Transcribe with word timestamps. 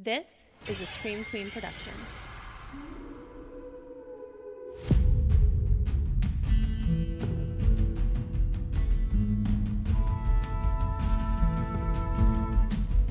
This 0.00 0.46
is 0.68 0.80
a 0.80 0.86
Scream 0.86 1.24
Queen 1.24 1.50
production. 1.50 1.92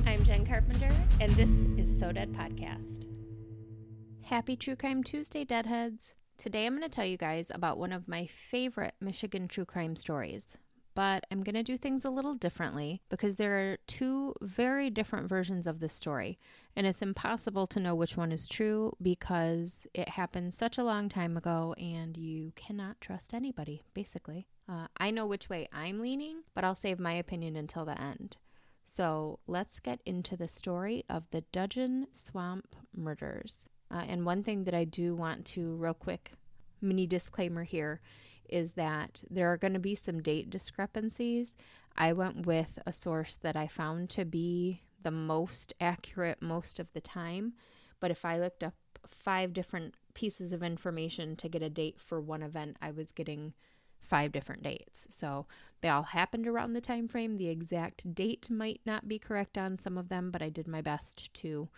I'm 0.05 0.23
Jen 0.23 0.45
Carpenter, 0.45 0.95
and 1.19 1.35
this 1.35 1.49
is 1.77 1.99
So 1.99 2.13
Dead 2.13 2.31
Podcast. 2.31 3.03
Happy 4.21 4.55
True 4.55 4.77
Crime 4.77 5.03
Tuesday, 5.03 5.43
Deadheads. 5.43 6.13
Today 6.37 6.65
I'm 6.65 6.77
going 6.77 6.89
to 6.89 6.95
tell 6.95 7.05
you 7.05 7.17
guys 7.17 7.51
about 7.53 7.77
one 7.77 7.91
of 7.91 8.07
my 8.07 8.27
favorite 8.27 8.95
Michigan 9.01 9.49
true 9.49 9.65
crime 9.65 9.97
stories. 9.97 10.55
But 10.97 11.27
I'm 11.29 11.43
going 11.43 11.53
to 11.53 11.61
do 11.61 11.77
things 11.77 12.05
a 12.05 12.09
little 12.09 12.33
differently 12.33 13.03
because 13.07 13.35
there 13.35 13.55
are 13.55 13.77
two 13.85 14.33
very 14.41 14.89
different 14.89 15.29
versions 15.29 15.67
of 15.67 15.79
this 15.79 15.93
story, 15.93 16.39
and 16.75 16.87
it's 16.87 17.03
impossible 17.03 17.67
to 17.67 17.79
know 17.79 17.93
which 17.93 18.17
one 18.17 18.31
is 18.31 18.47
true 18.47 18.97
because 18.99 19.85
it 19.93 20.09
happened 20.09 20.55
such 20.55 20.75
a 20.75 20.83
long 20.83 21.07
time 21.07 21.37
ago 21.37 21.75
and 21.77 22.17
you 22.17 22.51
cannot 22.55 22.99
trust 22.99 23.35
anybody, 23.35 23.83
basically. 23.93 24.47
Uh, 24.67 24.87
I 24.97 25.11
know 25.11 25.27
which 25.27 25.49
way 25.49 25.67
I'm 25.71 25.99
leaning, 25.99 26.41
but 26.55 26.63
I'll 26.63 26.73
save 26.73 26.99
my 26.99 27.13
opinion 27.13 27.55
until 27.55 27.85
the 27.85 28.01
end. 28.01 28.37
So 28.83 29.37
let's 29.45 29.77
get 29.77 30.01
into 30.03 30.35
the 30.35 30.47
story 30.47 31.05
of 31.07 31.25
the 31.29 31.41
Dudgeon 31.51 32.07
Swamp 32.11 32.75
murders. 32.95 33.69
Uh, 33.91 34.03
and 34.07 34.25
one 34.25 34.41
thing 34.41 34.63
that 34.63 34.73
I 34.73 34.83
do 34.83 35.13
want 35.13 35.45
to, 35.45 35.75
real 35.75 35.93
quick, 35.93 36.31
mini 36.81 37.05
disclaimer 37.05 37.65
here 37.65 38.01
is 38.49 38.73
that 38.73 39.23
there 39.29 39.51
are 39.51 39.57
going 39.57 39.73
to 39.73 39.79
be 39.79 39.95
some 39.95 40.21
date 40.21 40.49
discrepancies. 40.49 41.55
I 41.95 42.13
went 42.13 42.45
with 42.45 42.79
a 42.85 42.93
source 42.93 43.37
that 43.37 43.55
I 43.55 43.67
found 43.67 44.09
to 44.11 44.25
be 44.25 44.81
the 45.03 45.11
most 45.11 45.73
accurate 45.79 46.41
most 46.41 46.79
of 46.79 46.91
the 46.93 47.01
time. 47.01 47.53
But 47.99 48.11
if 48.11 48.25
I 48.25 48.37
looked 48.37 48.63
up 48.63 48.75
five 49.07 49.53
different 49.53 49.95
pieces 50.13 50.51
of 50.51 50.63
information 50.63 51.35
to 51.37 51.49
get 51.49 51.61
a 51.61 51.69
date 51.69 51.99
for 51.99 52.19
one 52.19 52.43
event, 52.43 52.77
I 52.81 52.91
was 52.91 53.11
getting 53.11 53.53
five 53.99 54.31
different 54.31 54.63
dates. 54.63 55.07
So 55.09 55.45
they 55.81 55.89
all 55.89 56.03
happened 56.03 56.47
around 56.47 56.73
the 56.73 56.81
time 56.81 57.07
frame. 57.07 57.37
The 57.37 57.49
exact 57.49 58.13
date 58.15 58.49
might 58.49 58.81
not 58.85 59.07
be 59.07 59.19
correct 59.19 59.57
on 59.57 59.79
some 59.79 59.97
of 59.97 60.09
them, 60.09 60.31
but 60.31 60.41
I 60.41 60.49
did 60.49 60.67
my 60.67 60.81
best 60.81 61.33
to 61.35 61.69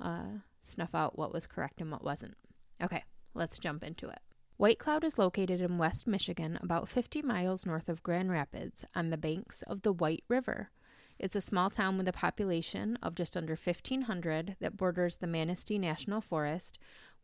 uh, 0.00 0.38
snuff 0.62 0.94
out 0.94 1.18
what 1.18 1.32
was 1.32 1.46
correct 1.46 1.80
and 1.80 1.90
what 1.90 2.04
wasn't. 2.04 2.36
Okay, 2.82 3.04
let's 3.34 3.58
jump 3.58 3.84
into 3.84 4.08
it. 4.08 4.20
White 4.56 4.78
Cloud 4.78 5.02
is 5.02 5.18
located 5.18 5.60
in 5.60 5.78
West 5.78 6.06
Michigan, 6.06 6.60
about 6.62 6.88
50 6.88 7.22
miles 7.22 7.66
north 7.66 7.88
of 7.88 8.04
Grand 8.04 8.30
Rapids, 8.30 8.84
on 8.94 9.10
the 9.10 9.16
banks 9.16 9.62
of 9.62 9.82
the 9.82 9.92
White 9.92 10.22
River. 10.28 10.70
It's 11.18 11.34
a 11.34 11.40
small 11.40 11.70
town 11.70 11.98
with 11.98 12.06
a 12.06 12.12
population 12.12 12.96
of 13.02 13.16
just 13.16 13.36
under 13.36 13.56
1,500 13.56 14.56
that 14.60 14.76
borders 14.76 15.16
the 15.16 15.26
Manistee 15.26 15.78
National 15.78 16.20
Forest, 16.20 16.78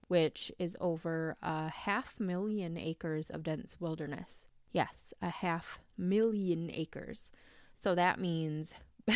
which 0.08 0.50
is 0.58 0.76
over 0.80 1.36
a 1.40 1.68
half 1.68 2.18
million 2.18 2.76
acres 2.76 3.30
of 3.30 3.44
dense 3.44 3.80
wilderness. 3.80 4.46
Yes, 4.72 5.12
a 5.22 5.30
half 5.30 5.78
million 5.96 6.68
acres. 6.72 7.30
So 7.74 7.94
that 7.94 8.18
means. 8.18 8.72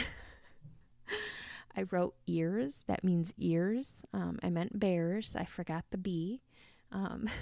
I 1.76 1.82
wrote 1.90 2.14
ears. 2.28 2.84
That 2.86 3.02
means 3.02 3.32
ears. 3.38 3.94
Um, 4.12 4.38
I 4.40 4.50
meant 4.50 4.78
bears. 4.78 5.34
I 5.36 5.44
forgot 5.44 5.84
the 5.90 5.98
B. 5.98 6.42
Um, 6.92 7.28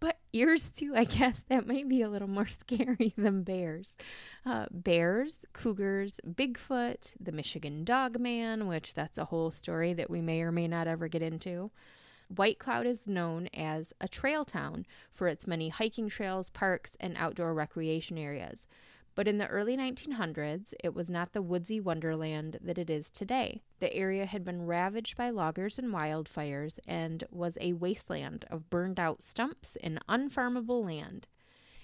but 0.00 0.18
ears 0.32 0.70
too, 0.70 0.92
I 0.96 1.04
guess 1.04 1.44
that 1.48 1.66
might 1.66 1.88
be 1.88 2.02
a 2.02 2.08
little 2.08 2.28
more 2.28 2.48
scary 2.60 3.14
than 3.16 3.42
bears. 3.42 3.92
Uh, 4.44 4.66
bears, 4.70 5.44
cougars, 5.52 6.20
Bigfoot, 6.26 7.12
the 7.20 7.32
Michigan 7.32 7.84
Dog 7.84 8.18
Man, 8.18 8.66
which 8.66 8.94
that's 8.94 9.18
a 9.18 9.26
whole 9.26 9.50
story 9.50 9.92
that 9.92 10.10
we 10.10 10.20
may 10.20 10.42
or 10.42 10.50
may 10.50 10.66
not 10.66 10.86
ever 10.86 11.08
get 11.08 11.22
into. 11.22 11.70
White 12.34 12.58
Cloud 12.60 12.86
is 12.86 13.08
known 13.08 13.48
as 13.52 13.92
a 14.00 14.06
trail 14.06 14.44
town 14.44 14.86
for 15.12 15.26
its 15.26 15.48
many 15.48 15.68
hiking 15.68 16.08
trails, 16.08 16.48
parks, 16.48 16.96
and 17.00 17.16
outdoor 17.16 17.52
recreation 17.52 18.16
areas. 18.16 18.66
But 19.14 19.26
in 19.26 19.38
the 19.38 19.48
early 19.48 19.76
1900s, 19.76 20.72
it 20.82 20.94
was 20.94 21.10
not 21.10 21.32
the 21.32 21.42
woodsy 21.42 21.80
wonderland 21.80 22.58
that 22.62 22.78
it 22.78 22.88
is 22.88 23.10
today. 23.10 23.62
The 23.80 23.92
area 23.92 24.24
had 24.24 24.44
been 24.44 24.66
ravaged 24.66 25.16
by 25.16 25.30
loggers 25.30 25.78
and 25.78 25.92
wildfires 25.92 26.78
and 26.86 27.24
was 27.30 27.58
a 27.60 27.72
wasteland 27.72 28.44
of 28.50 28.70
burned 28.70 29.00
out 29.00 29.22
stumps 29.22 29.76
and 29.82 29.98
unfarmable 30.08 30.84
land. 30.84 31.26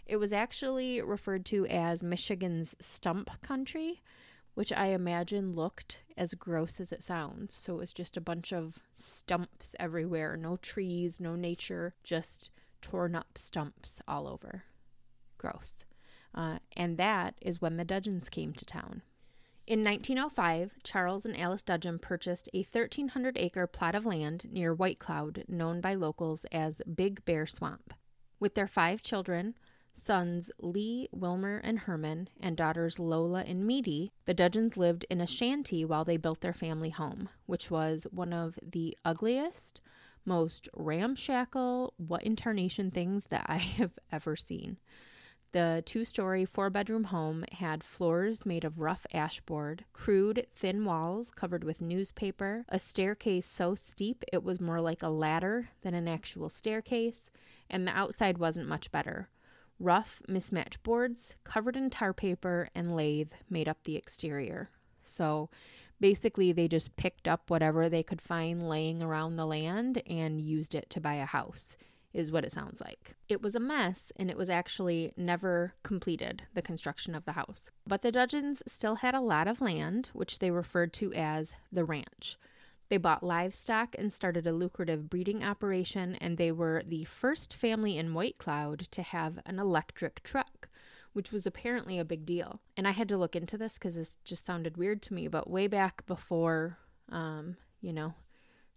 It 0.06 0.16
was 0.16 0.32
actually 0.32 1.03
referred 1.03 1.44
to 1.47 1.66
as 1.66 2.03
Michigan's 2.03 2.76
stump 2.81 3.43
country, 3.43 4.03
which 4.54 4.72
I 4.72 4.87
imagine 4.87 5.54
looked 5.54 6.03
as 6.16 6.32
gross 6.34 6.81
as 6.81 6.93
it 6.93 7.03
sounds. 7.03 7.54
So 7.54 7.75
it 7.75 7.81
was 7.81 7.93
just 7.93 8.16
a 8.16 8.20
bunch 8.20 8.53
of 8.53 8.78
stumps 8.94 9.75
everywhere 9.81 10.37
no 10.37 10.56
trees, 10.56 11.19
no 11.20 11.34
nature, 11.34 11.94
just 12.04 12.50
torn 12.81 13.16
up 13.16 13.37
stumps 13.37 14.00
all 14.06 14.28
over. 14.28 14.62
Gross. 15.38 15.84
Uh, 16.37 16.59
and 16.77 16.99
that 16.99 17.35
is 17.41 17.61
when 17.61 17.77
the 17.77 17.85
Dudgeons 17.85 18.29
came 18.29 18.53
to 18.53 18.65
town. 18.65 19.03
In 19.67 19.83
1905, 19.83 20.75
Charles 20.85 21.25
and 21.25 21.37
Alice 21.37 21.63
Dudgeon 21.63 21.99
purchased 21.99 22.49
a 22.55 22.59
1,300 22.71 23.37
acre 23.37 23.67
plot 23.67 23.97
of 23.97 24.07
land 24.07 24.47
near 24.53 24.73
White 24.73 25.01
Cloud, 25.01 25.45
known 25.49 25.81
by 25.81 25.95
locals 25.95 26.45
as 26.53 26.81
Big 26.95 27.25
Bear 27.25 27.47
Swamp. 27.47 27.93
With 28.39 28.55
their 28.55 28.69
five 28.69 29.03
children, 29.03 29.57
sons 29.93 30.51
Lee, 30.61 31.09
Wilmer, 31.11 31.61
and 31.65 31.81
Herman, 31.81 32.29
and 32.39 32.57
daughters 32.57 33.01
Lola 33.01 33.41
and 33.41 33.67
Meady, 33.67 34.13
the 34.25 34.35
Dudgeons 34.35 34.77
lived 34.77 35.05
in 35.11 35.21
a 35.21 35.27
shanty 35.27 35.85
while 35.85 36.05
they 36.05 36.17
built 36.17 36.43
their 36.43 36.53
family 36.53 36.91
home, 36.91 37.29
which 37.47 37.69
was 37.71 38.07
one 38.13 38.33
of 38.33 38.59
the 38.63 38.97
ugliest, 39.05 39.81
most 40.25 40.69
ramshackle, 40.75 41.95
what 41.97 42.23
incarnation 42.23 42.91
things 42.91 43.27
that 43.27 43.47
I 43.49 43.57
have 43.79 43.99
ever 44.13 44.37
seen. 44.37 44.77
The 45.56 45.83
two 45.87 46.05
story, 46.05 46.44
four 46.44 46.69
bedroom 46.69 47.05
home 47.05 47.43
had 47.50 47.83
floors 47.83 48.44
made 48.44 48.62
of 48.62 48.78
rough 48.78 49.06
ashboard, 49.15 49.87
crude, 49.94 50.47
thin 50.55 50.84
walls 50.84 51.31
covered 51.31 51.65
with 51.65 51.81
newspaper, 51.81 52.67
a 52.69 52.78
staircase 52.78 53.47
so 53.47 53.75
steep 53.75 54.22
it 54.31 54.44
was 54.44 54.61
more 54.61 54.83
like 54.83 55.03
a 55.03 55.09
ladder 55.09 55.71
than 55.81 55.94
an 55.94 56.09
actual 56.09 56.50
staircase, 56.50 57.31
and 57.71 57.87
the 57.87 57.97
outside 57.97 58.37
wasn't 58.37 58.69
much 58.69 58.93
better. 58.93 59.31
Rough, 59.81 60.21
mismatched 60.28 60.83
boards 60.83 61.37
covered 61.43 61.75
in 61.75 61.88
tar 61.88 62.12
paper 62.12 62.69
and 62.75 62.94
lathe 62.94 63.33
made 63.49 63.67
up 63.67 63.78
the 63.84 63.97
exterior. 63.97 64.69
So 65.05 65.49
basically, 65.99 66.53
they 66.53 66.69
just 66.69 66.97
picked 66.97 67.27
up 67.27 67.49
whatever 67.49 67.88
they 67.88 68.03
could 68.03 68.21
find 68.21 68.69
laying 68.69 69.03
around 69.03 69.37
the 69.37 69.47
land 69.47 70.03
and 70.06 70.38
used 70.38 70.75
it 70.75 70.91
to 70.91 71.00
buy 71.00 71.15
a 71.15 71.25
house 71.25 71.78
is 72.16 72.32
what 72.32 72.44
it 72.44 72.53
sounds 72.53 72.81
like. 72.81 73.15
It 73.28 73.43
was 73.43 73.54
a 73.54 73.60
mess 73.60 74.10
and 74.16 74.31
it 74.31 74.37
was 74.37 74.49
actually 74.49 75.12
never 75.16 75.75
completed, 75.82 76.44
the 76.54 76.62
construction 76.62 77.15
of 77.15 77.27
the 77.27 77.32
house. 77.32 77.71
But 77.87 78.03
the 78.03 78.10
Dudgeons 78.10 78.62
still 78.66 78.97
had 78.97 79.15
a 79.15 79.21
lot 79.21 79.47
of 79.47 79.60
land, 79.60 80.10
which 80.15 80.38
they 80.38 80.50
referred 80.50 80.93
to 80.94 81.12
as 81.12 81.53
the 81.71 81.84
ranch. 81.84 82.38
They 82.88 82.97
bought 82.97 83.22
livestock 83.22 83.94
and 83.99 84.12
started 84.12 84.47
a 84.47 84.53
lucrative 84.53 85.10
breeding 85.10 85.44
operation, 85.44 86.15
and 86.15 86.38
they 86.38 86.53
were 86.53 86.82
the 86.87 87.05
first 87.05 87.55
family 87.55 87.99
in 87.99 88.15
White 88.15 88.38
Cloud 88.38 88.88
to 88.93 89.03
have 89.03 89.41
an 89.44 89.59
electric 89.59 90.22
truck, 90.22 90.69
which 91.12 91.32
was 91.32 91.47
apparently 91.47 91.99
a 91.99 92.05
big 92.05 92.25
deal. 92.25 92.60
And 92.76 92.87
I 92.87 92.93
had 92.93 93.09
to 93.10 93.19
look 93.19 93.37
into 93.37 93.59
this 93.59 93.75
because 93.75 93.97
this 93.97 94.16
just 94.25 94.47
sounded 94.47 94.76
weird 94.76 95.03
to 95.03 95.15
me, 95.15 95.28
but 95.28 95.50
way 95.50 95.66
back 95.66 96.06
before, 96.06 96.78
um, 97.10 97.56
you 97.81 97.93
know, 97.93 98.15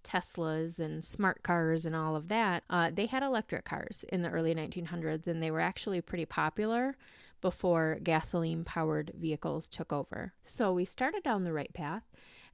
Teslas 0.04 0.80
and 0.80 1.04
smart 1.04 1.44
cars 1.44 1.86
and 1.86 1.96
all 1.96 2.16
of 2.16 2.28
that, 2.30 2.64
uh, 2.70 2.92
they 2.94 3.06
had 3.06 3.24
electric 3.24 3.66
cars 3.66 4.06
in 4.10 4.22
the 4.22 4.30
early 4.30 4.54
1900s, 4.56 5.28
and 5.28 5.42
they 5.42 5.52
were 5.52 5.60
actually 5.60 6.02
pretty 6.02 6.26
popular 6.26 6.98
before 7.42 8.00
gasoline 8.04 8.64
powered 8.64 9.12
vehicles 9.16 9.68
took 9.68 9.94
over. 9.94 10.34
So 10.46 10.74
we 10.74 10.86
started 10.86 11.24
down 11.24 11.44
the 11.44 11.54
right 11.54 11.74
path, 11.74 12.04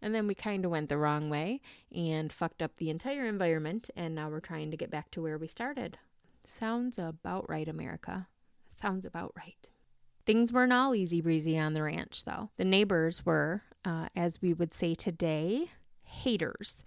and 0.02 0.14
then 0.14 0.28
we 0.28 0.36
kind 0.36 0.66
of 0.66 0.72
went 0.72 0.90
the 0.90 0.98
wrong 0.98 1.30
way 1.30 1.62
and 1.94 2.32
fucked 2.32 2.62
up 2.62 2.76
the 2.76 2.90
entire 2.90 3.26
environment, 3.26 3.90
and 3.96 4.14
now 4.14 4.30
we're 4.30 4.40
trying 4.40 4.72
to 4.72 4.78
get 4.78 4.92
back 4.92 5.12
to 5.12 5.22
where 5.22 5.38
we 5.38 5.48
started. 5.48 5.98
Sounds 6.44 7.00
about 7.00 7.50
right, 7.50 7.68
America. 7.68 8.28
Sounds 8.70 9.06
about 9.06 9.34
right. 9.36 9.68
Things 10.26 10.52
weren't 10.52 10.74
all 10.74 10.96
easy 10.96 11.22
breezy 11.22 11.58
on 11.58 11.74
the 11.74 11.84
ranch, 11.84 12.24
though. 12.26 12.50
The 12.58 12.66
neighbors 12.66 13.26
were, 13.26 13.64
uh, 13.84 14.08
as 14.16 14.42
we 14.42 14.54
would 14.54 14.74
say 14.74 14.96
today, 14.96 15.72
haters. 16.04 16.84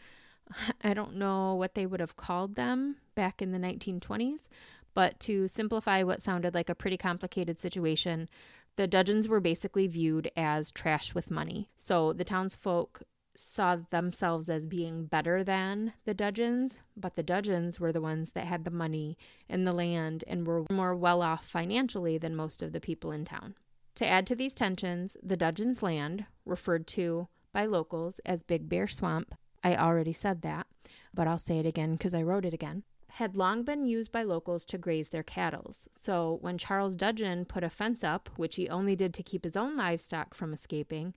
I 0.84 0.94
don't 0.94 1.16
know 1.16 1.54
what 1.54 1.74
they 1.74 1.86
would 1.86 2.00
have 2.00 2.16
called 2.16 2.54
them 2.54 2.96
back 3.14 3.42
in 3.42 3.52
the 3.52 3.58
1920s, 3.58 4.48
but 4.94 5.18
to 5.20 5.48
simplify 5.48 6.02
what 6.02 6.22
sounded 6.22 6.54
like 6.54 6.68
a 6.68 6.74
pretty 6.74 6.96
complicated 6.96 7.58
situation, 7.58 8.28
the 8.76 8.86
Dudgeons 8.86 9.28
were 9.28 9.40
basically 9.40 9.86
viewed 9.86 10.30
as 10.36 10.70
trash 10.70 11.14
with 11.14 11.30
money. 11.30 11.68
So 11.76 12.12
the 12.12 12.24
townsfolk 12.24 13.02
saw 13.36 13.76
themselves 13.90 14.50
as 14.50 14.66
being 14.66 15.06
better 15.06 15.44
than 15.44 15.92
the 16.04 16.14
Dudgeons, 16.14 16.80
but 16.96 17.14
the 17.14 17.22
Dudgeons 17.22 17.78
were 17.78 17.92
the 17.92 18.00
ones 18.00 18.32
that 18.32 18.46
had 18.46 18.64
the 18.64 18.70
money 18.70 19.16
and 19.48 19.66
the 19.66 19.72
land 19.72 20.24
and 20.26 20.46
were 20.46 20.64
more 20.70 20.94
well 20.94 21.22
off 21.22 21.46
financially 21.46 22.18
than 22.18 22.34
most 22.34 22.62
of 22.62 22.72
the 22.72 22.80
people 22.80 23.12
in 23.12 23.24
town. 23.24 23.54
To 23.96 24.06
add 24.06 24.26
to 24.28 24.36
these 24.36 24.54
tensions, 24.54 25.16
the 25.22 25.36
Dudgeons' 25.36 25.82
land, 25.82 26.26
referred 26.44 26.86
to 26.88 27.28
by 27.52 27.66
locals 27.66 28.20
as 28.24 28.42
Big 28.42 28.68
Bear 28.68 28.86
Swamp, 28.86 29.34
I 29.62 29.76
already 29.76 30.12
said 30.12 30.42
that, 30.42 30.66
but 31.12 31.26
I'll 31.26 31.38
say 31.38 31.58
it 31.58 31.66
again 31.66 31.92
because 31.92 32.14
I 32.14 32.22
wrote 32.22 32.44
it 32.44 32.54
again, 32.54 32.84
had 33.12 33.36
long 33.36 33.64
been 33.64 33.84
used 33.84 34.12
by 34.12 34.22
locals 34.22 34.64
to 34.66 34.78
graze 34.78 35.08
their 35.08 35.22
cattle. 35.22 35.72
So 35.98 36.38
when 36.40 36.58
Charles 36.58 36.94
Dudgeon 36.94 37.44
put 37.44 37.64
a 37.64 37.70
fence 37.70 38.04
up, 38.04 38.30
which 38.36 38.56
he 38.56 38.68
only 38.68 38.94
did 38.94 39.12
to 39.14 39.22
keep 39.22 39.44
his 39.44 39.56
own 39.56 39.76
livestock 39.76 40.34
from 40.34 40.52
escaping, 40.52 41.14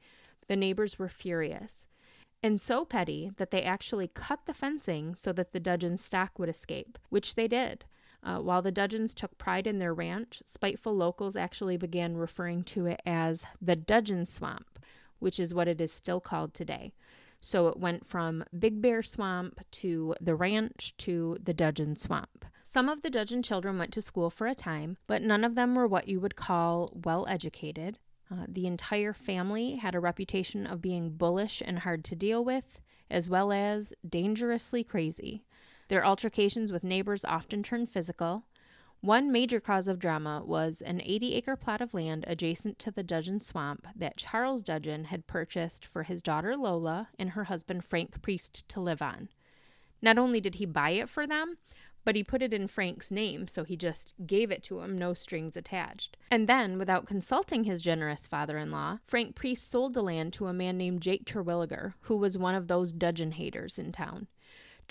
the 0.48 0.56
neighbors 0.56 0.98
were 0.98 1.10
furious. 1.10 1.86
And 2.44 2.60
so 2.60 2.86
petty 2.86 3.32
that 3.38 3.52
they 3.52 3.62
actually 3.62 4.08
cut 4.08 4.40
the 4.46 4.54
fencing 4.54 5.16
so 5.16 5.32
that 5.34 5.52
the 5.52 5.60
Dudgeon 5.60 6.00
stock 6.00 6.40
would 6.40 6.50
escape, 6.50 6.98
which 7.10 7.36
they 7.36 7.48
did. 7.48 7.86
Uh, 8.24 8.40
while 8.40 8.62
the 8.62 8.72
Dudgeons 8.72 9.14
took 9.14 9.38
pride 9.38 9.68
in 9.68 9.80
their 9.80 9.94
ranch, 9.94 10.42
spiteful 10.46 10.96
locals 10.96 11.36
actually 11.36 11.78
began 11.78 12.18
referring 12.18 12.64
to 12.64 12.86
it 12.88 13.02
as 13.06 13.44
the 13.62 13.76
Dudgeon 13.76 14.26
Swamp, 14.26 14.80
which 15.20 15.40
is 15.40 15.54
what 15.54 15.68
it 15.68 15.80
is 15.80 15.92
still 15.92 16.20
called 16.20 16.54
today. 16.54 16.94
So 17.42 17.68
it 17.68 17.78
went 17.78 18.06
from 18.06 18.46
Big 18.58 18.82
Bear 18.82 19.02
Swamp 19.02 19.60
to 19.72 20.16
the 20.22 20.36
ranch 20.36 20.96
to 20.98 21.38
the 21.42 21.54
Dudgeon 21.54 21.96
Swamp. 21.96 22.46
Some 22.64 22.88
of 22.88 23.02
the 23.02 23.10
Dudgeon 23.10 23.42
children 23.42 23.78
went 23.78 23.92
to 23.94 24.02
school 24.02 24.30
for 24.30 24.48
a 24.48 24.56
time, 24.56 24.98
but 25.08 25.24
none 25.24 25.44
of 25.44 25.56
them 25.56 25.76
were 25.76 25.88
what 25.88 26.08
you 26.08 26.20
would 26.20 26.36
call 26.36 26.92
well 26.94 27.26
educated. 27.28 27.98
Uh, 28.32 28.46
the 28.48 28.68
entire 28.68 29.12
family 29.12 29.76
had 29.76 29.96
a 29.96 30.00
reputation 30.00 30.66
of 30.66 30.82
being 30.82 31.10
bullish 31.10 31.62
and 31.66 31.80
hard 31.80 32.06
to 32.06 32.16
deal 32.16 32.46
with, 32.46 32.80
as 33.10 33.28
well 33.28 33.52
as 33.52 33.92
dangerously 34.08 34.84
crazy. 34.84 35.44
Their 35.90 36.06
altercations 36.06 36.72
with 36.72 36.84
neighbors 36.84 37.26
often 37.26 37.64
turned 37.64 37.90
physical. 37.90 38.46
One 39.02 39.32
major 39.32 39.60
cause 39.60 39.88
of 39.88 39.98
drama 39.98 40.44
was 40.46 40.80
an 40.80 41.02
80 41.04 41.34
acre 41.34 41.56
plot 41.56 41.82
of 41.82 41.96
land 41.96 42.24
adjacent 42.28 42.78
to 42.80 42.92
the 42.92 43.02
Dudgeon 43.02 43.42
Swamp 43.42 43.88
that 43.96 44.18
Charles 44.18 44.62
Dudgeon 44.62 45.06
had 45.06 45.26
purchased 45.26 45.88
for 45.88 46.04
his 46.04 46.22
daughter 46.22 46.56
Lola 46.56 47.10
and 47.18 47.32
her 47.32 47.46
husband 47.46 47.84
Frank 47.84 48.22
Priest 48.22 48.70
to 48.70 48.80
live 48.80 49.02
on. 49.02 49.30
Not 50.04 50.20
only 50.20 50.40
did 50.40 50.56
he 50.56 50.68
buy 50.68 50.92
it 50.92 51.10
for 51.10 51.26
them, 51.26 51.56
but 52.06 52.16
he 52.16 52.24
put 52.24 52.44
it 52.44 52.54
in 52.54 52.68
Frank's 52.68 53.10
name, 53.10 53.48
so 53.48 53.64
he 53.64 53.76
just 53.76 54.14
gave 54.28 54.52
it 54.52 54.62
to 54.64 54.82
him, 54.82 55.00
no 55.00 55.16
strings 55.16 55.58
attached. 55.58 56.16
And 56.30 56.48
then, 56.48 56.78
without 56.78 57.08
consulting 57.08 57.64
his 57.64 57.82
generous 57.82 58.28
father 58.28 58.60
in 58.60 58.70
law, 58.70 59.00
Frank 59.08 59.36
Priest 59.36 59.70
sold 59.70 59.96
the 59.96 60.04
land 60.04 60.32
to 60.34 60.46
a 60.46 60.54
man 60.54 60.78
named 60.78 61.02
Jake 61.02 61.26
Terwilliger, 61.26 61.96
who 62.02 62.18
was 62.18 62.38
one 62.38 62.56
of 62.56 62.68
those 62.68 62.92
Dudgeon 62.92 63.32
haters 63.32 63.80
in 63.80 63.92
town. 63.92 64.28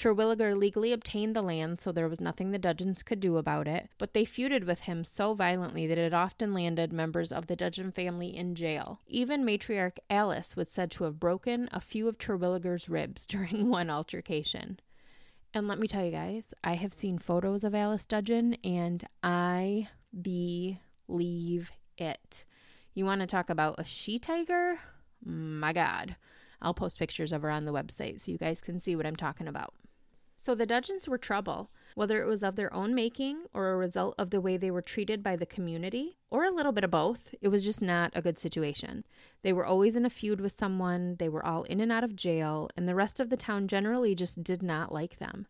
Terwilliger 0.00 0.56
legally 0.56 0.94
obtained 0.94 1.36
the 1.36 1.42
land, 1.42 1.78
so 1.78 1.92
there 1.92 2.08
was 2.08 2.22
nothing 2.22 2.52
the 2.52 2.58
Dudgeons 2.58 3.02
could 3.02 3.20
do 3.20 3.36
about 3.36 3.68
it, 3.68 3.90
but 3.98 4.14
they 4.14 4.24
feuded 4.24 4.64
with 4.64 4.80
him 4.80 5.04
so 5.04 5.34
violently 5.34 5.86
that 5.86 5.98
it 5.98 6.14
often 6.14 6.54
landed 6.54 6.90
members 6.90 7.30
of 7.30 7.48
the 7.48 7.54
Dudgeon 7.54 7.92
family 7.92 8.34
in 8.34 8.54
jail. 8.54 9.00
Even 9.06 9.44
matriarch 9.44 9.98
Alice 10.08 10.56
was 10.56 10.70
said 10.70 10.90
to 10.92 11.04
have 11.04 11.20
broken 11.20 11.68
a 11.70 11.80
few 11.80 12.08
of 12.08 12.16
Terwilliger's 12.16 12.88
ribs 12.88 13.26
during 13.26 13.68
one 13.68 13.90
altercation. 13.90 14.80
And 15.52 15.68
let 15.68 15.78
me 15.78 15.86
tell 15.86 16.06
you 16.06 16.12
guys, 16.12 16.54
I 16.64 16.76
have 16.76 16.94
seen 16.94 17.18
photos 17.18 17.62
of 17.62 17.74
Alice 17.74 18.06
Dudgeon 18.06 18.54
and 18.64 19.04
I 19.22 19.88
believe 20.18 21.72
it. 21.98 22.46
You 22.94 23.04
want 23.04 23.20
to 23.20 23.26
talk 23.26 23.50
about 23.50 23.74
a 23.78 23.84
she 23.84 24.18
tiger? 24.18 24.78
My 25.22 25.74
God. 25.74 26.16
I'll 26.62 26.72
post 26.72 26.98
pictures 26.98 27.34
of 27.34 27.42
her 27.42 27.50
on 27.50 27.66
the 27.66 27.72
website 27.72 28.20
so 28.20 28.32
you 28.32 28.38
guys 28.38 28.62
can 28.62 28.80
see 28.80 28.96
what 28.96 29.04
I'm 29.04 29.16
talking 29.16 29.46
about. 29.46 29.74
So 30.42 30.54
the 30.54 30.64
Dudgeons 30.64 31.06
were 31.06 31.18
trouble, 31.18 31.70
whether 31.94 32.22
it 32.22 32.26
was 32.26 32.42
of 32.42 32.56
their 32.56 32.72
own 32.72 32.94
making 32.94 33.44
or 33.52 33.68
a 33.68 33.76
result 33.76 34.14
of 34.16 34.30
the 34.30 34.40
way 34.40 34.56
they 34.56 34.70
were 34.70 34.80
treated 34.80 35.22
by 35.22 35.36
the 35.36 35.44
community, 35.44 36.16
or 36.30 36.44
a 36.44 36.50
little 36.50 36.72
bit 36.72 36.82
of 36.82 36.90
both. 36.90 37.34
It 37.42 37.48
was 37.48 37.62
just 37.62 37.82
not 37.82 38.10
a 38.14 38.22
good 38.22 38.38
situation. 38.38 39.04
They 39.42 39.52
were 39.52 39.66
always 39.66 39.96
in 39.96 40.06
a 40.06 40.08
feud 40.08 40.40
with 40.40 40.52
someone, 40.52 41.16
they 41.18 41.28
were 41.28 41.44
all 41.44 41.64
in 41.64 41.78
and 41.78 41.92
out 41.92 42.04
of 42.04 42.16
jail, 42.16 42.70
and 42.74 42.88
the 42.88 42.94
rest 42.94 43.20
of 43.20 43.28
the 43.28 43.36
town 43.36 43.68
generally 43.68 44.14
just 44.14 44.42
did 44.42 44.62
not 44.62 44.90
like 44.90 45.18
them. 45.18 45.46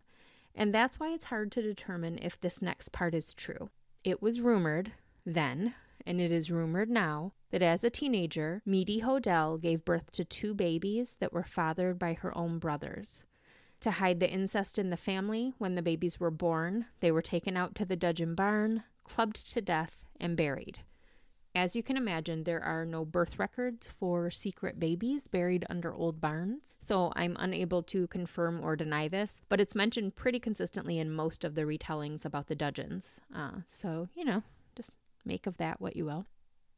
And 0.57 0.75
that's 0.75 0.99
why 0.99 1.11
it's 1.11 1.27
hard 1.27 1.53
to 1.53 1.63
determine 1.63 2.19
if 2.21 2.41
this 2.41 2.61
next 2.61 2.91
part 2.91 3.15
is 3.15 3.33
true. 3.33 3.71
It 4.03 4.21
was 4.21 4.41
rumored 4.41 4.91
then, 5.25 5.75
and 6.05 6.21
it 6.21 6.33
is 6.33 6.51
rumored 6.51 6.91
now, 6.91 7.33
that 7.53 7.63
as 7.63 7.85
a 7.85 7.91
teenager, 7.91 8.61
Meady 8.67 9.03
Hodell 9.03 9.61
gave 9.61 9.85
birth 9.85 10.11
to 10.11 10.25
two 10.25 10.53
babies 10.53 11.17
that 11.21 11.33
were 11.33 11.45
fathered 11.45 11.97
by 11.97 12.15
her 12.15 12.37
own 12.37 12.59
brothers. 12.59 13.23
To 13.81 13.93
hide 13.93 14.21
the 14.21 14.31
incest 14.31 14.79
in 14.79 14.91
the 14.91 14.97
family, 14.97 15.55
when 15.57 15.75
the 15.75 15.83
babies 15.83 16.21
were 16.21 16.31
born, 16.31 16.87
they 17.01 17.11
were 17.11 17.23
taken 17.23 17.57
out 17.57 17.75
to 17.77 17.87
the 17.87 17.97
Dudgeon 17.97 18.35
barn, 18.35 18.83
clubbed 19.05 19.51
to 19.53 19.63
death, 19.63 19.97
and 20.21 20.37
buried. 20.37 20.81
As 21.55 21.75
you 21.75 21.83
can 21.83 21.97
imagine, 21.97 22.45
there 22.45 22.63
are 22.63 22.85
no 22.85 23.05
birth 23.05 23.39
records 23.39 23.89
for 23.89 24.31
secret 24.31 24.79
babies 24.79 25.27
buried 25.27 25.65
under 25.69 25.93
old 25.93 26.21
barns, 26.21 26.75
so 26.79 27.13
I'm 27.17 27.37
unable 27.41 27.83
to 27.85 28.07
confirm 28.07 28.63
or 28.63 28.77
deny 28.77 29.09
this, 29.09 29.41
but 29.49 29.61
it's 29.61 29.75
mentioned 29.75 30.15
pretty 30.15 30.39
consistently 30.39 30.99
in 30.99 31.11
most 31.11 31.43
of 31.43 31.55
the 31.55 31.63
retellings 31.63 32.25
about 32.25 32.47
the 32.47 32.55
Dudgeons. 32.55 33.15
Uh, 33.35 33.63
so, 33.67 34.09
you 34.15 34.25
know, 34.25 34.43
just 34.77 34.95
make 35.25 35.47
of 35.47 35.57
that 35.57 35.81
what 35.81 35.97
you 35.97 36.05
will. 36.05 36.27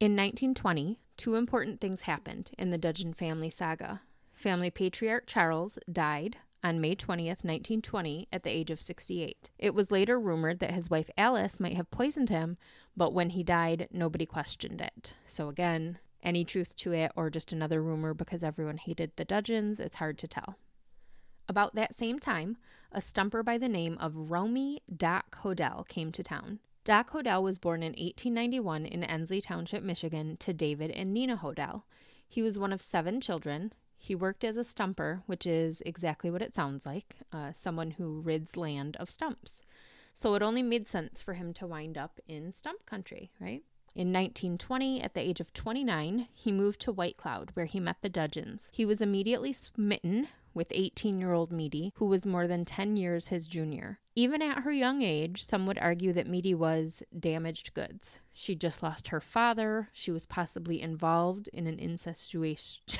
In 0.00 0.12
1920, 0.12 1.00
two 1.16 1.34
important 1.34 1.81
things 1.81 2.02
happened 2.02 2.50
in 2.56 2.70
the 2.70 2.78
Dudgeon 2.78 3.12
family 3.12 3.50
saga. 3.50 4.00
Family 4.32 4.70
patriarch 4.70 5.26
Charles 5.26 5.78
died 5.90 6.38
on 6.62 6.81
May 6.81 6.94
20th, 6.94 7.44
1920, 7.44 8.29
at 8.32 8.43
the 8.43 8.50
age 8.50 8.70
of 8.70 8.81
68. 8.81 9.50
It 9.59 9.75
was 9.75 9.91
later 9.91 10.19
rumored 10.19 10.61
that 10.61 10.73
his 10.73 10.88
wife 10.88 11.11
Alice 11.17 11.59
might 11.59 11.76
have 11.76 11.91
poisoned 11.91 12.29
him, 12.29 12.56
but 12.97 13.12
when 13.12 13.31
he 13.31 13.43
died, 13.43 13.88
nobody 13.93 14.26
questioned 14.26 14.81
it. 14.81 15.14
So, 15.26 15.49
again, 15.49 15.99
any 16.23 16.44
truth 16.44 16.76
to 16.76 16.93
it 16.93 17.12
or 17.17 17.31
just 17.31 17.53
another 17.53 17.82
rumor 17.82 18.14
because 18.14 18.44
everyone 18.44 18.76
hated 18.76 19.12
the 19.17 19.25
Dudgeons, 19.25 19.81
it's 19.81 19.97
hard 19.97 20.19
to 20.19 20.29
tell. 20.29 20.56
About 21.49 21.75
that 21.75 21.97
same 21.97 22.19
time, 22.19 22.56
a 22.93 23.00
stumper 23.00 23.43
by 23.43 23.59
the 23.59 23.69
name 23.69 23.99
of 23.99 24.31
Romy 24.31 24.81
Doc 24.97 25.38
Hodell 25.43 25.87
came 25.88 26.12
to 26.12 26.23
town. 26.23 26.61
Doc 26.85 27.11
Hodell 27.11 27.43
was 27.43 27.59
born 27.59 27.82
in 27.82 27.93
1891 27.93 28.87
in 28.87 29.05
Ensley 29.05 29.41
Township, 29.41 29.82
Michigan, 29.82 30.37
to 30.38 30.53
David 30.53 30.91
and 30.91 31.12
Nina 31.12 31.37
Hodell. 31.37 31.82
He 32.29 32.43
was 32.43 32.59
one 32.59 32.73
of 32.73 32.82
seven 32.82 33.20
children. 33.20 33.73
He 34.02 34.16
worked 34.16 34.43
as 34.43 34.56
a 34.56 34.64
stumper, 34.64 35.22
which 35.26 35.46
is 35.46 35.81
exactly 35.87 36.28
what 36.28 36.43
it 36.43 36.56
sounds 36.56 36.84
like 36.84 37.19
uh, 37.32 37.52
someone 37.52 37.93
who 37.93 38.20
rids 38.20 38.56
land 38.56 38.96
of 38.96 39.08
stumps. 39.08 39.60
So 40.12 40.34
it 40.34 40.43
only 40.43 40.60
made 40.60 40.88
sense 40.88 41.22
for 41.22 41.34
him 41.34 41.54
to 41.54 41.69
wind 41.69 41.96
up 41.96 42.19
in 42.26 42.52
stump 42.52 42.84
country, 42.84 43.31
right? 43.40 43.62
In 43.94 44.08
1920, 44.08 45.00
at 45.00 45.14
the 45.14 45.20
age 45.20 45.38
of 45.38 45.52
29, 45.52 46.26
he 46.34 46.50
moved 46.50 46.81
to 46.81 46.90
White 46.90 47.16
Cloud, 47.16 47.50
where 47.54 47.66
he 47.66 47.78
met 47.78 47.99
the 48.02 48.08
Dudgeons. 48.08 48.70
He 48.72 48.84
was 48.84 49.00
immediately 49.00 49.52
smitten 49.52 50.26
with 50.52 50.72
18 50.72 51.20
year 51.20 51.32
old 51.32 51.52
Meady, 51.52 51.93
who 51.94 52.06
was 52.06 52.26
more 52.26 52.49
than 52.49 52.64
10 52.64 52.96
years 52.96 53.28
his 53.28 53.46
junior. 53.46 54.00
Even 54.16 54.42
at 54.42 54.64
her 54.64 54.73
young 54.73 55.02
age, 55.02 55.44
some 55.44 55.64
would 55.66 55.78
argue 55.78 56.12
that 56.12 56.26
Meady 56.26 56.56
was 56.56 57.04
damaged 57.16 57.73
goods. 57.73 58.18
She 58.32 58.56
just 58.56 58.82
lost 58.82 59.09
her 59.09 59.21
father. 59.21 59.90
She 59.92 60.11
was 60.11 60.26
possibly 60.26 60.82
involved 60.82 61.49
in 61.52 61.68
an 61.68 61.78
incestuous. 61.78 62.80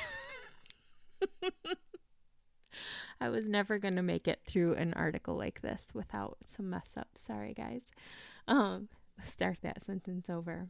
I 3.21 3.29
was 3.29 3.47
never 3.47 3.77
going 3.77 3.95
to 3.95 4.01
make 4.01 4.27
it 4.27 4.41
through 4.47 4.73
an 4.73 4.93
article 4.93 5.35
like 5.35 5.61
this 5.61 5.87
without 5.93 6.37
some 6.43 6.69
mess 6.69 6.93
up. 6.97 7.09
Sorry, 7.15 7.53
guys. 7.53 7.83
Um, 8.47 8.89
start 9.27 9.59
that 9.61 9.85
sentence 9.85 10.29
over. 10.29 10.69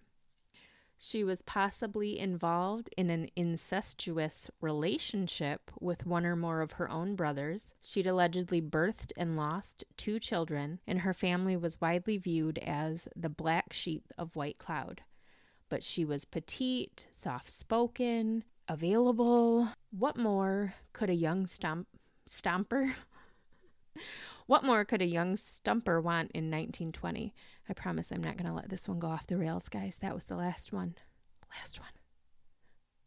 She 0.98 1.24
was 1.24 1.42
possibly 1.42 2.18
involved 2.18 2.90
in 2.96 3.10
an 3.10 3.28
incestuous 3.36 4.50
relationship 4.62 5.70
with 5.82 6.06
one 6.06 6.26
or 6.26 6.36
more 6.36 6.62
of 6.62 6.74
her 6.74 6.90
own 6.90 7.16
brothers. 7.16 7.74
She'd 7.82 8.08
allegedly 8.08 8.62
birthed 8.62 9.12
and 9.18 9.36
lost 9.36 9.84
two 9.98 10.18
children, 10.20 10.80
and 10.88 11.00
her 11.00 11.14
family 11.14 11.58
was 11.58 11.82
widely 11.82 12.18
viewed 12.18 12.58
as 12.60 13.08
the 13.16 13.28
black 13.28 13.74
sheep 13.74 14.14
of 14.18 14.36
White 14.36 14.60
Cloud. 14.60 15.02
But 15.68 15.84
she 15.84 16.06
was 16.06 16.24
petite, 16.24 17.08
soft 17.12 17.52
spoken, 17.52 18.46
available. 18.74 19.70
What 19.92 20.18
more 20.18 20.74
could 20.94 21.10
a 21.10 21.15
young 21.15 21.46
stump 21.46 21.88
stomper? 22.27 22.94
what 24.48 24.63
more 24.63 24.84
could 24.84 25.01
a 25.01 25.06
young 25.06 25.38
stumper 25.38 26.01
want 26.01 26.32
in 26.32 26.50
1920? 26.50 27.36
I 27.70 27.74
promise 27.74 28.12
I'm 28.12 28.24
not 28.24 28.36
going 28.36 28.50
to 28.50 28.56
let 28.56 28.70
this 28.70 28.88
one 28.88 29.00
go 29.00 29.08
off 29.08 29.27
the 29.27 29.38
rails, 29.38 29.70
guys. 29.70 29.98
That 30.01 30.15
was 30.15 30.25
the 30.25 30.36
last 30.36 30.74
one. 30.74 30.96
Last 31.56 31.80
one. 31.80 31.89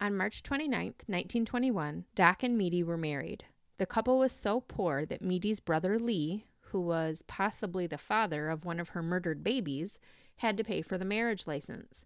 On 0.00 0.16
March 0.16 0.42
29th, 0.42 1.08
1921, 1.08 2.04
Doc 2.14 2.42
and 2.44 2.56
Meady 2.56 2.84
were 2.84 2.96
married. 2.96 3.44
The 3.78 3.86
couple 3.86 4.18
was 4.18 4.32
so 4.32 4.60
poor 4.60 5.04
that 5.06 5.20
Meady's 5.20 5.58
brother 5.58 5.98
Lee, 5.98 6.44
who 6.70 6.80
was 6.80 7.24
possibly 7.26 7.86
the 7.86 7.98
father 7.98 8.50
of 8.50 8.64
one 8.64 8.78
of 8.78 8.90
her 8.90 9.02
murdered 9.02 9.42
babies, 9.42 9.98
had 10.36 10.56
to 10.58 10.64
pay 10.64 10.80
for 10.80 10.96
the 10.96 11.04
marriage 11.04 11.46
license. 11.46 12.04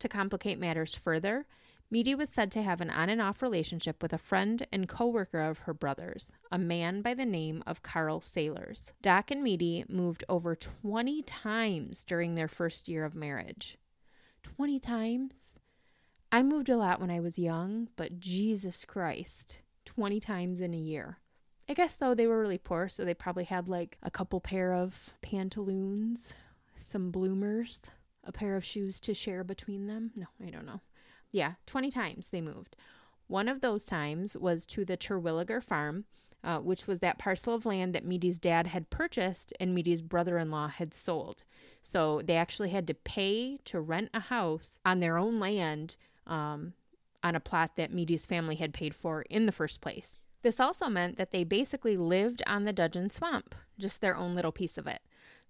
To 0.00 0.08
complicate 0.08 0.58
matters 0.58 0.94
further, 0.94 1.46
Meady 1.92 2.16
was 2.16 2.28
said 2.28 2.50
to 2.50 2.62
have 2.62 2.80
an 2.80 2.90
on 2.90 3.08
and 3.08 3.22
off 3.22 3.40
relationship 3.40 4.02
with 4.02 4.12
a 4.12 4.18
friend 4.18 4.66
and 4.72 4.88
co 4.88 5.06
worker 5.06 5.40
of 5.40 5.58
her 5.60 5.74
brother's, 5.74 6.32
a 6.50 6.58
man 6.58 7.00
by 7.00 7.14
the 7.14 7.24
name 7.24 7.62
of 7.64 7.84
Carl 7.84 8.20
Sailors. 8.20 8.92
Doc 9.02 9.30
and 9.30 9.44
Meady 9.44 9.88
moved 9.88 10.24
over 10.28 10.56
20 10.56 11.22
times 11.22 12.02
during 12.02 12.34
their 12.34 12.48
first 12.48 12.88
year 12.88 13.04
of 13.04 13.14
marriage. 13.14 13.78
20 14.42 14.80
times? 14.80 15.58
I 16.32 16.42
moved 16.42 16.68
a 16.68 16.76
lot 16.76 17.00
when 17.00 17.10
I 17.10 17.20
was 17.20 17.38
young, 17.38 17.88
but 17.94 18.18
Jesus 18.18 18.84
Christ, 18.84 19.58
20 19.84 20.18
times 20.18 20.60
in 20.60 20.74
a 20.74 20.78
year. 20.78 21.18
I 21.68 21.74
guess 21.74 21.96
though 21.96 22.14
they 22.14 22.26
were 22.26 22.40
really 22.40 22.58
poor, 22.58 22.88
so 22.88 23.04
they 23.04 23.14
probably 23.14 23.44
had 23.44 23.68
like 23.68 23.96
a 24.02 24.10
couple 24.10 24.40
pair 24.40 24.72
of 24.72 25.10
pantaloons, 25.22 26.32
some 26.80 27.12
bloomers, 27.12 27.80
a 28.24 28.32
pair 28.32 28.56
of 28.56 28.64
shoes 28.64 28.98
to 29.00 29.14
share 29.14 29.44
between 29.44 29.86
them. 29.86 30.10
No, 30.16 30.26
I 30.44 30.50
don't 30.50 30.66
know. 30.66 30.80
Yeah, 31.36 31.52
20 31.66 31.90
times 31.90 32.28
they 32.28 32.40
moved. 32.40 32.76
One 33.26 33.46
of 33.46 33.60
those 33.60 33.84
times 33.84 34.34
was 34.34 34.64
to 34.68 34.86
the 34.86 34.96
Terwilliger 34.96 35.62
farm, 35.62 36.06
uh, 36.42 36.60
which 36.60 36.86
was 36.86 37.00
that 37.00 37.18
parcel 37.18 37.54
of 37.54 37.66
land 37.66 37.94
that 37.94 38.06
Meady's 38.06 38.38
dad 38.38 38.68
had 38.68 38.88
purchased 38.88 39.52
and 39.60 39.74
Meady's 39.74 40.00
brother 40.00 40.38
in 40.38 40.50
law 40.50 40.68
had 40.68 40.94
sold. 40.94 41.42
So 41.82 42.22
they 42.24 42.36
actually 42.36 42.70
had 42.70 42.86
to 42.86 42.94
pay 42.94 43.58
to 43.66 43.82
rent 43.82 44.08
a 44.14 44.20
house 44.20 44.78
on 44.86 45.00
their 45.00 45.18
own 45.18 45.38
land 45.38 45.96
um, 46.26 46.72
on 47.22 47.36
a 47.36 47.40
plot 47.40 47.72
that 47.76 47.92
Meady's 47.92 48.24
family 48.24 48.54
had 48.54 48.72
paid 48.72 48.94
for 48.94 49.20
in 49.28 49.44
the 49.44 49.52
first 49.52 49.82
place. 49.82 50.14
This 50.40 50.58
also 50.58 50.88
meant 50.88 51.18
that 51.18 51.32
they 51.32 51.44
basically 51.44 51.98
lived 51.98 52.42
on 52.46 52.64
the 52.64 52.72
Dudgeon 52.72 53.10
Swamp, 53.10 53.54
just 53.78 54.00
their 54.00 54.16
own 54.16 54.34
little 54.34 54.52
piece 54.52 54.78
of 54.78 54.86
it. 54.86 55.02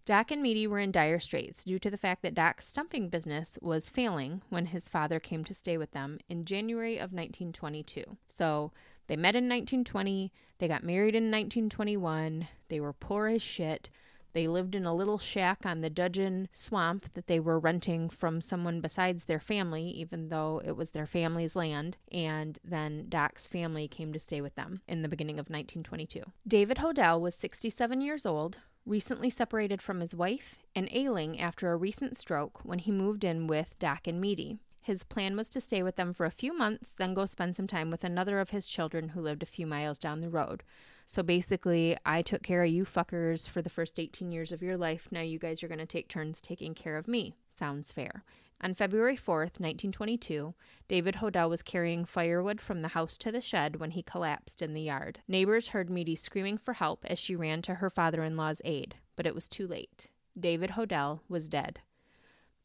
Doc 0.06 0.30
and 0.30 0.40
Meady 0.40 0.68
were 0.68 0.78
in 0.78 0.92
dire 0.92 1.18
straits 1.18 1.64
due 1.64 1.80
to 1.80 1.90
the 1.90 1.96
fact 1.96 2.22
that 2.22 2.32
Doc's 2.32 2.68
stumping 2.68 3.08
business 3.08 3.58
was 3.60 3.88
failing 3.88 4.40
when 4.50 4.66
his 4.66 4.88
father 4.88 5.18
came 5.18 5.42
to 5.42 5.52
stay 5.52 5.76
with 5.76 5.90
them 5.90 6.20
in 6.28 6.44
January 6.44 6.94
of 6.94 7.12
1922. 7.12 8.16
So 8.28 8.70
they 9.08 9.16
met 9.16 9.34
in 9.34 9.48
1920, 9.48 10.32
they 10.58 10.68
got 10.68 10.84
married 10.84 11.16
in 11.16 11.24
1921, 11.24 12.46
they 12.68 12.78
were 12.78 12.92
poor 12.92 13.26
as 13.26 13.42
shit. 13.42 13.90
They 14.32 14.46
lived 14.46 14.76
in 14.76 14.86
a 14.86 14.94
little 14.94 15.18
shack 15.18 15.66
on 15.66 15.80
the 15.80 15.90
Dudgeon 15.90 16.48
swamp 16.52 17.12
that 17.14 17.26
they 17.26 17.40
were 17.40 17.58
renting 17.58 18.08
from 18.08 18.40
someone 18.40 18.80
besides 18.80 19.24
their 19.24 19.40
family, 19.40 19.88
even 19.88 20.28
though 20.28 20.62
it 20.64 20.76
was 20.76 20.90
their 20.90 21.06
family's 21.06 21.56
land. 21.56 21.96
And 22.12 22.60
then 22.62 23.06
Doc's 23.08 23.48
family 23.48 23.88
came 23.88 24.12
to 24.12 24.20
stay 24.20 24.40
with 24.40 24.54
them 24.54 24.82
in 24.86 25.02
the 25.02 25.08
beginning 25.08 25.40
of 25.40 25.48
1922. 25.48 26.22
David 26.46 26.76
Hodell 26.76 27.18
was 27.18 27.34
67 27.34 28.02
years 28.02 28.26
old, 28.26 28.58
recently 28.86 29.28
separated 29.28 29.82
from 29.82 30.00
his 30.00 30.14
wife, 30.14 30.56
and 30.74 30.88
ailing 30.92 31.40
after 31.40 31.72
a 31.72 31.76
recent 31.76 32.16
stroke 32.16 32.64
when 32.64 32.78
he 32.78 32.92
moved 32.92 33.24
in 33.24 33.46
with 33.46 33.78
Doc 33.78 34.06
and 34.06 34.20
Meady. 34.20 34.58
His 34.80 35.02
plan 35.02 35.36
was 35.36 35.50
to 35.50 35.60
stay 35.60 35.82
with 35.82 35.96
them 35.96 36.12
for 36.12 36.24
a 36.26 36.30
few 36.30 36.56
months, 36.56 36.94
then 36.96 37.12
go 37.12 37.26
spend 37.26 37.56
some 37.56 37.66
time 37.66 37.90
with 37.90 38.04
another 38.04 38.38
of 38.38 38.50
his 38.50 38.68
children 38.68 39.08
who 39.08 39.20
lived 39.20 39.42
a 39.42 39.46
few 39.46 39.66
miles 39.66 39.98
down 39.98 40.20
the 40.20 40.28
road. 40.28 40.62
So 41.06 41.24
basically, 41.24 41.96
I 42.06 42.22
took 42.22 42.44
care 42.44 42.62
of 42.62 42.70
you 42.70 42.84
fuckers 42.84 43.48
for 43.48 43.62
the 43.62 43.70
first 43.70 43.98
18 43.98 44.30
years 44.30 44.52
of 44.52 44.62
your 44.62 44.76
life. 44.76 45.08
Now 45.10 45.22
you 45.22 45.40
guys 45.40 45.64
are 45.64 45.68
going 45.68 45.78
to 45.78 45.86
take 45.86 46.08
turns 46.08 46.40
taking 46.40 46.72
care 46.72 46.96
of 46.96 47.08
me. 47.08 47.34
Sounds 47.58 47.90
fair. 47.90 48.22
On 48.60 48.74
February 48.74 49.16
4th, 49.16 49.60
1922, 49.60 50.54
David 50.88 51.16
Hodell 51.16 51.50
was 51.50 51.62
carrying 51.62 52.04
firewood 52.04 52.60
from 52.60 52.82
the 52.82 52.88
house 52.88 53.18
to 53.18 53.30
the 53.30 53.40
shed 53.40 53.76
when 53.76 53.90
he 53.90 54.02
collapsed 54.02 54.62
in 54.62 54.72
the 54.72 54.82
yard. 54.82 55.20
Neighbors 55.28 55.68
heard 55.68 55.90
Meady 55.90 56.16
screaming 56.16 56.56
for 56.56 56.74
help 56.74 57.04
as 57.04 57.18
she 57.18 57.36
ran 57.36 57.60
to 57.62 57.76
her 57.76 57.90
father 57.90 58.24
in 58.24 58.36
law's 58.36 58.62
aid, 58.64 58.96
but 59.14 59.26
it 59.26 59.34
was 59.34 59.48
too 59.48 59.66
late. 59.66 60.08
David 60.38 60.70
Hodell 60.70 61.20
was 61.28 61.48
dead. 61.48 61.80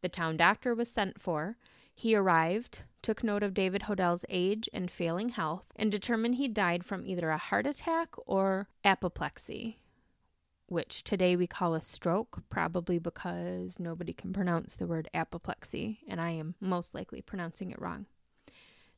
The 0.01 0.10
town 0.10 0.38
doctor 0.38 0.74
was 0.74 0.89
sent 0.89 1.19
for, 1.19 1.57
he 1.93 2.15
arrived, 2.15 2.83
took 3.01 3.24
note 3.24 3.43
of 3.43 3.53
David 3.53 3.83
Hodell's 3.83 4.25
age 4.29 4.69
and 4.74 4.89
failing 4.89 5.29
health, 5.29 5.65
and 5.75 5.91
determined 5.91 6.36
he 6.36 6.48
died 6.48 6.86
from 6.86 7.05
either 7.05 7.29
a 7.29 7.38
heart 7.38 7.67
attack 7.67 8.15
or 8.25 8.69
apoplexy, 8.83 9.79
which 10.72 11.04
today 11.04 11.36
we 11.36 11.46
call 11.46 11.75
a 11.75 11.82
stroke, 11.82 12.44
probably 12.50 12.98
because 12.98 13.78
nobody 13.78 14.13
can 14.13 14.32
pronounce 14.32 14.78
the 14.78 14.88
word 14.88 15.10
apoplexy, 15.13 16.00
and 16.08 16.22
I 16.22 16.32
am 16.32 16.56
most 16.62 16.96
likely 16.96 17.22
pronouncing 17.22 17.72
it 17.72 17.82
wrong. 17.82 18.06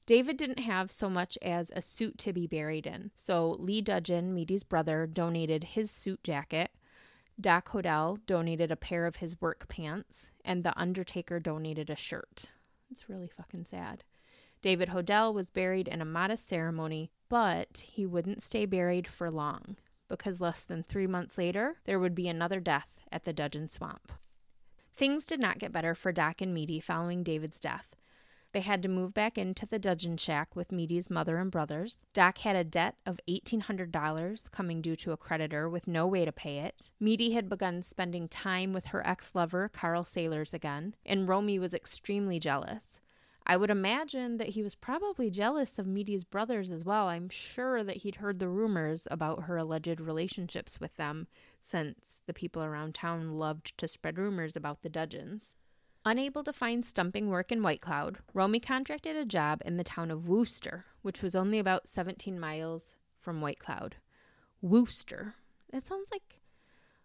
David 0.06 0.38
didn't 0.38 0.60
have 0.60 0.92
so 0.92 1.10
much 1.10 1.36
as 1.42 1.72
a 1.76 1.82
suit 1.82 2.20
to 2.20 2.32
be 2.32 2.46
buried 2.46 2.86
in, 2.86 3.10
so 3.16 3.58
Lee 3.60 3.82
Dudgeon, 3.82 4.36
Meady's 4.36 4.62
brother, 4.62 5.08
donated 5.08 5.64
his 5.64 5.90
suit 5.90 6.24
jacket. 6.24 6.70
Doc 7.42 7.70
Hodell 7.70 8.20
donated 8.28 8.72
a 8.72 8.76
pair 8.76 9.08
of 9.08 9.16
his 9.16 9.42
work 9.42 9.68
pants, 9.68 10.28
and 10.46 10.64
the 10.64 10.80
undertaker 10.80 11.40
donated 11.40 11.90
a 11.90 11.96
shirt. 11.96 12.52
It's 12.92 13.10
really 13.10 13.32
fucking 13.36 13.66
sad. 13.72 14.04
David 14.62 14.90
Hodell 14.90 15.34
was 15.34 15.50
buried 15.50 15.88
in 15.88 16.02
a 16.02 16.06
modest 16.06 16.48
ceremony, 16.48 17.10
but 17.30 17.80
he 17.80 18.06
wouldn't 18.06 18.44
stay 18.44 18.68
buried 18.68 19.08
for 19.08 19.32
long 19.32 19.78
because 20.10 20.42
less 20.42 20.64
than 20.64 20.84
three 20.84 21.08
months 21.08 21.38
later, 21.38 21.78
there 21.86 22.00
would 22.00 22.16
be 22.16 22.28
another 22.28 22.60
death 22.60 22.90
at 23.12 23.24
the 23.24 23.34
Dudgeon 23.34 23.68
Swamp. 23.70 24.12
Things 24.96 25.26
did 25.26 25.40
not 25.40 25.60
get 25.60 25.72
better 25.72 25.96
for 25.96 26.12
Doc 26.12 26.42
and 26.42 26.54
Meady 26.54 26.80
following 26.80 27.24
David's 27.24 27.60
death. 27.60 27.96
They 28.54 28.62
had 28.62 28.84
to 28.84 28.90
move 28.90 29.16
back 29.16 29.36
into 29.36 29.66
the 29.66 29.80
Dudgeon 29.80 30.16
shack 30.16 30.56
with 30.56 30.72
Meady's 30.72 31.10
mother 31.10 31.38
and 31.38 31.50
brothers. 31.50 31.98
Doc 32.14 32.38
had 32.40 32.56
a 32.56 32.64
debt 32.64 32.96
of 33.04 33.20
$1,800 33.28 34.52
coming 34.52 34.80
due 34.80 34.96
to 34.98 35.12
a 35.12 35.18
creditor 35.18 35.68
with 35.68 35.88
no 35.88 36.06
way 36.06 36.24
to 36.24 36.32
pay 36.32 36.60
it. 36.60 36.92
Meady 37.00 37.34
had 37.34 37.50
begun 37.50 37.82
spending 37.82 38.28
time 38.28 38.72
with 38.72 38.86
her 38.88 39.06
ex 39.08 39.32
lover, 39.34 39.70
Carl 39.70 40.04
Sailors, 40.04 40.54
again, 40.54 40.94
and 41.04 41.28
Romy 41.28 41.58
was 41.58 41.74
extremely 41.74 42.40
jealous. 42.40 43.00
I 43.46 43.58
would 43.58 43.70
imagine 43.70 44.38
that 44.38 44.50
he 44.50 44.64
was 44.64 44.76
probably 44.76 45.30
jealous 45.30 45.78
of 45.78 45.86
Meady's 45.86 46.24
brothers 46.24 46.70
as 46.70 46.86
well. 46.86 47.08
I'm 47.08 47.30
sure 47.30 47.84
that 47.84 47.98
he'd 47.98 48.16
heard 48.16 48.40
the 48.40 48.48
rumors 48.48 49.08
about 49.12 49.44
her 49.44 49.58
alleged 49.58 50.00
relationships 50.00 50.80
with 50.80 50.96
them, 50.96 51.28
since 51.62 52.22
the 52.26 52.34
people 52.34 52.64
around 52.64 52.96
town 52.96 53.38
loved 53.38 53.78
to 53.78 53.88
spread 53.88 54.18
rumors 54.18 54.56
about 54.56 54.82
the 54.82 54.90
Dudgeons. 54.90 55.56
Unable 56.06 56.44
to 56.44 56.54
find 56.54 56.86
stumping 56.86 57.30
work 57.30 57.52
in 57.52 57.64
White 57.64 57.82
Cloud, 57.82 58.20
Romy 58.34 58.60
contracted 58.60 59.16
a 59.16 59.26
job 59.26 59.62
in 59.66 59.78
the 59.78 59.84
town 59.86 60.12
of 60.12 60.28
Wooster, 60.28 60.86
which 61.02 61.22
was 61.22 61.36
only 61.36 61.60
about 61.60 61.88
17 61.88 62.38
miles 62.40 62.94
from 63.20 63.42
White 63.42 63.60
Cloud. 63.60 63.96
Wooster. 64.62 65.36
It 65.72 65.86
sounds 65.86 66.10
like 66.12 66.42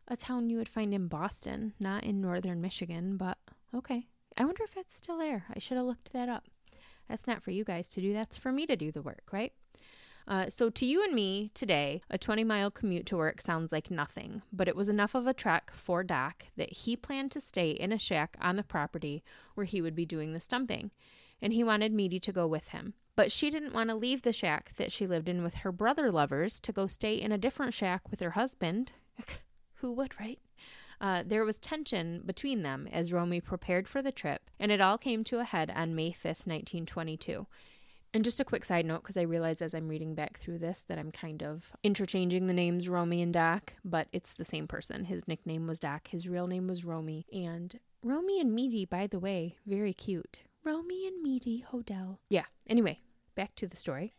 a 0.09 0.17
town 0.17 0.51
you 0.51 0.59
would 0.59 0.69
find 0.69 0.93
in 0.93 1.07
Boston, 1.07 1.75
not 1.79 2.05
in 2.05 2.21
northern 2.21 2.61
Michigan, 2.61 3.17
but 3.17 3.39
okay. 3.75 4.07
I 4.39 4.45
wonder 4.45 4.63
if 4.63 4.77
it's 4.77 4.95
still 4.95 5.19
there. 5.19 5.47
I 5.53 5.59
should 5.59 5.77
have 5.77 5.87
looked 5.87 6.13
that 6.13 6.29
up. 6.29 6.45
That's 7.09 7.27
not 7.27 7.43
for 7.43 7.51
you 7.51 7.65
guys 7.65 7.89
to 7.89 8.01
do, 8.01 8.13
that's 8.13 8.37
for 8.37 8.53
me 8.53 8.67
to 8.67 8.77
do 8.77 8.93
the 8.93 9.03
work, 9.03 9.25
right? 9.33 9.53
Uh, 10.29 10.49
so, 10.49 10.69
to 10.71 10.87
you 10.87 11.03
and 11.03 11.15
me 11.15 11.51
today, 11.55 12.03
a 12.09 12.19
20 12.19 12.45
mile 12.45 12.71
commute 12.71 13.07
to 13.07 13.17
work 13.17 13.41
sounds 13.41 13.73
like 13.73 13.91
nothing, 13.91 14.43
but 14.53 14.69
it 14.69 14.77
was 14.77 14.89
enough 14.89 15.15
of 15.15 15.27
a 15.27 15.35
trek 15.35 15.73
for 15.75 16.05
Doc 16.05 16.45
that 16.57 16.71
he 16.71 16.97
planned 16.97 17.33
to 17.33 17.41
stay 17.41 17.71
in 17.71 17.93
a 17.93 17.99
shack 17.99 18.37
on 18.41 18.57
the 18.57 18.63
property 18.63 19.25
where 19.55 19.65
he 19.65 19.81
would 19.81 19.97
be 19.97 20.05
doing 20.05 20.35
the 20.35 20.41
stumping, 20.41 20.93
and 21.43 21.53
he 21.53 21.65
wanted 21.65 21.93
Meady 21.93 22.21
to 22.21 22.33
go 22.33 22.47
with 22.47 22.69
him. 22.69 22.93
But 23.17 23.33
she 23.33 23.51
didn't 23.51 23.75
want 23.75 23.89
to 23.89 23.97
leave 23.97 24.23
the 24.23 24.33
shack 24.33 24.75
that 24.77 24.93
she 24.93 25.07
lived 25.07 25.29
in 25.29 25.43
with 25.43 25.55
her 25.57 25.73
brother 25.73 26.13
lovers 26.13 26.61
to 26.61 26.73
go 26.73 26.87
stay 26.87 27.15
in 27.15 27.33
a 27.33 27.39
different 27.39 27.75
shack 27.75 28.09
with 28.11 28.21
her 28.21 28.33
husband. 28.33 28.93
Who 29.77 29.91
would, 29.93 30.21
right? 30.21 30.39
Uh, 31.01 31.23
there 31.25 31.45
was 31.45 31.59
tension 31.59 32.23
between 32.25 32.63
them 32.63 32.89
as 32.91 33.13
Romy 33.13 33.41
prepared 33.41 33.89
for 33.89 34.03
the 34.03 34.13
trip, 34.13 34.51
and 34.59 34.73
it 34.73 34.81
all 34.81 34.99
came 34.99 35.23
to 35.25 35.39
a 35.39 35.45
head 35.45 35.73
on 35.75 35.95
May 35.95 36.11
5th, 36.11 36.47
1922. 36.47 37.47
And 38.15 38.25
just 38.25 38.41
a 38.41 38.45
quick 38.45 38.65
side 38.65 38.87
note, 38.87 39.03
because 39.03 39.17
I 39.19 39.23
realize 39.23 39.61
as 39.61 39.75
I'm 39.75 39.89
reading 39.89 40.15
back 40.15 40.39
through 40.39 40.59
this 40.59 40.83
that 40.89 40.99
I'm 40.99 41.13
kind 41.13 41.43
of 41.43 41.73
interchanging 41.85 42.47
the 42.47 42.55
names 42.55 42.89
Romy 42.89 43.21
and 43.21 43.33
Doc, 43.33 43.75
but 43.85 44.09
it's 44.13 44.33
the 44.33 44.47
same 44.47 44.67
person. 44.67 45.05
His 45.05 45.29
nickname 45.29 45.67
was 45.67 45.79
Doc, 45.79 46.09
his 46.09 46.29
real 46.29 46.47
name 46.47 46.67
was 46.69 46.85
Romy. 46.85 47.27
And 47.33 47.79
Romy 48.03 48.41
and 48.41 48.57
Meady, 48.57 48.89
by 48.89 49.07
the 49.07 49.19
way, 49.19 49.57
very 49.67 49.93
cute. 49.93 50.41
Romy 50.65 51.07
and 51.07 51.23
Meady 51.23 51.65
Hodell. 51.71 52.19
Yeah, 52.31 52.45
anyway, 52.67 53.01
back 53.35 53.55
to 53.57 53.67
the 53.67 53.77
story. 53.77 54.15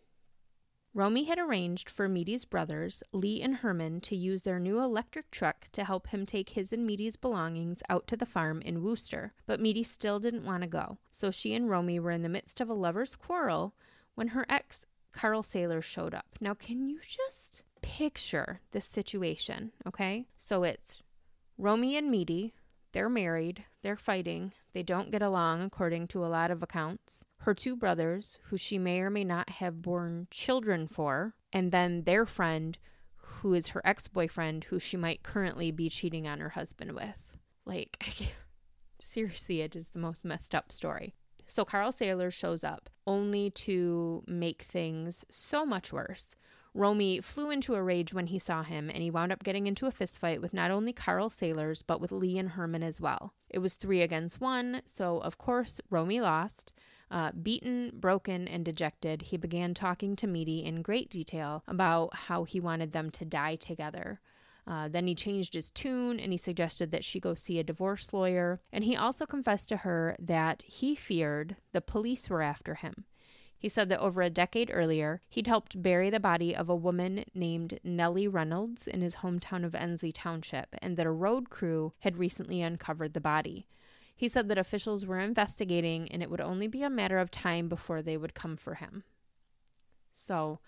Romy 0.99 1.23
had 1.23 1.39
arranged 1.39 1.89
for 1.89 2.09
Meady's 2.09 2.43
brothers, 2.43 3.03
Lee 3.13 3.41
and 3.41 3.55
Herman, 3.55 4.01
to 4.01 4.17
use 4.17 4.41
their 4.41 4.59
new 4.59 4.81
electric 4.81 5.31
truck 5.31 5.69
to 5.71 5.85
help 5.85 6.07
him 6.07 6.25
take 6.25 6.49
his 6.49 6.73
and 6.73 6.85
Meady's 6.85 7.15
belongings 7.15 7.81
out 7.87 8.05
to 8.07 8.17
the 8.17 8.25
farm 8.25 8.61
in 8.63 8.83
Wooster, 8.83 9.31
but 9.45 9.61
Meady 9.61 9.81
still 9.81 10.19
didn't 10.19 10.43
want 10.43 10.61
to 10.63 10.67
go. 10.67 10.97
So 11.13 11.31
she 11.31 11.53
and 11.53 11.69
Romy 11.69 12.01
were 12.01 12.11
in 12.11 12.21
the 12.21 12.27
midst 12.27 12.59
of 12.59 12.69
a 12.69 12.73
lover's 12.73 13.15
quarrel 13.15 13.73
when 14.15 14.27
her 14.27 14.45
ex, 14.49 14.85
Carl 15.13 15.41
Sailor, 15.41 15.81
showed 15.81 16.13
up. 16.13 16.35
Now, 16.41 16.53
can 16.53 16.89
you 16.89 16.99
just 16.99 17.63
picture 17.81 18.59
this 18.71 18.85
situation, 18.85 19.71
okay? 19.87 20.25
So 20.37 20.63
it's 20.63 21.01
Romy 21.57 21.95
and 21.95 22.11
Meady, 22.11 22.51
they're 22.91 23.07
married, 23.07 23.63
they're 23.83 23.95
fighting, 23.95 24.51
they 24.73 24.83
don't 24.83 25.11
get 25.11 25.21
along 25.21 25.61
according 25.61 26.07
to 26.09 26.23
a 26.23 26.27
lot 26.27 26.51
of 26.51 26.61
accounts. 26.61 27.25
Her 27.39 27.53
two 27.53 27.75
brothers, 27.75 28.39
who 28.43 28.57
she 28.57 28.77
may 28.77 28.99
or 28.99 29.09
may 29.09 29.23
not 29.23 29.49
have 29.49 29.81
born 29.81 30.27
children 30.29 30.87
for, 30.87 31.33
and 31.51 31.71
then 31.71 32.03
their 32.03 32.25
friend, 32.25 32.77
who 33.15 33.53
is 33.53 33.69
her 33.69 33.81
ex 33.83 34.07
boyfriend, 34.07 34.65
who 34.65 34.79
she 34.79 34.97
might 34.97 35.23
currently 35.23 35.71
be 35.71 35.89
cheating 35.89 36.27
on 36.27 36.39
her 36.39 36.49
husband 36.49 36.91
with. 36.93 37.15
Like, 37.65 37.97
seriously, 38.99 39.61
it 39.61 39.75
is 39.75 39.89
the 39.89 39.99
most 39.99 40.23
messed 40.23 40.53
up 40.53 40.71
story. 40.71 41.13
So 41.47 41.65
Carl 41.65 41.91
Sailor 41.91 42.29
shows 42.29 42.63
up 42.63 42.89
only 43.07 43.49
to 43.51 44.23
make 44.27 44.61
things 44.61 45.25
so 45.31 45.65
much 45.65 45.91
worse. 45.91 46.27
Romy 46.73 47.19
flew 47.21 47.49
into 47.49 47.75
a 47.75 47.83
rage 47.83 48.13
when 48.13 48.27
he 48.27 48.39
saw 48.39 48.63
him, 48.63 48.89
and 48.89 49.01
he 49.01 49.11
wound 49.11 49.31
up 49.31 49.43
getting 49.43 49.67
into 49.67 49.87
a 49.87 49.91
fistfight 49.91 50.39
with 50.41 50.53
not 50.53 50.71
only 50.71 50.93
Carl 50.93 51.29
Sailors, 51.29 51.81
but 51.81 51.99
with 51.99 52.11
Lee 52.11 52.37
and 52.37 52.49
Herman 52.49 52.83
as 52.83 53.01
well. 53.01 53.33
It 53.49 53.59
was 53.59 53.75
three 53.75 54.01
against 54.01 54.39
one, 54.39 54.81
so 54.85 55.19
of 55.19 55.37
course, 55.37 55.81
Romy 55.89 56.21
lost. 56.21 56.73
Uh, 57.11 57.31
beaten, 57.31 57.91
broken, 57.95 58.47
and 58.47 58.63
dejected, 58.63 59.23
he 59.23 59.37
began 59.37 59.73
talking 59.73 60.15
to 60.15 60.27
Meady 60.27 60.63
in 60.63 60.83
great 60.83 61.09
detail 61.09 61.63
about 61.67 62.13
how 62.13 62.43
he 62.43 62.59
wanted 62.59 62.91
them 62.91 63.09
to 63.11 63.25
die 63.25 63.55
together. 63.55 64.19
Uh, 64.67 64.87
then 64.87 65.07
he 65.07 65.15
changed 65.15 65.55
his 65.55 65.71
tune 65.71 66.19
and 66.19 66.31
he 66.31 66.37
suggested 66.37 66.91
that 66.91 67.03
she 67.03 67.19
go 67.19 67.33
see 67.33 67.57
a 67.57 67.63
divorce 67.63 68.13
lawyer. 68.13 68.61
And 68.71 68.83
he 68.83 68.95
also 68.95 69.25
confessed 69.25 69.69
to 69.69 69.77
her 69.77 70.15
that 70.19 70.61
he 70.61 70.93
feared 70.93 71.55
the 71.71 71.81
police 71.81 72.29
were 72.29 72.43
after 72.43 72.75
him. 72.75 73.05
He 73.59 73.67
said 73.67 73.89
that 73.89 73.99
over 73.99 74.21
a 74.21 74.29
decade 74.29 74.71
earlier, 74.73 75.21
he'd 75.27 75.45
helped 75.45 75.81
bury 75.83 76.09
the 76.09 76.19
body 76.19 76.55
of 76.55 76.69
a 76.69 76.75
woman 76.75 77.25
named 77.35 77.77
Nellie 77.83 78.27
Reynolds 78.27 78.87
in 78.87 79.01
his 79.01 79.17
hometown 79.17 79.65
of 79.65 79.75
Ensley 79.75 80.13
Township, 80.13 80.77
and 80.81 80.95
that 80.95 81.05
a 81.05 81.11
road 81.11 81.49
crew 81.49 81.91
had 81.99 82.17
recently 82.17 82.61
uncovered 82.61 83.13
the 83.13 83.19
body. 83.19 83.67
He 84.15 84.29
said 84.29 84.47
that 84.47 84.57
officials 84.57 85.05
were 85.05 85.19
investigating 85.19 86.09
and 86.09 86.23
it 86.23 86.29
would 86.29 86.39
only 86.39 86.67
be 86.67 86.83
a 86.83 86.89
matter 86.89 87.19
of 87.19 87.31
time 87.31 87.67
before 87.67 88.01
they 88.01 88.15
would 88.15 88.33
come 88.33 88.55
for 88.55 88.75
him. 88.75 89.03
So, 90.13 90.59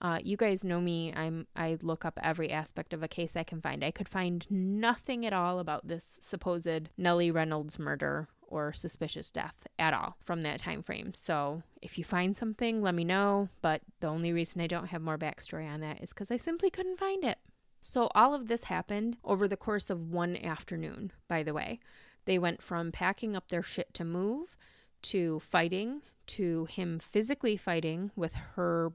uh, 0.00 0.20
you 0.22 0.36
guys 0.36 0.64
know 0.64 0.80
me. 0.80 1.12
I'm 1.14 1.46
I 1.56 1.78
look 1.82 2.04
up 2.04 2.18
every 2.22 2.50
aspect 2.50 2.92
of 2.92 3.02
a 3.02 3.08
case 3.08 3.34
I 3.34 3.44
can 3.44 3.60
find. 3.60 3.82
I 3.82 3.90
could 3.90 4.08
find 4.08 4.46
nothing 4.50 5.24
at 5.24 5.32
all 5.32 5.58
about 5.58 5.88
this 5.88 6.18
supposed 6.20 6.90
Nellie 6.96 7.30
Reynolds 7.30 7.78
murder 7.78 8.28
or 8.46 8.72
suspicious 8.72 9.30
death 9.30 9.54
at 9.78 9.94
all 9.94 10.16
from 10.24 10.42
that 10.42 10.58
time 10.58 10.82
frame. 10.82 11.12
So 11.14 11.62
if 11.82 11.98
you 11.98 12.04
find 12.04 12.36
something, 12.36 12.82
let 12.82 12.94
me 12.94 13.04
know. 13.04 13.48
But 13.62 13.82
the 14.00 14.08
only 14.08 14.32
reason 14.32 14.60
I 14.60 14.66
don't 14.66 14.88
have 14.88 15.02
more 15.02 15.18
backstory 15.18 15.68
on 15.68 15.80
that 15.80 16.02
is 16.02 16.10
because 16.10 16.30
I 16.30 16.36
simply 16.36 16.70
couldn't 16.70 16.98
find 16.98 17.24
it. 17.24 17.38
So 17.80 18.08
all 18.14 18.34
of 18.34 18.48
this 18.48 18.64
happened 18.64 19.16
over 19.24 19.46
the 19.46 19.56
course 19.56 19.90
of 19.90 20.10
one 20.10 20.36
afternoon, 20.36 21.12
by 21.28 21.42
the 21.42 21.54
way. 21.54 21.80
They 22.24 22.38
went 22.38 22.62
from 22.62 22.90
packing 22.90 23.36
up 23.36 23.48
their 23.48 23.62
shit 23.62 23.94
to 23.94 24.04
move 24.04 24.56
to 25.02 25.38
fighting 25.40 26.02
to 26.26 26.64
him 26.64 26.98
physically 26.98 27.56
fighting 27.56 28.10
with 28.16 28.34
her 28.56 28.92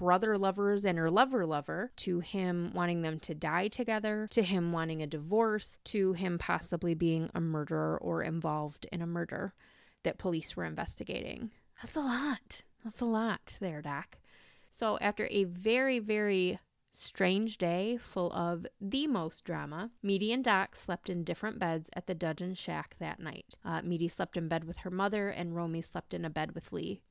brother 0.00 0.38
lovers 0.38 0.86
and 0.86 0.96
her 0.96 1.10
lover 1.10 1.44
lover 1.44 1.92
to 1.94 2.20
him 2.20 2.72
wanting 2.74 3.02
them 3.02 3.20
to 3.20 3.34
die 3.34 3.68
together 3.68 4.26
to 4.30 4.42
him 4.42 4.72
wanting 4.72 5.02
a 5.02 5.06
divorce 5.06 5.76
to 5.84 6.14
him 6.14 6.38
possibly 6.38 6.94
being 6.94 7.28
a 7.34 7.40
murderer 7.40 7.98
or 8.00 8.22
involved 8.22 8.86
in 8.90 9.02
a 9.02 9.06
murder 9.06 9.52
that 10.02 10.16
police 10.16 10.56
were 10.56 10.64
investigating. 10.64 11.50
That's 11.82 11.96
a 11.96 12.00
lot. 12.00 12.62
That's 12.82 13.02
a 13.02 13.04
lot 13.04 13.58
there, 13.60 13.82
Doc. 13.82 14.16
So, 14.70 14.96
after 15.02 15.28
a 15.30 15.44
very, 15.44 15.98
very 15.98 16.58
strange 16.94 17.58
day 17.58 17.98
full 17.98 18.32
of 18.32 18.66
the 18.80 19.06
most 19.06 19.44
drama, 19.44 19.90
Meady 20.02 20.32
and 20.32 20.42
Doc 20.42 20.76
slept 20.76 21.10
in 21.10 21.24
different 21.24 21.58
beds 21.58 21.90
at 21.92 22.06
the 22.06 22.14
Dudgeon 22.14 22.54
shack 22.54 22.96
that 23.00 23.20
night. 23.20 23.54
Uh, 23.62 23.82
Meady 23.82 24.08
slept 24.08 24.38
in 24.38 24.48
bed 24.48 24.64
with 24.64 24.78
her 24.78 24.90
mother, 24.90 25.28
and 25.28 25.54
Romy 25.54 25.82
slept 25.82 26.14
in 26.14 26.24
a 26.24 26.30
bed 26.30 26.52
with 26.52 26.72
Lee. 26.72 27.02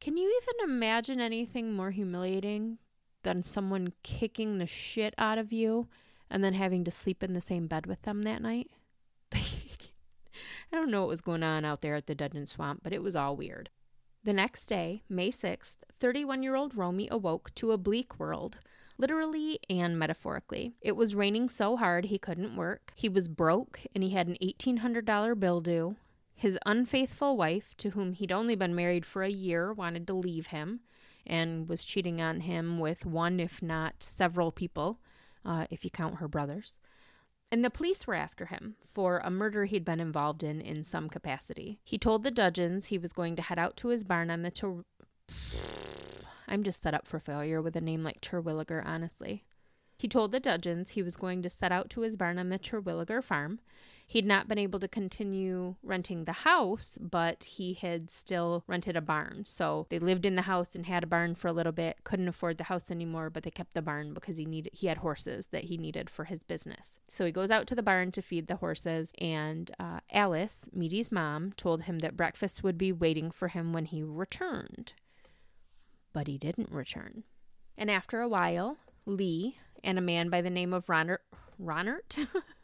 Can 0.00 0.16
you 0.16 0.40
even 0.42 0.70
imagine 0.70 1.20
anything 1.20 1.72
more 1.72 1.90
humiliating 1.90 2.78
than 3.22 3.42
someone 3.42 3.92
kicking 4.02 4.56
the 4.56 4.66
shit 4.66 5.14
out 5.18 5.36
of 5.36 5.52
you 5.52 5.88
and 6.30 6.42
then 6.42 6.54
having 6.54 6.84
to 6.84 6.90
sleep 6.90 7.22
in 7.22 7.34
the 7.34 7.40
same 7.40 7.66
bed 7.66 7.84
with 7.84 8.00
them 8.02 8.22
that 8.22 8.40
night? 8.40 8.70
I 9.34 9.40
don't 10.72 10.90
know 10.90 11.00
what 11.00 11.08
was 11.08 11.20
going 11.20 11.42
on 11.42 11.66
out 11.66 11.82
there 11.82 11.94
at 11.96 12.06
the 12.06 12.14
Dudgeon 12.14 12.46
Swamp, 12.46 12.80
but 12.82 12.94
it 12.94 13.02
was 13.02 13.14
all 13.14 13.36
weird. 13.36 13.68
The 14.24 14.32
next 14.32 14.66
day, 14.66 15.02
May 15.08 15.30
6th, 15.30 15.76
31 15.98 16.42
year 16.42 16.54
old 16.54 16.74
Romy 16.74 17.08
awoke 17.10 17.54
to 17.56 17.72
a 17.72 17.78
bleak 17.78 18.18
world 18.18 18.58
literally 19.00 19.58
and 19.68 19.98
metaphorically. 19.98 20.74
It 20.80 20.92
was 20.92 21.14
raining 21.14 21.48
so 21.48 21.76
hard 21.76 22.06
he 22.06 22.18
couldn't 22.18 22.54
work. 22.54 22.92
He 22.94 23.08
was 23.08 23.28
broke 23.28 23.80
and 23.94 24.04
he 24.04 24.10
had 24.10 24.28
an 24.28 24.36
$1,800 24.42 25.40
bill 25.40 25.60
due. 25.60 25.96
His 26.40 26.58
unfaithful 26.64 27.36
wife, 27.36 27.74
to 27.76 27.90
whom 27.90 28.14
he'd 28.14 28.32
only 28.32 28.54
been 28.54 28.74
married 28.74 29.04
for 29.04 29.22
a 29.22 29.28
year, 29.28 29.74
wanted 29.74 30.06
to 30.06 30.14
leave 30.14 30.46
him 30.46 30.80
and 31.26 31.68
was 31.68 31.84
cheating 31.84 32.18
on 32.18 32.40
him 32.40 32.78
with 32.78 33.04
one, 33.04 33.38
if 33.38 33.60
not 33.60 34.02
several 34.02 34.50
people, 34.50 35.00
uh, 35.44 35.66
if 35.68 35.84
you 35.84 35.90
count 35.90 36.14
her 36.14 36.28
brothers. 36.28 36.78
And 37.52 37.62
the 37.62 37.68
police 37.68 38.06
were 38.06 38.14
after 38.14 38.46
him 38.46 38.76
for 38.80 39.18
a 39.18 39.30
murder 39.30 39.66
he'd 39.66 39.84
been 39.84 40.00
involved 40.00 40.42
in 40.42 40.62
in 40.62 40.82
some 40.82 41.10
capacity. 41.10 41.78
He 41.84 41.98
told 41.98 42.22
the 42.22 42.30
Dudgeons 42.30 42.86
he 42.86 42.96
was 42.96 43.12
going 43.12 43.36
to 43.36 43.42
head 43.42 43.58
out 43.58 43.76
to 43.76 43.88
his 43.88 44.02
barn 44.02 44.30
on 44.30 44.40
the 44.40 44.50
Ter- 44.50 44.86
I'm 46.48 46.62
just 46.62 46.80
set 46.80 46.94
up 46.94 47.06
for 47.06 47.18
failure 47.18 47.60
with 47.60 47.76
a 47.76 47.82
name 47.82 48.02
like 48.02 48.22
Terwilliger, 48.22 48.82
honestly. 48.86 49.44
He 49.98 50.08
told 50.08 50.32
the 50.32 50.40
Dudgeons 50.40 50.90
he 50.90 51.02
was 51.02 51.16
going 51.16 51.42
to 51.42 51.50
set 51.50 51.70
out 51.70 51.90
to 51.90 52.00
his 52.00 52.16
barn 52.16 52.38
on 52.38 52.48
the 52.48 52.58
Terwilliger 52.58 53.20
farm. 53.20 53.60
He'd 54.10 54.26
not 54.26 54.48
been 54.48 54.58
able 54.58 54.80
to 54.80 54.88
continue 54.88 55.76
renting 55.84 56.24
the 56.24 56.32
house, 56.32 56.98
but 57.00 57.44
he 57.44 57.74
had 57.74 58.10
still 58.10 58.64
rented 58.66 58.96
a 58.96 59.00
barn. 59.00 59.44
So 59.46 59.86
they 59.88 60.00
lived 60.00 60.26
in 60.26 60.34
the 60.34 60.42
house 60.42 60.74
and 60.74 60.84
had 60.86 61.04
a 61.04 61.06
barn 61.06 61.36
for 61.36 61.46
a 61.46 61.52
little 61.52 61.70
bit. 61.70 61.98
Couldn't 62.02 62.26
afford 62.26 62.58
the 62.58 62.64
house 62.64 62.90
anymore, 62.90 63.30
but 63.30 63.44
they 63.44 63.52
kept 63.52 63.74
the 63.74 63.82
barn 63.82 64.12
because 64.12 64.36
he 64.36 64.44
needed 64.44 64.72
he 64.74 64.88
had 64.88 64.98
horses 64.98 65.46
that 65.52 65.64
he 65.64 65.76
needed 65.76 66.10
for 66.10 66.24
his 66.24 66.42
business. 66.42 66.98
So 67.08 67.24
he 67.24 67.30
goes 67.30 67.52
out 67.52 67.68
to 67.68 67.76
the 67.76 67.84
barn 67.84 68.10
to 68.12 68.20
feed 68.20 68.48
the 68.48 68.56
horses, 68.56 69.12
and 69.18 69.70
uh, 69.78 70.00
Alice, 70.12 70.62
Meady's 70.72 71.12
mom, 71.12 71.52
told 71.52 71.82
him 71.82 72.00
that 72.00 72.16
breakfast 72.16 72.64
would 72.64 72.76
be 72.76 72.90
waiting 72.90 73.30
for 73.30 73.46
him 73.46 73.72
when 73.72 73.84
he 73.84 74.02
returned 74.02 74.92
but 76.12 76.26
he 76.26 76.38
didn't 76.38 76.70
return. 76.70 77.24
And 77.76 77.90
after 77.90 78.20
a 78.20 78.28
while, 78.28 78.78
Lee 79.06 79.58
and 79.82 79.98
a 79.98 80.02
man 80.02 80.28
by 80.28 80.40
the 80.40 80.50
name 80.50 80.72
of 80.72 80.86
Ronert, 80.86 81.18
Ronert? 81.60 82.26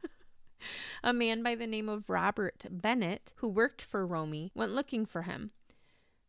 a 1.02 1.12
man 1.12 1.42
by 1.42 1.54
the 1.54 1.66
name 1.66 1.88
of 1.88 2.10
Robert 2.10 2.66
Bennett, 2.70 3.32
who 3.36 3.48
worked 3.48 3.82
for 3.82 4.06
Romy, 4.06 4.52
went 4.54 4.72
looking 4.72 5.06
for 5.06 5.22
him. 5.22 5.50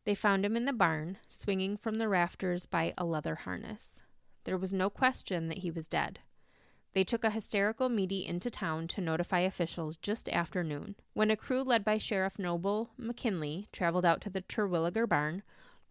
They 0.05 0.15
found 0.15 0.45
him 0.45 0.55
in 0.55 0.65
the 0.65 0.73
barn, 0.73 1.17
swinging 1.27 1.77
from 1.77 1.95
the 1.95 2.07
rafters 2.07 2.65
by 2.65 2.93
a 2.97 3.05
leather 3.05 3.35
harness. 3.35 3.99
There 4.45 4.57
was 4.57 4.71
no 4.71 4.89
question 4.89 5.49
that 5.49 5.59
he 5.59 5.71
was 5.71 5.89
dead. 5.89 6.19
They 6.93 7.03
took 7.03 7.23
a 7.23 7.31
hysterical 7.31 7.89
Meady 7.89 8.25
into 8.25 8.49
town 8.49 8.87
to 8.87 9.01
notify 9.01 9.41
officials 9.41 9.97
just 9.97 10.29
after 10.29 10.63
noon. 10.63 10.95
When 11.13 11.29
a 11.29 11.35
crew 11.35 11.61
led 11.61 11.83
by 11.83 11.97
Sheriff 11.97 12.39
Noble 12.39 12.91
McKinley 12.97 13.67
traveled 13.71 14.05
out 14.05 14.21
to 14.21 14.29
the 14.29 14.41
Terwilliger 14.41 15.05
barn, 15.05 15.43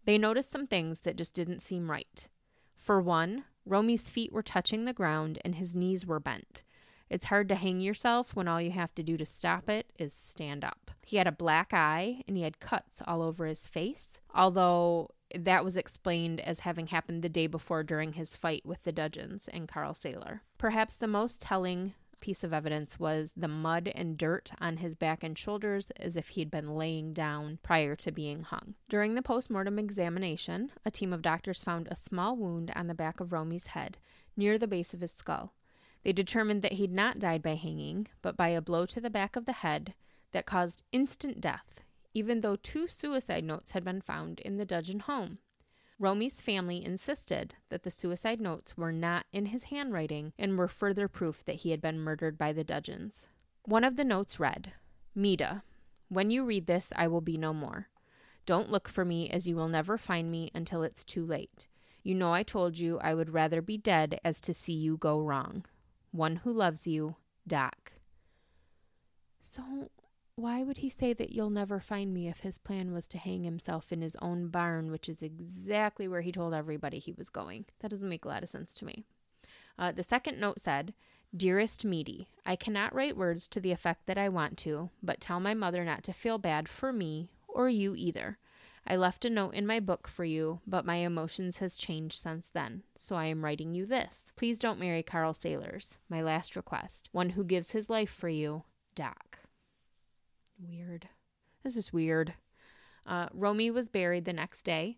they 0.05 0.17
noticed 0.17 0.49
some 0.49 0.67
things 0.67 1.01
that 1.01 1.15
just 1.15 1.33
didn't 1.33 1.61
seem 1.61 1.91
right. 1.91 2.27
For 2.75 2.99
one, 2.99 3.43
Romy's 3.65 4.09
feet 4.09 4.31
were 4.31 4.41
touching 4.41 4.85
the 4.85 4.93
ground 4.93 5.39
and 5.45 5.55
his 5.55 5.75
knees 5.75 6.05
were 6.05 6.19
bent. 6.19 6.63
It's 7.09 7.25
hard 7.25 7.47
to 7.49 7.55
hang 7.55 7.79
yourself 7.79 8.35
when 8.35 8.47
all 8.47 8.61
you 8.61 8.71
have 8.71 8.93
to 8.95 9.03
do 9.03 9.17
to 9.17 9.25
stop 9.25 9.69
it 9.69 9.91
is 9.97 10.13
stand 10.13 10.63
up. 10.63 10.91
He 11.05 11.17
had 11.17 11.27
a 11.27 11.31
black 11.31 11.73
eye 11.73 12.23
and 12.27 12.35
he 12.35 12.43
had 12.43 12.59
cuts 12.59 13.01
all 13.05 13.21
over 13.21 13.45
his 13.45 13.67
face, 13.67 14.17
although 14.35 15.11
that 15.33 15.63
was 15.63 15.77
explained 15.77 16.39
as 16.41 16.59
having 16.59 16.87
happened 16.87 17.21
the 17.21 17.29
day 17.29 17.47
before 17.47 17.83
during 17.83 18.13
his 18.13 18.35
fight 18.35 18.65
with 18.65 18.83
the 18.83 18.91
Dudgeons 18.91 19.47
and 19.51 19.67
Carl 19.67 19.93
Saylor. 19.93 20.41
Perhaps 20.57 20.97
the 20.97 21.07
most 21.07 21.41
telling 21.41 21.93
piece 22.19 22.43
of 22.43 22.53
evidence 22.53 22.99
was 22.99 23.33
the 23.37 23.47
mud 23.47 23.91
and 23.93 24.17
dirt 24.17 24.51
on 24.59 24.77
his 24.77 24.95
back 24.95 25.23
and 25.23 25.37
shoulders 25.37 25.91
as 25.97 26.15
if 26.15 26.29
he'd 26.29 26.49
been 26.49 26.75
laying 26.75 27.13
down 27.13 27.59
prior 27.61 27.95
to 27.95 28.11
being 28.11 28.41
hung. 28.41 28.73
During 28.89 29.15
the 29.15 29.21
postmortem 29.21 29.77
examination, 29.77 30.71
a 30.85 30.91
team 30.91 31.13
of 31.13 31.21
doctors 31.21 31.61
found 31.61 31.87
a 31.87 31.95
small 31.95 32.35
wound 32.35 32.71
on 32.75 32.87
the 32.87 32.95
back 32.95 33.19
of 33.19 33.31
Romy's 33.31 33.67
head, 33.67 33.97
near 34.35 34.57
the 34.57 34.67
base 34.67 34.93
of 34.93 35.01
his 35.01 35.11
skull. 35.11 35.53
They 36.03 36.13
determined 36.13 36.61
that 36.61 36.73
he'd 36.73 36.91
not 36.91 37.19
died 37.19 37.41
by 37.41 37.55
hanging, 37.55 38.07
but 38.21 38.37
by 38.37 38.49
a 38.49 38.61
blow 38.61 38.85
to 38.87 39.01
the 39.01 39.09
back 39.09 39.35
of 39.35 39.45
the 39.45 39.53
head 39.53 39.93
that 40.31 40.45
caused 40.45 40.83
instant 40.91 41.41
death, 41.41 41.81
even 42.13 42.41
though 42.41 42.55
two 42.55 42.87
suicide 42.87 43.43
notes 43.43 43.71
had 43.71 43.83
been 43.83 44.01
found 44.01 44.39
in 44.41 44.57
the 44.57 44.65
Dudgeon 44.65 45.01
home. 45.01 45.39
Romy's 45.99 46.41
family 46.41 46.83
insisted 46.83 47.55
that 47.69 47.83
the 47.83 47.91
suicide 47.91 48.39
notes 48.39 48.77
were 48.77 48.91
not 48.91 49.25
in 49.33 49.47
his 49.47 49.63
handwriting 49.63 50.31
and 50.37 50.57
were 50.57 50.67
further 50.67 51.07
proof 51.07 51.43
that 51.45 51.55
he 51.57 51.71
had 51.71 51.81
been 51.81 51.99
murdered 51.99 52.37
by 52.37 52.53
the 52.53 52.63
Dudgeons. 52.63 53.25
One 53.65 53.83
of 53.83 53.95
the 53.95 54.03
notes 54.03 54.39
read, 54.39 54.73
Meda, 55.15 55.63
when 56.09 56.29
you 56.29 56.45
read 56.45 56.67
this, 56.67 56.93
I 56.95 57.07
will 57.07 57.21
be 57.21 57.37
no 57.37 57.53
more. 57.53 57.89
Don't 58.45 58.71
look 58.71 58.87
for 58.87 59.03
me, 59.03 59.29
as 59.29 59.47
you 59.47 59.55
will 59.55 59.67
never 59.67 59.97
find 59.97 60.31
me 60.31 60.51
until 60.53 60.83
it's 60.83 61.03
too 61.03 61.25
late. 61.25 61.67
You 62.03 62.15
know 62.15 62.31
I 62.31 62.43
told 62.43 62.77
you 62.77 62.99
I 62.99 63.13
would 63.13 63.33
rather 63.33 63.61
be 63.61 63.77
dead 63.77 64.19
as 64.23 64.39
to 64.41 64.53
see 64.53 64.73
you 64.73 64.95
go 64.95 65.19
wrong. 65.19 65.65
One 66.17 66.37
who 66.37 66.51
loves 66.51 66.87
you, 66.87 67.15
Doc. 67.47 67.93
So, 69.39 69.91
why 70.35 70.63
would 70.63 70.77
he 70.77 70.89
say 70.89 71.13
that 71.13 71.31
you'll 71.31 71.51
never 71.51 71.79
find 71.79 72.11
me 72.11 72.27
if 72.27 72.39
his 72.39 72.57
plan 72.57 72.91
was 72.91 73.07
to 73.09 73.19
hang 73.19 73.43
himself 73.43 73.91
in 73.91 74.01
his 74.01 74.15
own 74.19 74.47
barn, 74.47 74.89
which 74.89 75.07
is 75.07 75.21
exactly 75.21 76.07
where 76.07 76.21
he 76.21 76.31
told 76.31 76.55
everybody 76.55 76.97
he 76.97 77.11
was 77.11 77.29
going? 77.29 77.65
That 77.81 77.91
doesn't 77.91 78.09
make 78.09 78.25
a 78.25 78.29
lot 78.29 78.41
of 78.41 78.49
sense 78.49 78.73
to 78.75 78.85
me. 78.85 79.05
Uh, 79.77 79.91
the 79.91 80.01
second 80.01 80.39
note 80.39 80.59
said, 80.59 80.95
Dearest 81.35 81.85
Meady, 81.85 82.25
I 82.47 82.55
cannot 82.55 82.95
write 82.95 83.15
words 83.15 83.47
to 83.49 83.59
the 83.59 83.71
effect 83.71 84.07
that 84.07 84.17
I 84.17 84.27
want 84.27 84.57
to, 84.59 84.89
but 85.03 85.21
tell 85.21 85.39
my 85.39 85.53
mother 85.53 85.85
not 85.85 86.03
to 86.05 86.13
feel 86.13 86.39
bad 86.39 86.67
for 86.67 86.91
me 86.91 87.29
or 87.47 87.69
you 87.69 87.93
either. 87.95 88.39
I 88.89 88.95
left 88.95 89.25
a 89.25 89.29
note 89.29 89.53
in 89.53 89.67
my 89.67 89.81
book 89.81 90.07
for 90.07 90.23
you, 90.23 90.61
but 90.65 90.85
my 90.85 90.95
emotions 90.95 91.57
has 91.57 91.75
changed 91.75 92.19
since 92.19 92.47
then, 92.47 92.83
so 92.95 93.17
I 93.17 93.25
am 93.25 93.43
writing 93.43 93.73
you 93.73 93.85
this. 93.85 94.31
Please 94.37 94.59
don't 94.59 94.79
marry 94.79 95.03
Carl 95.03 95.33
Saylors. 95.33 95.97
My 96.09 96.21
last 96.21 96.55
request. 96.55 97.09
One 97.11 97.31
who 97.31 97.43
gives 97.43 97.71
his 97.71 97.89
life 97.89 98.09
for 98.09 98.29
you, 98.29 98.63
Doc. 98.95 99.39
Weird. 100.57 101.09
This 101.63 101.75
is 101.75 101.91
weird. 101.91 102.35
Uh, 103.05 103.27
Romy 103.33 103.69
was 103.69 103.89
buried 103.89 104.23
the 104.23 104.31
next 104.31 104.63
day. 104.63 104.97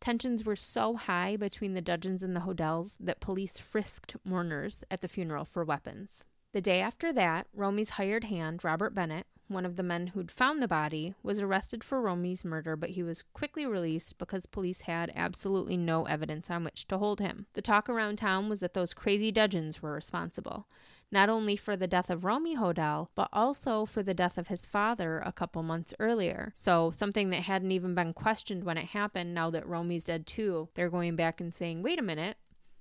Tensions 0.00 0.44
were 0.44 0.56
so 0.56 0.96
high 0.96 1.36
between 1.36 1.72
the 1.72 1.80
Dudgeons 1.80 2.22
and 2.22 2.36
the 2.36 2.40
Hodells 2.40 2.96
that 3.00 3.20
police 3.20 3.58
frisked 3.58 4.16
mourners 4.22 4.82
at 4.90 5.00
the 5.00 5.08
funeral 5.08 5.46
for 5.46 5.64
weapons. 5.64 6.24
The 6.52 6.60
day 6.60 6.80
after 6.80 7.10
that, 7.12 7.46
Romy's 7.54 7.90
hired 7.90 8.24
hand, 8.24 8.64
Robert 8.64 8.94
Bennett, 8.94 9.26
one 9.50 9.66
of 9.66 9.76
the 9.76 9.82
men 9.82 10.08
who'd 10.08 10.30
found 10.30 10.62
the 10.62 10.68
body, 10.68 11.14
was 11.22 11.38
arrested 11.38 11.82
for 11.82 12.00
Romy's 12.00 12.44
murder, 12.44 12.76
but 12.76 12.90
he 12.90 13.02
was 13.02 13.24
quickly 13.34 13.66
released 13.66 14.16
because 14.18 14.46
police 14.46 14.82
had 14.82 15.12
absolutely 15.14 15.76
no 15.76 16.04
evidence 16.04 16.50
on 16.50 16.64
which 16.64 16.86
to 16.88 16.98
hold 16.98 17.20
him. 17.20 17.46
The 17.54 17.62
talk 17.62 17.88
around 17.88 18.16
town 18.16 18.48
was 18.48 18.60
that 18.60 18.74
those 18.74 18.94
crazy 18.94 19.32
Dudgeons 19.32 19.82
were 19.82 19.92
responsible, 19.92 20.68
not 21.10 21.28
only 21.28 21.56
for 21.56 21.76
the 21.76 21.88
death 21.88 22.10
of 22.10 22.24
Romy 22.24 22.56
Hodell, 22.56 23.08
but 23.14 23.28
also 23.32 23.84
for 23.84 24.02
the 24.02 24.14
death 24.14 24.38
of 24.38 24.48
his 24.48 24.64
father 24.64 25.18
a 25.18 25.32
couple 25.32 25.62
months 25.62 25.92
earlier. 25.98 26.52
So, 26.54 26.90
something 26.90 27.30
that 27.30 27.42
hadn't 27.42 27.72
even 27.72 27.94
been 27.94 28.14
questioned 28.14 28.64
when 28.64 28.78
it 28.78 28.86
happened, 28.86 29.34
now 29.34 29.50
that 29.50 29.66
Romy's 29.66 30.04
dead 30.04 30.26
too, 30.26 30.68
they're 30.74 30.90
going 30.90 31.16
back 31.16 31.40
and 31.40 31.54
saying, 31.54 31.82
wait 31.82 31.98
a 31.98 32.02
minute, 32.02 32.36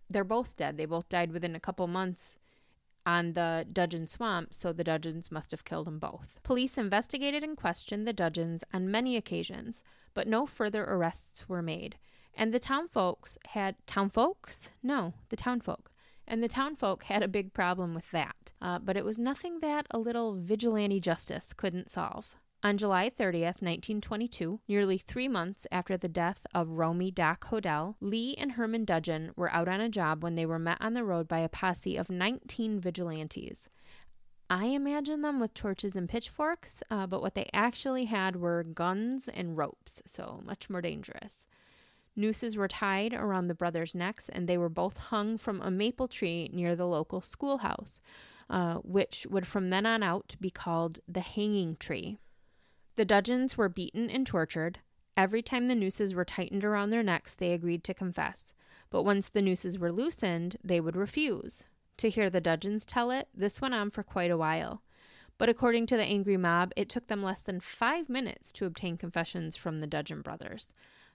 they're 0.10 0.24
both 0.24 0.56
dead. 0.56 0.78
They 0.78 0.86
both 0.86 1.10
died 1.10 1.32
within 1.32 1.56
a 1.56 1.60
couple 1.60 1.88
months 1.88 2.36
on 3.10 3.34
the 3.34 3.66
Dudgeon 3.74 4.06
Swamp, 4.06 4.54
so 4.54 4.72
the 4.72 4.84
Dudgeons 4.84 5.32
must 5.32 5.50
have 5.50 5.66
killed 5.66 5.88
them 5.88 5.98
both. 5.98 6.40
Police 6.44 6.78
investigated 6.78 7.44
and 7.44 7.58
questioned 7.58 8.06
the 8.06 8.14
Dudgeons 8.14 8.64
on 8.72 8.92
many 8.92 9.18
occasions, 9.18 9.82
but 10.14 10.28
no 10.28 10.46
further 10.46 10.84
arrests 10.84 11.50
were 11.50 11.64
made. 11.64 11.98
And 12.36 12.54
the 12.54 12.60
town 12.60 12.88
folks 12.88 13.36
had 13.48 13.76
town 13.88 14.12
folks? 14.12 14.70
No, 14.84 15.14
the 15.30 15.36
town 15.36 15.60
folk. 15.60 15.90
And 16.28 16.44
the 16.44 16.48
town 16.48 16.76
folk 16.76 17.04
had 17.04 17.24
a 17.24 17.28
big 17.28 17.52
problem 17.52 17.96
with 17.96 18.12
that. 18.12 18.52
Uh, 18.62 18.78
but 18.78 18.96
it 18.96 19.04
was 19.04 19.18
nothing 19.18 19.60
that 19.62 19.88
a 19.90 19.98
little 19.98 20.36
vigilante 20.36 21.00
justice 21.00 21.52
couldn't 21.52 21.90
solve. 21.90 22.38
On 22.62 22.78
July 22.78 23.10
30th, 23.10 23.62
1922, 23.62 24.60
nearly 24.68 24.98
three 24.98 25.30
months 25.30 25.66
after 25.72 25.96
the 25.96 26.10
death 26.10 26.46
of 26.54 26.68
Romy 26.68 27.10
Doc 27.10 27.46
Hodell, 27.46 27.96
Lee 28.02 28.36
and 28.38 28.52
Herman 28.52 28.84
Dudgeon 28.84 29.32
were 29.38 29.52
out 29.54 29.70
on 29.70 29.80
a 29.80 29.88
job 29.88 30.22
when 30.22 30.36
they 30.36 30.46
were 30.46 30.60
met 30.60 30.78
on 30.82 30.94
the 30.94 31.06
road 31.06 31.26
by 31.26 31.40
a 31.40 31.48
posse 31.48 31.96
of 31.96 32.10
19 32.10 32.82
vigilantes. 32.82 33.70
I 34.50 34.66
imagine 34.66 35.22
them 35.22 35.40
with 35.40 35.54
torches 35.54 35.96
and 35.96 36.10
pitchforks, 36.10 36.84
uh, 36.92 37.08
but 37.08 37.22
what 37.22 37.34
they 37.34 37.50
actually 37.54 38.06
had 38.06 38.36
were 38.36 38.64
guns 38.64 39.30
and 39.30 39.56
ropes, 39.56 40.02
so 40.06 40.42
much 40.44 40.70
more 40.70 40.82
dangerous. 40.82 41.46
Nooses 42.14 42.58
were 42.58 42.68
tied 42.68 43.14
around 43.14 43.48
the 43.48 43.56
brothers' 43.56 43.96
necks, 43.96 44.28
and 44.28 44.50
they 44.50 44.58
were 44.58 44.68
both 44.68 44.98
hung 44.98 45.38
from 45.38 45.62
a 45.62 45.72
maple 45.72 46.10
tree 46.10 46.50
near 46.52 46.76
the 46.76 46.88
local 46.88 47.22
schoolhouse, 47.22 48.02
uh, 48.50 48.76
which 48.84 49.26
would 49.30 49.48
from 49.48 49.70
then 49.70 49.86
on 49.86 50.04
out 50.04 50.36
be 50.42 50.50
called 50.50 51.00
the 51.08 51.22
hanging 51.22 51.78
tree. 51.78 52.20
The 53.00 53.06
Dudgeons 53.06 53.58
were 53.58 53.70
beaten 53.70 54.10
and 54.10 54.28
tortured. 54.28 54.80
Every 55.16 55.42
time 55.42 55.68
the 55.68 55.74
nooses 55.74 56.14
were 56.14 56.26
tightened 56.26 56.66
around 56.66 56.90
their 56.90 57.02
necks, 57.02 57.34
they 57.34 57.54
agreed 57.54 57.82
to 57.86 57.94
confess. 57.94 58.52
But 58.90 59.04
once 59.04 59.30
the 59.30 59.42
nooses 59.42 59.80
were 59.80 59.90
loosened, 59.90 60.58
they 60.62 60.82
would 60.82 60.98
refuse. 60.98 61.64
To 61.96 62.10
hear 62.10 62.30
the 62.30 62.42
Dudgeons 62.42 62.84
tell 62.84 63.10
it, 63.10 63.30
this 63.34 63.62
went 63.62 63.74
on 63.74 63.90
for 63.90 64.04
quite 64.04 64.32
a 64.32 64.38
while. 64.38 64.82
But 65.38 65.48
according 65.48 65.86
to 65.86 65.96
the 65.96 66.04
angry 66.04 66.36
mob, 66.36 66.74
it 66.76 66.90
took 66.90 67.08
them 67.08 67.24
less 67.24 67.40
than 67.42 67.62
five 67.62 68.10
minutes 68.10 68.52
to 68.52 68.66
obtain 68.66 68.98
confessions 68.98 69.56
from 69.56 69.80
the 69.80 69.88
Dudgeon 69.88 70.22
brothers. 70.22 70.70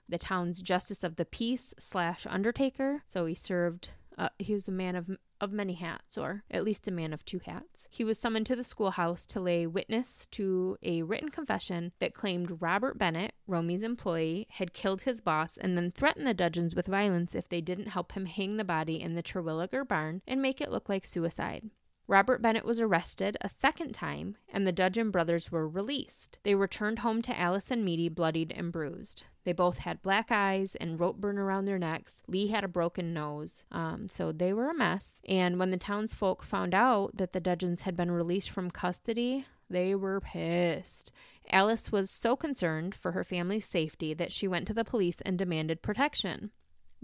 The 0.09 0.17
town's 0.17 0.63
justice 0.63 1.03
of 1.03 1.17
the 1.17 1.25
peace 1.25 1.75
slash 1.77 2.25
undertaker, 2.27 3.03
so 3.05 3.27
he 3.27 3.35
served 3.35 3.91
uh, 4.17 4.29
he 4.39 4.53
was 4.53 4.67
a 4.67 4.71
man 4.71 4.95
of, 4.95 5.09
of 5.41 5.51
many 5.51 5.73
hats, 5.73 6.17
or 6.17 6.43
at 6.49 6.63
least 6.63 6.87
a 6.87 6.91
man 6.91 7.13
of 7.13 7.25
two 7.25 7.39
hats. 7.39 7.85
He 7.89 8.03
was 8.03 8.17
summoned 8.17 8.45
to 8.47 8.55
the 8.55 8.63
schoolhouse 8.63 9.25
to 9.27 9.39
lay 9.39 9.67
witness 9.67 10.27
to 10.31 10.77
a 10.81 11.01
written 11.01 11.29
confession 11.29 11.91
that 11.99 12.13
claimed 12.13 12.61
Robert 12.61 12.97
Bennett, 12.97 13.33
Romy's 13.47 13.83
employee, 13.83 14.47
had 14.51 14.73
killed 14.73 15.01
his 15.01 15.21
boss 15.21 15.57
and 15.57 15.77
then 15.77 15.91
threatened 15.91 16.27
the 16.27 16.33
Dudgeons 16.33 16.75
with 16.75 16.87
violence 16.87 17.35
if 17.35 17.49
they 17.49 17.61
didn't 17.61 17.87
help 17.87 18.13
him 18.13 18.25
hang 18.25 18.57
the 18.57 18.63
body 18.63 19.01
in 19.01 19.15
the 19.15 19.23
Terwilliger 19.23 19.83
barn 19.83 20.21
and 20.27 20.41
make 20.41 20.61
it 20.61 20.71
look 20.71 20.89
like 20.89 21.05
suicide. 21.05 21.69
Robert 22.07 22.39
Bennett 22.41 22.65
was 22.65 22.79
arrested 22.79 23.35
a 23.41 23.49
second 23.49 23.93
time, 23.93 24.37
and 24.47 24.67
the 24.67 24.71
Dudgeon 24.71 25.09
brothers 25.09 25.51
were 25.51 25.67
released. 25.67 26.37
They 26.43 26.53
returned 26.53 26.99
home 26.99 27.23
to 27.23 27.39
Alice 27.39 27.71
and 27.71 27.83
Meady 27.83 28.09
bloodied 28.09 28.53
and 28.55 28.71
bruised. 28.71 29.23
They 29.45 29.53
both 29.53 29.77
had 29.77 30.01
black 30.01 30.31
eyes 30.31 30.75
and 30.75 30.99
rope 30.99 31.17
burn 31.17 31.37
around 31.37 31.65
their 31.65 31.79
necks. 31.79 32.21
Lee 32.27 32.47
had 32.47 32.63
a 32.63 32.67
broken 32.67 33.13
nose, 33.13 33.63
um, 33.71 34.07
so 34.11 34.31
they 34.31 34.51
were 34.51 34.69
a 34.69 34.73
mess. 34.73 35.21
And 35.29 35.59
when 35.59 35.69
the 35.71 35.77
townsfolk 35.77 36.43
found 36.43 36.73
out 36.73 37.15
that 37.17 37.31
the 37.31 37.39
Dudgeons 37.39 37.83
had 37.83 37.95
been 37.95 38.11
released 38.11 38.49
from 38.49 38.71
custody, 38.71 39.45
they 39.69 39.95
were 39.95 40.19
pissed. 40.19 41.11
Alice 41.51 41.91
was 41.91 42.09
so 42.09 42.35
concerned 42.35 42.95
for 42.95 43.11
her 43.11 43.23
family's 43.23 43.67
safety 43.67 44.15
that 44.15 44.31
she 44.31 44.47
went 44.47 44.65
to 44.67 44.73
the 44.73 44.83
police 44.83 45.21
and 45.21 45.37
demanded 45.37 45.83
protection. 45.83 46.49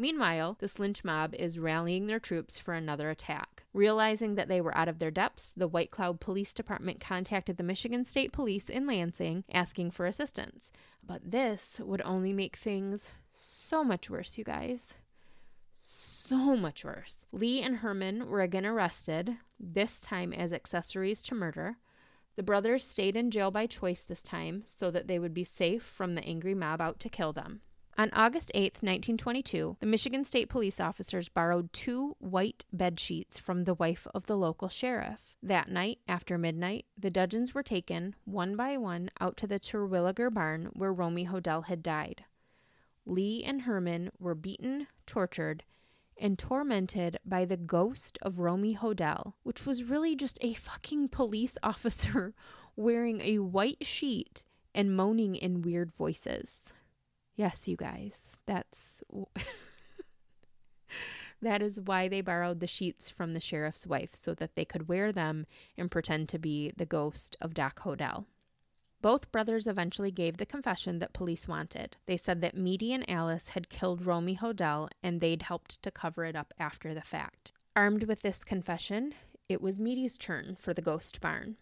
Meanwhile, 0.02 0.58
this 0.60 0.80
lynch 0.80 1.04
mob 1.04 1.36
is 1.36 1.60
rallying 1.60 2.08
their 2.08 2.20
troops 2.20 2.58
for 2.58 2.74
another 2.74 3.12
attack. 3.12 3.66
Realizing 3.72 4.34
that 4.34 4.48
they 4.48 4.60
were 4.60 4.76
out 4.76 4.88
of 4.88 4.98
their 4.98 5.12
depths, 5.12 5.52
the 5.56 5.68
White 5.68 5.92
Cloud 5.92 6.20
Police 6.20 6.56
Department 6.56 7.00
contacted 7.00 7.58
the 7.58 7.64
Michigan 7.64 8.04
State 8.04 8.34
Police 8.34 8.68
in 8.68 8.88
Lansing 8.88 9.44
asking 9.54 9.92
for 9.92 10.08
assistance. 10.08 10.72
But 11.06 11.30
this 11.30 11.80
would 11.80 12.02
only 12.02 12.34
make 12.34 12.56
things 12.56 13.12
so 13.30 13.84
much 13.84 14.10
worse, 14.10 14.40
you 14.40 14.44
guys. 14.44 14.96
So 15.80 16.58
much 16.58 16.84
worse. 16.84 17.28
Lee 17.32 17.62
and 17.62 17.78
Herman 17.78 18.28
were 18.28 18.42
again 18.42 18.66
arrested, 18.66 19.38
this 19.60 20.00
time 20.00 20.34
as 20.34 20.52
accessories 20.52 21.22
to 21.22 21.36
murder. 21.36 21.78
The 22.38 22.42
brothers 22.42 22.84
stayed 22.84 23.16
in 23.16 23.30
jail 23.30 23.52
by 23.52 23.68
choice 23.68 24.02
this 24.02 24.24
time 24.24 24.64
so 24.66 24.90
that 24.90 25.06
they 25.06 25.20
would 25.20 25.36
be 25.36 25.44
safe 25.44 25.84
from 25.84 26.16
the 26.16 26.24
angry 26.24 26.56
mob 26.56 26.82
out 26.82 27.00
to 27.02 27.08
kill 27.08 27.34
them. 27.34 27.62
On 27.98 28.10
August 28.14 28.52
8, 28.56 28.76
1922, 28.82 29.78
the 29.80 29.86
Michigan 29.86 30.24
State 30.24 30.50
police 30.50 30.80
officers 30.80 31.30
borrowed 31.30 31.72
two 31.74 32.16
white 32.20 32.66
bed 32.72 33.00
sheets 33.00 33.38
from 33.38 33.66
the 33.66 33.74
wife 33.74 34.08
of 34.16 34.28
the 34.28 34.38
local 34.38 34.70
sheriff. 34.70 35.36
That 35.44 35.70
night, 35.70 36.00
after 36.08 36.38
midnight, 36.38 36.86
the 36.98 37.10
Dudgeons 37.10 37.54
were 37.54 37.64
taken, 37.64 38.16
one 38.24 38.56
by 38.56 38.78
one, 38.78 39.12
out 39.20 39.36
to 39.38 39.48
the 39.48 39.60
Terwilliger 39.60 40.34
barn 40.34 40.70
where 40.74 40.94
Romy 40.94 41.26
Hodell 41.28 41.66
had 41.66 41.84
died. 41.84 42.24
Lee 43.06 43.44
and 43.44 43.64
Herman 43.64 44.12
were 44.20 44.36
beaten, 44.36 44.88
tortured, 45.06 45.64
and 46.18 46.40
tormented 46.40 47.20
by 47.26 47.46
the 47.46 47.58
ghost 47.58 48.18
of 48.22 48.40
Romy 48.40 48.76
Hodell, 48.76 49.34
which 49.44 49.66
was 49.66 49.84
really 49.84 50.16
just 50.16 50.38
a 50.42 50.54
fucking 50.54 51.10
police 51.10 51.58
officer 51.64 52.34
wearing 52.76 53.20
a 53.22 53.40
white 53.40 53.86
sheet 53.86 54.44
and 54.74 54.96
moaning 54.96 55.36
in 55.36 55.62
weird 55.62 55.92
voices. 55.92 56.72
Yes, 57.36 57.68
you 57.68 57.76
guys, 57.78 58.32
that's 58.46 59.02
that 61.42 61.62
is 61.62 61.80
why 61.80 62.08
they 62.08 62.22
borrowed 62.22 62.60
the 62.60 62.68
sheets 62.68 63.10
from 63.10 63.34
the 63.34 63.40
sheriff's 63.40 63.88
wife 63.88 64.14
so 64.14 64.34
that 64.36 64.56
they 64.56 64.66
could 64.66 64.88
wear 64.88 65.12
them 65.12 65.46
and 65.78 65.90
pretend 65.90 66.30
to 66.30 66.40
be 66.40 66.72
the 66.76 66.86
ghost 66.86 67.36
of 67.42 67.54
Doc 67.54 67.82
Hodell. 67.82 68.26
Both 69.02 69.32
brothers 69.32 69.66
eventually 69.66 70.12
gave 70.12 70.38
the 70.38 70.46
confession 70.46 71.00
that 71.00 71.14
police 71.14 71.48
wanted. 71.48 71.98
They 72.06 72.18
said 72.18 72.42
that 72.42 72.56
Meady 72.56 72.94
and 72.94 73.10
Alice 73.10 73.50
had 73.50 73.70
killed 73.70 74.06
Romy 74.06 74.38
Hodell 74.38 74.90
and 75.02 75.20
they'd 75.20 75.42
helped 75.42 75.82
to 75.82 75.90
cover 75.90 76.26
it 76.26 76.36
up 76.36 76.54
after 76.60 76.94
the 76.94 77.02
fact. 77.02 77.52
Armed 77.76 78.04
with 78.04 78.22
this 78.22 78.44
confession, 78.44 79.16
it 79.50 79.62
was 79.62 79.80
Meady's 79.80 80.18
turn 80.18 80.56
for 80.60 80.74
the 80.74 80.84
ghost 80.84 81.20
barn. 81.20 81.56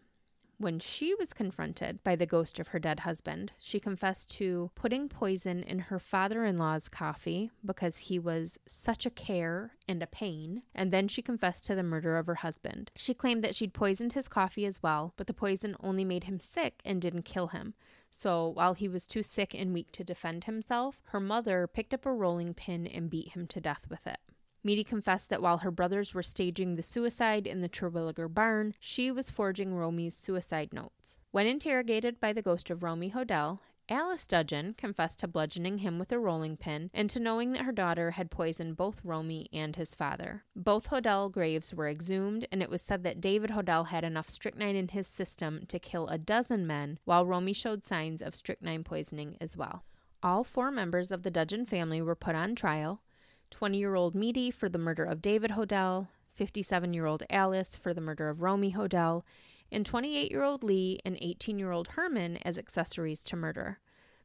When 0.61 0.79
she 0.79 1.15
was 1.15 1.31
confronted 1.31 2.03
by 2.03 2.17
the 2.17 2.25
ghost 2.25 2.59
of 2.59 2.67
her 2.67 2.79
dead 2.79 2.99
husband, 2.99 3.53
she 3.59 3.79
confessed 3.79 4.29
to 4.31 4.71
putting 4.75 5.07
poison 5.07 5.63
in 5.63 5.79
her 5.79 5.99
father 5.99 6.43
in 6.43 6.57
law's 6.57 6.89
coffee 6.89 7.49
because 7.63 7.95
he 7.95 8.19
was 8.19 8.59
such 8.67 9.05
a 9.05 9.09
care 9.09 9.71
and 9.87 10.03
a 10.03 10.07
pain, 10.07 10.63
and 10.75 10.91
then 10.91 11.07
she 11.07 11.21
confessed 11.21 11.65
to 11.67 11.75
the 11.75 11.81
murder 11.81 12.17
of 12.17 12.27
her 12.27 12.35
husband. 12.35 12.91
She 12.97 13.13
claimed 13.13 13.41
that 13.41 13.55
she'd 13.55 13.73
poisoned 13.73 14.11
his 14.11 14.27
coffee 14.27 14.65
as 14.65 14.83
well, 14.83 15.13
but 15.15 15.27
the 15.27 15.33
poison 15.33 15.77
only 15.81 16.03
made 16.03 16.25
him 16.25 16.41
sick 16.41 16.81
and 16.83 17.01
didn't 17.01 17.23
kill 17.23 17.47
him. 17.47 17.73
So 18.11 18.49
while 18.49 18.73
he 18.73 18.89
was 18.89 19.07
too 19.07 19.23
sick 19.23 19.55
and 19.55 19.73
weak 19.73 19.93
to 19.93 20.03
defend 20.03 20.43
himself, 20.43 20.99
her 21.11 21.21
mother 21.21 21.67
picked 21.67 21.93
up 21.93 22.05
a 22.05 22.11
rolling 22.11 22.53
pin 22.53 22.85
and 22.85 23.09
beat 23.09 23.29
him 23.29 23.47
to 23.47 23.61
death 23.61 23.85
with 23.89 24.05
it. 24.05 24.19
Meady 24.63 24.85
confessed 24.85 25.29
that 25.29 25.41
while 25.41 25.59
her 25.59 25.71
brothers 25.71 26.13
were 26.13 26.23
staging 26.23 26.75
the 26.75 26.83
suicide 26.83 27.47
in 27.47 27.61
the 27.61 27.69
Terwilliger 27.69 28.27
barn, 28.27 28.73
she 28.79 29.09
was 29.09 29.29
forging 29.29 29.73
Romy's 29.73 30.15
suicide 30.15 30.73
notes. 30.73 31.17
When 31.31 31.47
interrogated 31.47 32.19
by 32.19 32.33
the 32.33 32.41
ghost 32.41 32.69
of 32.69 32.83
Romy 32.83 33.11
Hodell, 33.11 33.59
Alice 33.91 34.27
Dudgeon 34.27 34.75
confessed 34.77 35.17
to 35.19 35.27
bludgeoning 35.27 35.79
him 35.79 35.97
with 35.97 36.11
a 36.11 36.19
rolling 36.19 36.57
pin 36.57 36.91
and 36.93 37.09
to 37.09 37.19
knowing 37.19 37.53
that 37.53 37.63
her 37.63 37.71
daughter 37.71 38.11
had 38.11 38.29
poisoned 38.29 38.77
both 38.77 39.03
Romy 39.03 39.49
and 39.51 39.75
his 39.75 39.95
father. 39.95 40.43
Both 40.55 40.89
Hodell 40.89 41.31
graves 41.31 41.73
were 41.73 41.89
exhumed, 41.89 42.47
and 42.51 42.61
it 42.61 42.69
was 42.69 42.83
said 42.83 43.01
that 43.03 43.19
David 43.19 43.49
Hodell 43.49 43.87
had 43.87 44.03
enough 44.03 44.29
strychnine 44.29 44.75
in 44.75 44.89
his 44.89 45.07
system 45.07 45.65
to 45.69 45.79
kill 45.79 46.07
a 46.07 46.19
dozen 46.19 46.67
men, 46.67 46.99
while 47.05 47.25
Romy 47.25 47.53
showed 47.53 47.83
signs 47.83 48.21
of 48.21 48.35
strychnine 48.35 48.83
poisoning 48.83 49.37
as 49.41 49.57
well. 49.57 49.83
All 50.21 50.43
four 50.43 50.69
members 50.69 51.11
of 51.11 51.23
the 51.23 51.31
Dudgeon 51.31 51.65
family 51.65 51.99
were 52.01 52.13
put 52.13 52.35
on 52.35 52.53
trial, 52.53 53.01
20 53.51 53.77
year 53.77 53.95
old 53.95 54.15
Meady 54.15 54.51
for 54.51 54.69
the 54.69 54.77
murder 54.77 55.03
of 55.03 55.21
David 55.21 55.51
Hodell, 55.51 56.07
57 56.35 56.93
year 56.93 57.05
old 57.05 57.23
Alice 57.29 57.75
for 57.75 57.93
the 57.93 58.01
murder 58.01 58.29
of 58.29 58.41
Romy 58.41 58.73
Hodell, 58.73 59.23
and 59.71 59.85
28 59.85 60.31
year 60.31 60.43
old 60.43 60.63
Lee 60.63 60.99
and 61.05 61.17
18 61.19 61.59
year 61.59 61.71
old 61.71 61.89
Herman 61.89 62.37
as 62.37 62.57
accessories 62.57 63.23
to 63.23 63.35
murder. 63.35 63.79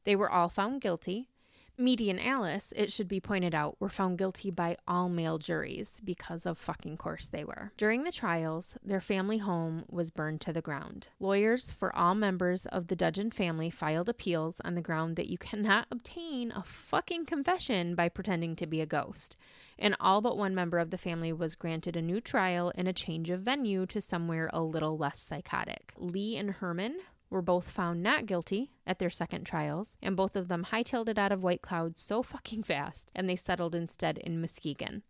They 0.05 0.17
were 0.17 0.31
all 0.31 0.49
found 0.49 0.81
guilty. 0.81 1.29
Meady 1.77 2.09
and 2.09 2.21
Alice, 2.21 2.73
it 2.77 2.93
should 2.93 3.09
be 3.09 3.19
pointed 3.19 3.53
out, 3.53 3.81
were 3.81 3.89
found 3.89 4.17
guilty 4.17 4.51
by 4.51 4.77
all 4.87 5.09
male 5.09 5.39
juries 5.39 6.01
because 6.05 6.47
of 6.47 6.57
fucking 6.57 6.97
course 6.97 7.27
they 7.27 7.43
were. 7.43 7.73
During 7.77 8.05
the 8.05 8.13
trials, 8.13 8.77
their 8.85 9.01
family 9.01 9.39
home 9.39 9.85
was 9.89 10.13
burned 10.13 10.41
to 10.43 10.53
the 10.53 10.63
ground. 10.63 11.09
Lawyers 11.19 11.73
for 11.73 11.95
all 11.97 12.15
members 12.15 12.65
of 12.67 12.87
the 12.87 12.97
Dudgeon 12.97 13.33
family 13.33 13.71
filed 13.71 14.09
appeals 14.09 14.61
on 14.65 14.77
the 14.77 14.81
ground 14.81 15.17
that 15.17 15.29
you 15.29 15.37
cannot 15.37 15.89
obtain 15.91 16.53
a 16.53 16.63
fucking 16.63 17.27
confession 17.27 17.97
by 17.97 18.09
pretending 18.09 18.55
to 18.57 18.67
be 18.67 18.81
a 18.81 18.87
ghost. 18.87 19.37
And 19.77 19.97
all 19.99 20.21
but 20.21 20.39
one 20.39 20.55
member 20.55 20.79
of 20.79 20.91
the 20.91 20.99
family 20.99 21.33
was 21.33 21.57
granted 21.57 21.97
a 21.97 22.03
new 22.03 22.21
trial 22.21 22.71
and 22.77 22.87
a 22.87 22.93
change 22.93 23.31
of 23.31 23.41
venue 23.41 23.87
to 23.87 24.01
somewhere 24.01 24.49
a 24.53 24.63
little 24.63 24.97
less 24.97 25.19
psychotic. 25.19 25.93
Lee 25.97 26.37
and 26.37 26.53
Herman 26.53 27.01
were 27.31 27.43
both 27.43 27.71
found 27.71 28.03
not 28.03 28.27
guilty 28.27 28.71
at 28.87 28.99
their 28.99 29.11
second 29.11 29.45
trials, 29.45 29.97
and 30.03 30.17
both 30.17 30.37
of 30.37 30.49
them 30.49 30.67
hightailed 30.71 31.09
it 31.09 31.19
out 31.19 31.33
of 31.33 31.43
White 31.43 31.63
Cloud 31.63 31.99
so 31.99 32.23
fucking 32.23 32.63
fast, 32.63 33.11
and 33.15 33.29
they 33.29 33.37
settled 33.37 33.75
instead 33.75 34.19
in 34.19 34.41
Muskegon. 34.41 35.03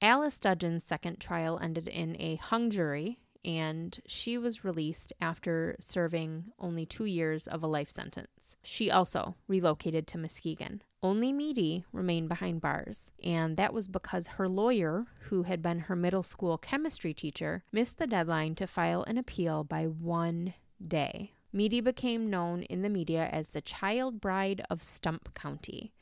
Alice 0.00 0.38
Dudgeon's 0.38 0.84
second 0.84 1.18
trial 1.18 1.58
ended 1.60 1.88
in 1.88 2.16
a 2.20 2.36
hung 2.36 2.70
jury, 2.70 3.18
and 3.44 4.00
she 4.06 4.38
was 4.38 4.64
released 4.64 5.12
after 5.20 5.76
serving 5.80 6.44
only 6.58 6.86
two 6.86 7.04
years 7.04 7.46
of 7.46 7.62
a 7.62 7.66
life 7.66 7.90
sentence. 7.90 8.56
She 8.62 8.90
also 8.90 9.34
relocated 9.46 10.06
to 10.08 10.18
Muskegon. 10.18 10.82
Only 11.02 11.32
Meady 11.32 11.84
remained 11.92 12.28
behind 12.28 12.60
bars, 12.60 13.10
and 13.22 13.56
that 13.56 13.72
was 13.72 13.86
because 13.86 14.26
her 14.26 14.48
lawyer, 14.48 15.06
who 15.22 15.44
had 15.44 15.62
been 15.62 15.80
her 15.80 15.94
middle 15.94 16.24
school 16.24 16.58
chemistry 16.58 17.14
teacher, 17.14 17.62
missed 17.70 17.98
the 17.98 18.06
deadline 18.06 18.56
to 18.56 18.66
file 18.66 19.04
an 19.04 19.16
appeal 19.16 19.62
by 19.62 19.84
one 19.84 20.54
day. 20.84 21.32
Meady 21.52 21.82
became 21.82 22.28
known 22.28 22.62
in 22.64 22.82
the 22.82 22.88
media 22.88 23.28
as 23.32 23.50
the 23.50 23.60
child 23.60 24.20
bride 24.20 24.62
of 24.68 24.82
Stump 24.82 25.32
County. 25.34 25.92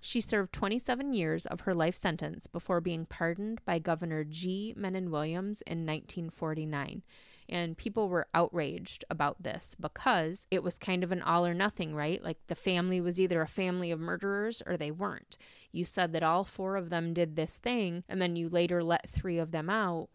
She 0.00 0.20
served 0.20 0.52
27 0.52 1.12
years 1.12 1.46
of 1.46 1.60
her 1.60 1.74
life 1.74 1.96
sentence 1.96 2.46
before 2.46 2.80
being 2.80 3.06
pardoned 3.06 3.64
by 3.64 3.78
Governor 3.78 4.24
G. 4.24 4.74
Mennen 4.78 5.10
Williams 5.10 5.62
in 5.62 5.86
1949. 5.86 7.02
And 7.48 7.76
people 7.76 8.08
were 8.08 8.28
outraged 8.32 9.04
about 9.10 9.42
this 9.42 9.74
because 9.78 10.46
it 10.50 10.62
was 10.62 10.78
kind 10.78 11.02
of 11.02 11.12
an 11.12 11.20
all 11.20 11.44
or 11.44 11.52
nothing, 11.52 11.94
right? 11.94 12.22
Like 12.22 12.38
the 12.46 12.54
family 12.54 13.00
was 13.00 13.18
either 13.18 13.42
a 13.42 13.48
family 13.48 13.90
of 13.90 13.98
murderers 13.98 14.62
or 14.66 14.76
they 14.76 14.90
weren't. 14.90 15.36
You 15.72 15.84
said 15.84 16.12
that 16.12 16.22
all 16.22 16.44
four 16.44 16.76
of 16.76 16.90
them 16.90 17.12
did 17.12 17.36
this 17.36 17.58
thing, 17.58 18.04
and 18.08 18.22
then 18.22 18.36
you 18.36 18.48
later 18.48 18.82
let 18.82 19.10
three 19.10 19.38
of 19.38 19.50
them 19.50 19.68
out 19.68 20.08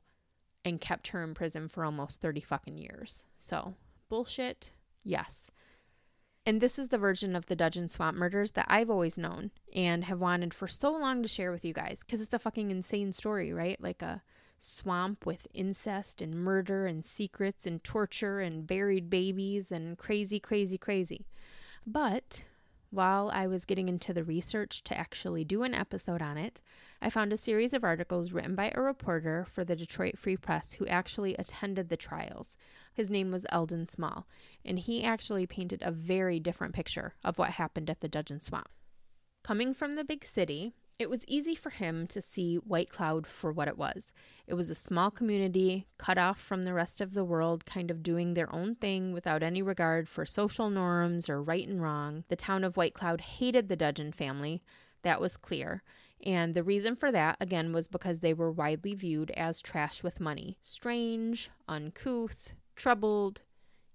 and 0.63 0.82
kept 0.82 1.10
her 1.10 1.24
in 1.24 1.34
prison 1.34 1.67
for 1.67 1.84
almost 1.84 2.21
30 2.21 2.41
fucking 2.41 2.78
years. 2.78 3.26
So, 3.38 3.76
bullshit 4.15 4.71
Yes. 5.06 5.49
And 6.47 6.62
this 6.62 6.78
is 6.78 6.89
the 6.89 6.97
version 6.97 7.36
of 7.36 7.47
the 7.47 7.56
Dudgeon 7.56 7.88
Swamp 7.88 8.17
murders 8.17 8.51
that 8.51 8.65
I've 8.67 8.89
always 8.89 9.17
known 9.17 9.51
and 9.73 10.04
have 10.04 10.19
wanted 10.19 10.54
for 10.54 10.67
so 10.67 10.91
long 10.91 11.21
to 11.21 11.28
share 11.28 11.51
with 11.51 11.63
you 11.63 11.73
guys 11.73 12.01
because 12.04 12.21
it's 12.21 12.34
a 12.34 12.39
fucking 12.39 12.69
insane 12.69 13.13
story, 13.13 13.54
right? 13.54 13.82
Like 13.82 14.01
a 14.01 14.21
swamp 14.60 15.25
with 15.25 15.47
incest 15.54 16.21
and 16.21 16.36
murder 16.36 16.86
and 16.86 17.06
secrets 17.06 17.65
and 17.65 17.84
torture 17.84 18.39
and 18.39 18.67
buried 18.67 19.10
babies 19.10 19.71
and 19.71 19.97
crazy, 19.97 20.39
crazy, 20.39 20.78
crazy. 20.78 21.25
But 21.86 22.43
while 22.95 23.29
I 23.34 23.45
was 23.45 23.65
getting 23.65 23.89
into 23.89 24.13
the 24.13 24.23
research 24.23 24.81
to 24.86 24.97
actually 24.97 25.43
do 25.43 25.63
an 25.63 25.73
episode 25.73 26.21
on 26.21 26.38
it, 26.38 26.62
I 27.01 27.10
found 27.10 27.34
a 27.34 27.38
series 27.38 27.73
of 27.73 27.84
articles 27.84 28.31
written 28.31 28.55
by 28.55 28.71
a 28.73 28.81
reporter 28.81 29.45
for 29.45 29.65
the 29.65 29.75
Detroit 29.75 30.17
Free 30.17 30.38
Press 30.38 30.73
who 30.73 30.88
actually 30.88 31.36
attended 31.36 31.89
the 31.89 31.97
trials. 31.97 32.58
His 32.93 33.10
name 33.10 33.31
was 33.31 33.45
Elden 33.49 33.89
Small, 33.89 34.25
and 34.63 34.79
he 34.79 35.03
actually 35.03 35.45
painted 35.45 35.81
a 35.84 35.91
very 35.91 36.39
different 36.39 36.73
picture 36.73 37.13
of 37.23 37.38
what 37.38 37.51
happened 37.51 37.89
at 37.89 37.99
the 37.99 38.08
Dudgeon 38.08 38.41
Swamp. 38.41 38.69
Coming 39.43 39.73
from 39.73 39.91
the 39.91 40.05
big 40.05 40.25
city, 40.25 40.73
it 40.97 41.10
was 41.10 41.25
easy 41.27 41.55
for 41.55 41.71
him 41.71 42.08
to 42.08 42.21
see 42.21 42.55
White 42.55 42.89
Cloud 42.89 43.27
for 43.27 43.51
what 43.51 43.67
it 43.67 43.77
was. 43.77 44.13
It 44.47 44.53
was 44.53 44.69
a 44.69 44.75
small 44.75 45.12
community, 45.12 45.88
cut 45.97 46.17
off 46.17 46.39
from 46.39 46.63
the 46.63 46.73
rest 46.73 47.01
of 47.01 47.13
the 47.13 47.25
world, 47.25 47.65
kind 47.65 47.91
of 47.91 48.01
doing 48.03 48.34
their 48.34 48.53
own 48.53 48.75
thing 48.75 49.12
without 49.12 49.43
any 49.43 49.62
regard 49.62 50.08
for 50.08 50.25
social 50.25 50.69
norms 50.69 51.29
or 51.29 51.43
right 51.43 51.67
and 51.67 51.81
wrong. 51.81 52.23
The 52.29 52.38
town 52.38 52.63
of 52.63 52.77
White 52.77 52.93
Cloud 52.93 53.21
hated 53.21 53.67
the 53.67 53.75
Dudgeon 53.75 54.13
family, 54.13 54.62
that 55.03 55.19
was 55.19 55.38
clear. 55.38 55.84
And 56.23 56.53
the 56.53 56.63
reason 56.63 56.95
for 56.95 57.12
that, 57.12 57.38
again, 57.41 57.73
was 57.73 57.88
because 57.88 58.21
they 58.21 58.34
were 58.34 58.51
widely 58.51 58.95
viewed 58.95 59.31
as 59.31 59.62
trash 59.62 60.01
with 60.01 60.21
money. 60.21 60.58
Strange, 60.63 61.49
uncouth, 61.67 62.53
troubled. 62.75 63.41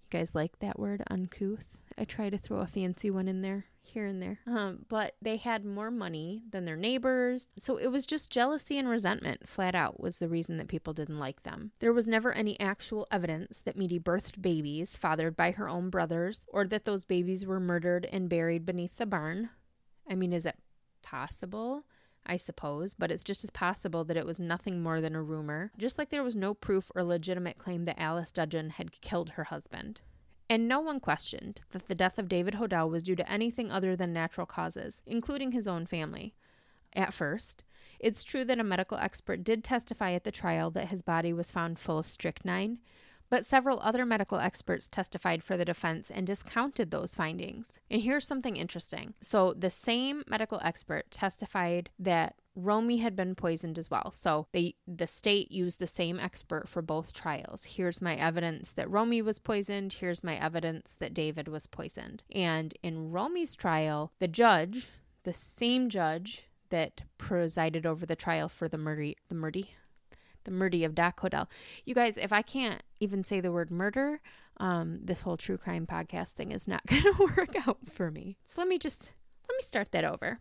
You 0.02 0.18
guys 0.18 0.34
like 0.34 0.58
that 0.58 0.78
word, 0.78 1.02
uncouth? 1.10 1.78
I 1.96 2.04
try 2.04 2.28
to 2.28 2.38
throw 2.38 2.58
a 2.58 2.66
fancy 2.66 3.10
one 3.10 3.26
in 3.26 3.40
there 3.40 3.66
here 3.82 4.06
and 4.06 4.22
there. 4.22 4.38
Um, 4.46 4.84
but 4.88 5.16
they 5.20 5.36
had 5.36 5.64
more 5.64 5.90
money 5.90 6.42
than 6.50 6.64
their 6.64 6.76
neighbors. 6.76 7.48
So 7.58 7.76
it 7.76 7.88
was 7.88 8.06
just 8.06 8.30
jealousy 8.30 8.78
and 8.78 8.88
resentment, 8.88 9.48
flat 9.48 9.74
out, 9.74 10.00
was 10.00 10.18
the 10.18 10.28
reason 10.28 10.56
that 10.58 10.68
people 10.68 10.92
didn't 10.92 11.18
like 11.18 11.42
them. 11.42 11.72
There 11.80 11.92
was 11.92 12.08
never 12.08 12.32
any 12.32 12.58
actual 12.60 13.06
evidence 13.10 13.60
that 13.64 13.76
Meady 13.76 13.98
birthed 13.98 14.40
babies 14.40 14.96
fathered 14.96 15.36
by 15.36 15.52
her 15.52 15.68
own 15.68 15.90
brothers 15.90 16.46
or 16.48 16.66
that 16.66 16.84
those 16.84 17.04
babies 17.04 17.46
were 17.46 17.60
murdered 17.60 18.06
and 18.12 18.28
buried 18.28 18.66
beneath 18.66 18.96
the 18.96 19.06
barn. 19.06 19.50
I 20.08 20.14
mean, 20.14 20.32
is 20.32 20.46
it 20.46 20.56
possible? 21.02 21.84
I 22.26 22.36
suppose, 22.36 22.92
but 22.92 23.10
it's 23.10 23.24
just 23.24 23.44
as 23.44 23.50
possible 23.50 24.04
that 24.04 24.16
it 24.16 24.26
was 24.26 24.38
nothing 24.38 24.82
more 24.82 25.00
than 25.00 25.14
a 25.14 25.22
rumor, 25.22 25.72
just 25.78 25.96
like 25.96 26.10
there 26.10 26.22
was 26.22 26.36
no 26.36 26.52
proof 26.52 26.92
or 26.94 27.02
legitimate 27.02 27.56
claim 27.56 27.86
that 27.86 27.98
Alice 27.98 28.30
Dudgeon 28.30 28.70
had 28.70 29.00
killed 29.00 29.30
her 29.30 29.44
husband. 29.44 30.02
And 30.50 30.66
no 30.66 30.80
one 30.80 30.98
questioned 30.98 31.60
that 31.70 31.86
the 31.86 31.94
death 31.94 32.18
of 32.18 32.28
David 32.28 32.54
Hodell 32.54 32.90
was 32.90 33.04
due 33.04 33.14
to 33.14 33.30
anything 33.30 33.70
other 33.70 33.94
than 33.94 34.12
natural 34.12 34.48
causes, 34.48 35.00
including 35.06 35.52
his 35.52 35.68
own 35.68 35.86
family. 35.86 36.34
At 36.92 37.14
first, 37.14 37.62
it's 38.00 38.24
true 38.24 38.44
that 38.44 38.58
a 38.58 38.64
medical 38.64 38.98
expert 38.98 39.44
did 39.44 39.62
testify 39.62 40.10
at 40.10 40.24
the 40.24 40.32
trial 40.32 40.72
that 40.72 40.88
his 40.88 41.02
body 41.02 41.32
was 41.32 41.52
found 41.52 41.78
full 41.78 41.98
of 41.98 42.08
strychnine, 42.08 42.78
but 43.30 43.46
several 43.46 43.80
other 43.80 44.04
medical 44.04 44.38
experts 44.38 44.88
testified 44.88 45.42
for 45.42 45.56
the 45.56 45.64
defense 45.64 46.10
and 46.10 46.26
discounted 46.26 46.90
those 46.90 47.14
findings. 47.14 47.80
And 47.90 48.02
here's 48.02 48.26
something 48.26 48.56
interesting. 48.56 49.14
So, 49.20 49.54
the 49.54 49.70
same 49.70 50.24
medical 50.26 50.60
expert 50.62 51.10
testified 51.10 51.90
that 51.98 52.34
Romy 52.54 52.98
had 52.98 53.16
been 53.16 53.34
poisoned 53.34 53.78
as 53.78 53.90
well. 53.90 54.10
So 54.10 54.46
they 54.52 54.74
the 54.86 55.06
state 55.06 55.50
used 55.50 55.78
the 55.78 55.86
same 55.86 56.18
expert 56.18 56.68
for 56.68 56.82
both 56.82 57.12
trials. 57.12 57.64
Here's 57.64 58.02
my 58.02 58.16
evidence 58.16 58.72
that 58.72 58.90
Romy 58.90 59.22
was 59.22 59.38
poisoned, 59.38 59.94
here's 59.94 60.24
my 60.24 60.36
evidence 60.36 60.96
that 60.98 61.14
David 61.14 61.48
was 61.48 61.66
poisoned. 61.66 62.24
And 62.30 62.74
in 62.82 63.10
Romy's 63.10 63.54
trial, 63.54 64.12
the 64.18 64.28
judge, 64.28 64.90
the 65.24 65.32
same 65.32 65.88
judge 65.88 66.44
that 66.70 67.02
presided 67.18 67.86
over 67.86 68.06
the 68.06 68.16
trial 68.16 68.48
for 68.48 68.68
the 68.68 68.78
murder 68.78 69.12
the 69.28 69.34
murder 69.34 69.62
the 70.44 70.50
murder 70.50 70.84
of 70.84 70.94
Doc. 70.94 71.20
You 71.84 71.94
guys, 71.94 72.16
if 72.16 72.32
I 72.32 72.42
can't 72.42 72.82
even 73.00 73.24
say 73.24 73.40
the 73.40 73.52
word 73.52 73.70
murder, 73.70 74.20
um, 74.58 75.00
this 75.02 75.22
whole 75.22 75.36
true 75.36 75.58
crime 75.58 75.86
podcast 75.86 76.34
thing 76.34 76.52
is 76.52 76.68
not 76.68 76.84
going 76.86 77.02
to 77.02 77.32
work 77.36 77.56
out 77.66 77.78
for 77.90 78.10
me. 78.10 78.36
So 78.44 78.60
let 78.60 78.68
me 78.68 78.78
just 78.78 79.10
let 79.48 79.56
me 79.56 79.62
start 79.62 79.92
that 79.92 80.04
over. 80.04 80.40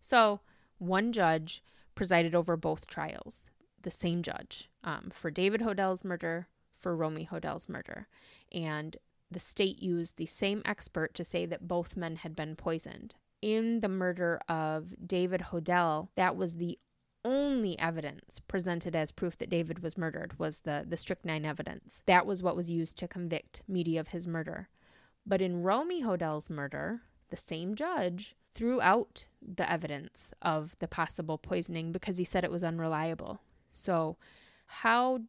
So 0.00 0.40
one 0.78 1.12
judge 1.12 1.62
presided 1.94 2.34
over 2.34 2.56
both 2.56 2.86
trials, 2.86 3.44
the 3.82 3.90
same 3.90 4.22
judge 4.22 4.70
um, 4.84 5.10
for 5.12 5.30
David 5.30 5.60
Hodell's 5.60 6.04
murder, 6.04 6.48
for 6.78 6.96
Romy 6.96 7.26
Hodell's 7.30 7.68
murder, 7.68 8.06
and 8.52 8.96
the 9.30 9.40
state 9.40 9.82
used 9.82 10.16
the 10.16 10.26
same 10.26 10.62
expert 10.64 11.14
to 11.14 11.24
say 11.24 11.44
that 11.46 11.68
both 11.68 11.96
men 11.96 12.16
had 12.16 12.34
been 12.34 12.56
poisoned. 12.56 13.14
In 13.42 13.80
the 13.80 13.88
murder 13.88 14.40
of 14.48 15.06
David 15.06 15.46
Hodell, 15.52 16.08
that 16.16 16.36
was 16.36 16.56
the 16.56 16.78
only 17.24 17.78
evidence 17.78 18.40
presented 18.46 18.94
as 18.94 19.12
proof 19.12 19.36
that 19.38 19.50
David 19.50 19.82
was 19.82 19.98
murdered 19.98 20.38
was 20.38 20.60
the, 20.60 20.84
the 20.88 20.96
strychnine 20.96 21.44
evidence. 21.44 22.02
That 22.06 22.26
was 22.26 22.42
what 22.42 22.56
was 22.56 22.70
used 22.70 22.98
to 22.98 23.08
convict 23.08 23.62
Meady 23.68 23.98
of 23.98 24.08
his 24.08 24.26
murder. 24.26 24.68
But 25.26 25.42
in 25.42 25.62
Romy 25.62 26.02
Hodell's 26.02 26.48
murder, 26.48 27.02
the 27.30 27.36
same 27.36 27.74
judge 27.74 28.34
threw 28.54 28.80
out 28.80 29.26
the 29.42 29.70
evidence 29.70 30.32
of 30.40 30.74
the 30.78 30.88
possible 30.88 31.38
poisoning 31.38 31.92
because 31.92 32.16
he 32.16 32.24
said 32.24 32.44
it 32.44 32.50
was 32.50 32.64
unreliable. 32.64 33.40
So, 33.70 34.16
how 34.66 35.20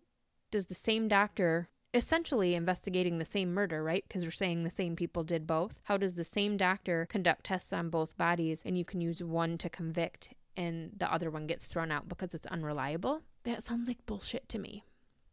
does 0.52 0.68
the 0.68 0.76
same 0.76 1.08
doctor 1.08 1.70
essentially 1.94 2.56
investigating 2.56 3.18
the 3.18 3.26
same 3.26 3.54
murder, 3.54 3.84
right? 3.84 4.06
Because 4.08 4.24
we're 4.24 4.32
saying 4.32 4.64
the 4.64 4.70
same 4.70 4.96
people 4.96 5.24
did 5.24 5.48
both. 5.48 5.80
How 5.84 5.98
does 5.98 6.16
the 6.16 6.24
same 6.24 6.56
doctor 6.56 7.08
conduct 7.10 7.46
tests 7.46 7.74
on 7.74 7.90
both 7.90 8.18
bodies 8.18 8.62
and 8.66 8.78
you 8.78 8.86
can 8.86 9.02
use 9.02 9.24
one 9.24 9.58
to 9.58 9.70
convict 9.70 10.30
and 10.58 10.92
the 10.98 11.12
other 11.12 11.30
one 11.30 11.48
gets 11.48 11.68
thrown 11.68 11.92
out 11.92 12.08
because 12.10 12.34
it's 12.34 12.46
unreliable. 12.48 13.22
That 13.44 13.64
sounds 13.64 13.88
like 13.88 14.06
bullshit 14.06 14.50
to 14.50 14.60
me. 14.60 14.84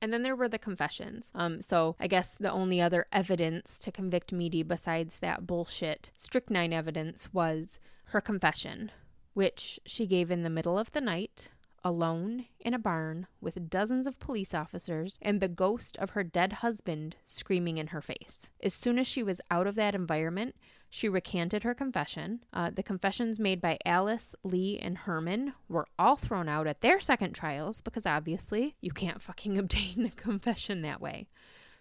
And 0.00 0.12
then 0.12 0.22
there 0.22 0.36
were 0.36 0.48
the 0.48 0.58
confessions. 0.58 1.30
Um, 1.34 1.62
so 1.62 1.96
I 1.98 2.06
guess 2.06 2.36
the 2.36 2.52
only 2.52 2.80
other 2.80 3.06
evidence 3.12 3.78
to 3.80 3.92
convict 3.92 4.32
Meady 4.32 4.62
besides 4.62 5.18
that 5.20 5.46
bullshit 5.46 6.10
strychnine 6.16 6.72
evidence 6.72 7.32
was 7.32 7.78
her 8.06 8.20
confession, 8.20 8.92
which 9.34 9.80
she 9.86 10.06
gave 10.06 10.30
in 10.30 10.42
the 10.42 10.50
middle 10.50 10.78
of 10.78 10.92
the 10.92 11.00
night, 11.00 11.48
alone 11.86 12.46
in 12.58 12.74
a 12.74 12.78
barn 12.78 13.28
with 13.40 13.70
dozens 13.70 14.06
of 14.06 14.18
police 14.18 14.52
officers 14.52 15.18
and 15.22 15.40
the 15.40 15.48
ghost 15.48 15.96
of 15.98 16.10
her 16.10 16.24
dead 16.24 16.54
husband 16.54 17.14
screaming 17.24 17.78
in 17.78 17.88
her 17.88 18.02
face. 18.02 18.46
As 18.62 18.74
soon 18.74 18.98
as 18.98 19.06
she 19.06 19.22
was 19.22 19.40
out 19.50 19.66
of 19.68 19.76
that 19.76 19.94
environment, 19.94 20.56
She 20.88 21.08
recanted 21.08 21.62
her 21.62 21.74
confession. 21.74 22.44
Uh, 22.52 22.70
the 22.70 22.82
confessions 22.82 23.40
made 23.40 23.60
by 23.60 23.78
Alice, 23.84 24.34
Lee, 24.44 24.78
and 24.80 24.98
Herman 24.98 25.52
were 25.68 25.86
all 25.98 26.16
thrown 26.16 26.48
out 26.48 26.66
at 26.66 26.80
their 26.80 27.00
second 27.00 27.34
trials 27.34 27.80
because 27.80 28.06
obviously 28.06 28.76
you 28.80 28.92
can't 28.92 29.20
fucking 29.22 29.58
obtain 29.62 30.06
a 30.06 30.10
confession 30.10 30.82
that 30.82 31.00
way. 31.00 31.26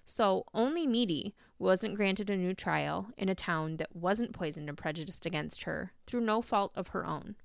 So 0.06 0.46
only 0.54 0.86
Meady 0.86 1.34
wasn't 1.58 1.96
granted 1.96 2.30
a 2.30 2.36
new 2.36 2.54
trial 2.54 3.08
in 3.18 3.30
a 3.30 3.36
town 3.36 3.78
that 3.78 3.96
wasn't 3.96 4.34
poisoned 4.34 4.70
and 4.70 4.78
prejudiced 4.78 5.26
against 5.26 5.64
her 5.64 5.94
through 6.06 6.22
no 6.22 6.42
fault 6.42 6.72
of 6.76 6.90
her 6.90 7.06
own. 7.06 7.36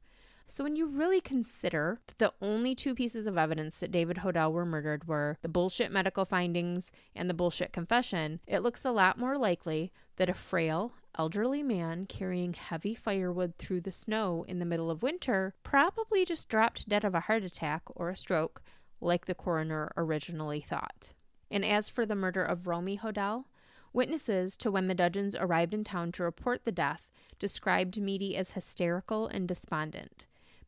So 0.51 0.65
when 0.65 0.75
you 0.75 0.87
really 0.87 1.21
consider 1.21 2.01
that 2.09 2.19
the 2.19 2.33
only 2.45 2.75
two 2.75 2.93
pieces 2.93 3.29
of 3.29 3.39
evidence 3.39 3.77
that 3.79 3.93
David 3.93 4.17
Hodell 4.17 4.51
were 4.51 4.67
murdered 4.67 5.07
were 5.07 5.39
the 5.43 5.49
bullshit 5.49 5.93
medical 5.93 6.25
findings 6.25 6.91
and 7.15 7.31
the 7.31 7.35
bullshit 7.35 7.73
confession, 7.73 8.41
it 8.49 8.59
looks 8.59 8.85
a 8.85 8.91
lot 8.91 9.17
more 9.17 9.39
likely 9.39 9.93
that 10.17 10.29
a 10.29 10.35
frail, 10.35 10.93
elderly 11.17 11.63
man 11.63 12.05
carrying 12.05 12.55
heavy 12.55 12.97
firewood 12.97 13.55
through 13.59 13.83
the 13.83 13.93
snow 13.93 14.45
in 14.49 14.59
the 14.59 14.65
middle 14.65 14.91
of 14.91 15.05
winter 15.05 15.55
probably 15.63 16.25
just 16.25 16.49
dropped 16.49 16.89
dead 16.89 17.05
of 17.05 17.15
a 17.15 17.21
heart 17.21 17.45
attack 17.45 17.83
or 17.95 18.11
a 18.11 18.17
stroke, 18.17 18.61
like 19.01 19.27
the 19.27 19.37
coroner 19.37 19.93
originally 19.97 20.61
thought. 20.61 21.11
And 21.49 21.65
as 21.65 21.89
for 21.89 22.05
the 22.05 22.17
murder 22.17 22.43
of 22.43 22.65
Romie 22.65 22.99
Hodell, 22.99 23.45
witnesses 23.93 24.57
to 24.57 24.73
when 24.73 24.87
the 24.87 24.97
Dudgeons 24.97 25.37
arrived 25.37 25.75
in 25.75 25.85
town 25.85 26.11
to 26.13 26.25
report 26.25 26.65
the 26.65 26.73
death 26.73 27.13
described 27.39 28.01
Meady 28.01 28.37
as 28.37 28.51
hysterical 28.51 29.29
and 29.29 29.47
despondent. 29.47 30.27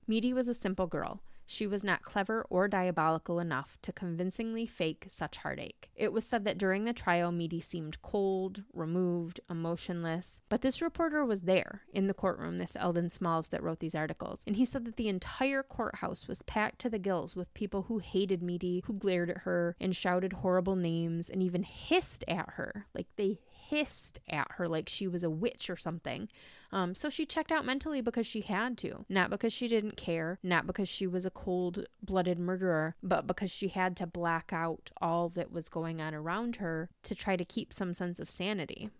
Meady 0.08 0.32
was 0.32 0.48
a 0.48 0.54
simple 0.54 0.86
girl. 0.86 1.22
She 1.46 1.66
was 1.66 1.84
not 1.84 2.02
clever 2.02 2.46
or 2.48 2.66
diabolical 2.66 3.38
enough 3.38 3.76
to 3.82 3.92
convincingly 3.92 4.64
fake 4.64 5.06
such 5.08 5.38
heartache. 5.38 5.90
It 5.94 6.12
was 6.12 6.24
said 6.24 6.44
that 6.44 6.56
during 6.56 6.84
the 6.84 6.92
trial, 6.92 7.30
Meady 7.30 7.60
seemed 7.60 8.00
cold, 8.00 8.62
removed, 8.72 9.40
emotionless. 9.50 10.40
But 10.48 10.62
this 10.62 10.80
reporter 10.80 11.24
was 11.24 11.42
there 11.42 11.82
in 11.92 12.06
the 12.06 12.14
courtroom, 12.14 12.58
this 12.58 12.76
Elden 12.76 13.10
Smalls 13.10 13.50
that 13.50 13.62
wrote 13.62 13.80
these 13.80 13.94
articles, 13.94 14.42
and 14.46 14.56
he 14.56 14.64
said 14.64 14.84
that 14.86 14.96
the 14.96 15.08
entire 15.08 15.62
courthouse 15.62 16.26
was 16.26 16.42
packed 16.42 16.78
to 16.80 16.90
the 16.90 16.98
gills 16.98 17.36
with 17.36 17.52
people 17.54 17.82
who 17.82 17.98
hated 17.98 18.42
Meady, 18.42 18.82
who 18.86 18.94
glared 18.94 19.28
at 19.28 19.38
her 19.38 19.76
and 19.80 19.94
shouted 19.94 20.32
horrible 20.32 20.76
names 20.76 21.28
and 21.28 21.42
even 21.42 21.64
hissed 21.64 22.24
at 22.28 22.50
her. 22.50 22.86
Like 22.94 23.08
they 23.16 23.40
hissed 23.72 24.20
at 24.28 24.46
her 24.52 24.68
like 24.68 24.87
she 24.87 25.08
was 25.08 25.24
a 25.24 25.30
witch 25.30 25.70
or 25.70 25.76
something. 25.76 26.28
Um, 26.72 26.94
so 26.94 27.08
she 27.08 27.24
checked 27.24 27.50
out 27.50 27.64
mentally 27.64 28.02
because 28.02 28.26
she 28.26 28.42
had 28.42 28.76
to, 28.78 29.06
not 29.08 29.30
because 29.30 29.52
she 29.52 29.66
didn't 29.66 29.96
care, 29.96 30.38
not 30.42 30.66
because 30.66 30.90
she 30.90 31.06
was 31.06 31.24
a 31.24 31.30
cold 31.30 31.87
blooded 32.02 32.38
murderer, 32.38 32.96
but 33.02 33.26
because 33.26 33.50
she 33.50 33.68
had 33.68 33.96
to 33.96 34.06
black 34.06 34.52
out 34.52 34.90
all 35.00 35.30
that 35.30 35.50
was 35.50 35.70
going 35.70 36.02
on 36.02 36.14
around 36.14 36.56
her 36.56 36.90
to 37.02 37.14
try 37.14 37.35
to 37.35 37.46
keep 37.46 37.72
some 37.72 37.94
sense 37.94 38.20
of 38.20 38.28
sanity. 38.28 38.90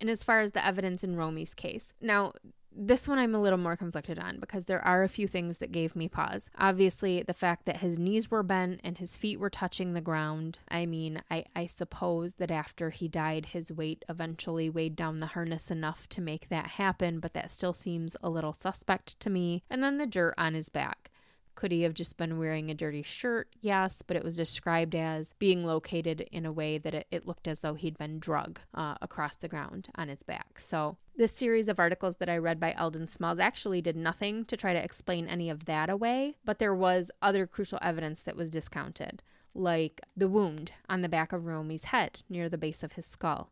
And 0.00 0.08
as 0.08 0.22
far 0.22 0.40
as 0.40 0.52
the 0.52 0.64
evidence 0.64 1.02
in 1.02 1.16
Romie's 1.16 1.52
case, 1.52 1.92
now 2.00 2.32
this 2.74 3.08
one 3.08 3.18
I'm 3.18 3.34
a 3.34 3.40
little 3.40 3.58
more 3.58 3.76
conflicted 3.76 4.18
on 4.18 4.38
because 4.38 4.64
there 4.64 4.84
are 4.84 5.02
a 5.02 5.08
few 5.08 5.26
things 5.26 5.58
that 5.58 5.72
gave 5.72 5.96
me 5.96 6.08
pause. 6.08 6.48
Obviously, 6.58 7.22
the 7.22 7.34
fact 7.34 7.66
that 7.66 7.78
his 7.78 7.98
knees 7.98 8.30
were 8.30 8.42
bent 8.42 8.80
and 8.84 8.98
his 8.98 9.16
feet 9.16 9.40
were 9.40 9.50
touching 9.50 9.92
the 9.92 10.00
ground. 10.00 10.60
I 10.68 10.86
mean, 10.86 11.22
I, 11.30 11.44
I 11.54 11.66
suppose 11.66 12.34
that 12.34 12.50
after 12.50 12.90
he 12.90 13.08
died, 13.08 13.46
his 13.46 13.72
weight 13.72 14.04
eventually 14.08 14.70
weighed 14.70 14.96
down 14.96 15.18
the 15.18 15.26
harness 15.26 15.70
enough 15.70 16.08
to 16.10 16.20
make 16.20 16.48
that 16.48 16.68
happen, 16.68 17.20
but 17.20 17.34
that 17.34 17.50
still 17.50 17.74
seems 17.74 18.16
a 18.22 18.30
little 18.30 18.52
suspect 18.52 19.18
to 19.20 19.30
me. 19.30 19.62
And 19.68 19.82
then 19.82 19.98
the 19.98 20.06
dirt 20.06 20.34
on 20.38 20.54
his 20.54 20.68
back. 20.68 21.10
Could 21.54 21.72
he 21.72 21.82
have 21.82 21.94
just 21.94 22.16
been 22.16 22.38
wearing 22.38 22.70
a 22.70 22.74
dirty 22.74 23.02
shirt? 23.02 23.48
Yes, 23.60 24.02
but 24.06 24.16
it 24.16 24.24
was 24.24 24.36
described 24.36 24.94
as 24.94 25.34
being 25.34 25.64
located 25.64 26.22
in 26.32 26.46
a 26.46 26.52
way 26.52 26.78
that 26.78 26.94
it, 26.94 27.06
it 27.10 27.26
looked 27.26 27.46
as 27.46 27.60
though 27.60 27.74
he'd 27.74 27.98
been 27.98 28.18
drug 28.18 28.60
uh, 28.74 28.94
across 29.02 29.36
the 29.36 29.48
ground 29.48 29.88
on 29.94 30.08
his 30.08 30.22
back. 30.22 30.58
So, 30.58 30.96
this 31.16 31.32
series 31.32 31.68
of 31.68 31.78
articles 31.78 32.16
that 32.16 32.30
I 32.30 32.38
read 32.38 32.58
by 32.58 32.72
Elden 32.78 33.08
Smalls 33.08 33.38
actually 33.38 33.82
did 33.82 33.96
nothing 33.96 34.46
to 34.46 34.56
try 34.56 34.72
to 34.72 34.82
explain 34.82 35.28
any 35.28 35.50
of 35.50 35.66
that 35.66 35.90
away, 35.90 36.36
but 36.44 36.58
there 36.58 36.74
was 36.74 37.10
other 37.20 37.46
crucial 37.46 37.78
evidence 37.82 38.22
that 38.22 38.36
was 38.36 38.48
discounted, 38.48 39.22
like 39.54 40.00
the 40.16 40.28
wound 40.28 40.72
on 40.88 41.02
the 41.02 41.08
back 41.10 41.32
of 41.32 41.44
Romie's 41.44 41.84
head 41.84 42.22
near 42.30 42.48
the 42.48 42.56
base 42.56 42.82
of 42.82 42.92
his 42.92 43.04
skull. 43.04 43.50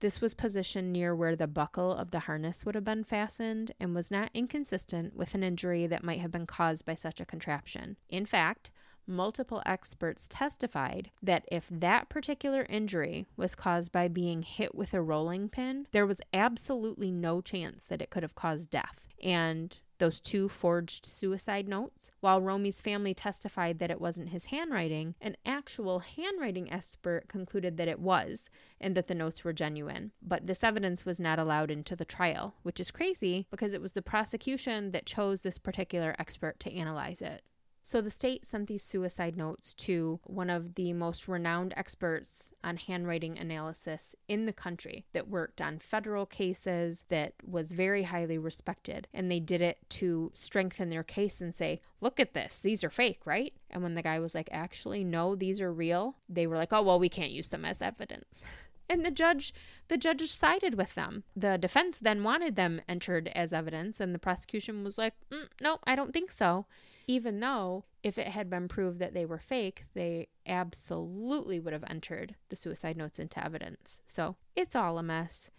This 0.00 0.20
was 0.20 0.32
positioned 0.34 0.92
near 0.92 1.14
where 1.14 1.36
the 1.36 1.46
buckle 1.46 1.92
of 1.92 2.10
the 2.10 2.20
harness 2.20 2.64
would 2.64 2.74
have 2.74 2.84
been 2.84 3.04
fastened 3.04 3.72
and 3.78 3.94
was 3.94 4.10
not 4.10 4.30
inconsistent 4.32 5.14
with 5.14 5.34
an 5.34 5.42
injury 5.42 5.86
that 5.86 6.02
might 6.02 6.20
have 6.20 6.30
been 6.30 6.46
caused 6.46 6.86
by 6.86 6.94
such 6.94 7.20
a 7.20 7.26
contraption. 7.26 7.96
In 8.08 8.24
fact, 8.24 8.70
multiple 9.06 9.62
experts 9.66 10.26
testified 10.28 11.10
that 11.22 11.44
if 11.52 11.66
that 11.70 12.08
particular 12.08 12.64
injury 12.68 13.26
was 13.36 13.54
caused 13.54 13.92
by 13.92 14.08
being 14.08 14.42
hit 14.42 14.74
with 14.74 14.94
a 14.94 15.02
rolling 15.02 15.48
pin, 15.48 15.86
there 15.92 16.06
was 16.06 16.20
absolutely 16.32 17.10
no 17.10 17.40
chance 17.42 17.84
that 17.84 18.00
it 18.00 18.10
could 18.10 18.22
have 18.22 18.34
caused 18.34 18.70
death. 18.70 19.08
And 19.22 19.78
those 20.00 20.20
two 20.20 20.48
forged 20.48 21.06
suicide 21.06 21.68
notes. 21.68 22.10
While 22.20 22.40
Romie's 22.42 22.80
family 22.80 23.14
testified 23.14 23.78
that 23.78 23.90
it 23.90 24.00
wasn't 24.00 24.30
his 24.30 24.46
handwriting, 24.46 25.14
an 25.20 25.36
actual 25.46 26.00
handwriting 26.00 26.72
expert 26.72 27.28
concluded 27.28 27.76
that 27.76 27.86
it 27.86 28.00
was 28.00 28.50
and 28.80 28.96
that 28.96 29.06
the 29.06 29.14
notes 29.14 29.44
were 29.44 29.52
genuine. 29.52 30.10
But 30.20 30.48
this 30.48 30.64
evidence 30.64 31.04
was 31.04 31.20
not 31.20 31.38
allowed 31.38 31.70
into 31.70 31.94
the 31.94 32.04
trial, 32.04 32.54
which 32.62 32.80
is 32.80 32.90
crazy 32.90 33.46
because 33.50 33.72
it 33.72 33.80
was 33.80 33.92
the 33.92 34.02
prosecution 34.02 34.90
that 34.90 35.06
chose 35.06 35.42
this 35.42 35.58
particular 35.58 36.16
expert 36.18 36.58
to 36.60 36.74
analyze 36.74 37.22
it. 37.22 37.42
So 37.90 38.00
the 38.00 38.08
state 38.12 38.46
sent 38.46 38.68
these 38.68 38.84
suicide 38.84 39.36
notes 39.36 39.74
to 39.74 40.20
one 40.22 40.48
of 40.48 40.76
the 40.76 40.92
most 40.92 41.26
renowned 41.26 41.74
experts 41.76 42.54
on 42.62 42.76
handwriting 42.76 43.36
analysis 43.36 44.14
in 44.28 44.46
the 44.46 44.52
country 44.52 45.06
that 45.12 45.26
worked 45.26 45.60
on 45.60 45.80
federal 45.80 46.24
cases 46.24 47.04
that 47.08 47.32
was 47.44 47.72
very 47.72 48.04
highly 48.04 48.38
respected. 48.38 49.08
And 49.12 49.28
they 49.28 49.40
did 49.40 49.60
it 49.60 49.78
to 49.88 50.30
strengthen 50.34 50.88
their 50.88 51.02
case 51.02 51.40
and 51.40 51.52
say, 51.52 51.80
look 52.00 52.20
at 52.20 52.32
this, 52.32 52.60
these 52.60 52.84
are 52.84 52.90
fake, 52.90 53.22
right? 53.24 53.54
And 53.70 53.82
when 53.82 53.96
the 53.96 54.02
guy 54.02 54.20
was 54.20 54.36
like, 54.36 54.48
actually, 54.52 55.02
no, 55.02 55.34
these 55.34 55.60
are 55.60 55.72
real, 55.72 56.14
they 56.28 56.46
were 56.46 56.56
like, 56.56 56.72
oh, 56.72 56.82
well, 56.82 57.00
we 57.00 57.08
can't 57.08 57.32
use 57.32 57.48
them 57.48 57.64
as 57.64 57.82
evidence 57.82 58.44
and 58.88 59.06
the 59.06 59.10
judge 59.10 59.54
the 59.86 59.96
judge 59.96 60.28
sided 60.28 60.74
with 60.74 60.96
them 60.96 61.22
the 61.36 61.56
defense 61.56 62.00
then 62.00 62.24
wanted 62.24 62.56
them 62.56 62.80
entered 62.88 63.28
as 63.36 63.52
evidence 63.52 64.00
and 64.00 64.12
the 64.12 64.18
prosecution 64.18 64.82
was 64.82 64.98
like 64.98 65.14
mm, 65.30 65.46
no 65.60 65.78
i 65.84 65.94
don't 65.94 66.12
think 66.12 66.32
so 66.32 66.66
even 67.10 67.40
though 67.40 67.84
if 68.04 68.18
it 68.18 68.28
had 68.28 68.48
been 68.48 68.68
proved 68.68 69.00
that 69.00 69.14
they 69.14 69.24
were 69.24 69.40
fake, 69.40 69.84
they 69.94 70.28
absolutely 70.46 71.58
would 71.58 71.72
have 71.72 71.82
entered 71.88 72.36
the 72.50 72.54
suicide 72.54 72.96
notes 72.96 73.18
into 73.18 73.44
evidence. 73.44 73.98
So 74.06 74.36
it's 74.54 74.76
all 74.76 74.96
a 74.96 75.02
mess. 75.02 75.50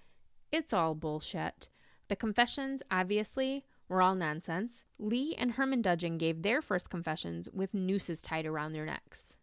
It's 0.49 0.71
all 0.71 0.95
bullshit. 0.95 1.67
The 2.07 2.15
confessions, 2.15 2.81
obviously, 2.89 3.65
were 3.89 4.01
all 4.01 4.15
nonsense. 4.15 4.85
Lee 4.97 5.35
and 5.37 5.51
Herman 5.51 5.81
Dudgeon 5.81 6.17
gave 6.17 6.41
their 6.41 6.61
first 6.61 6.89
confessions 6.89 7.49
with 7.51 7.73
nooses 7.73 8.21
tied 8.21 8.45
around 8.45 8.71
their 8.71 8.85
necks. 8.85 9.35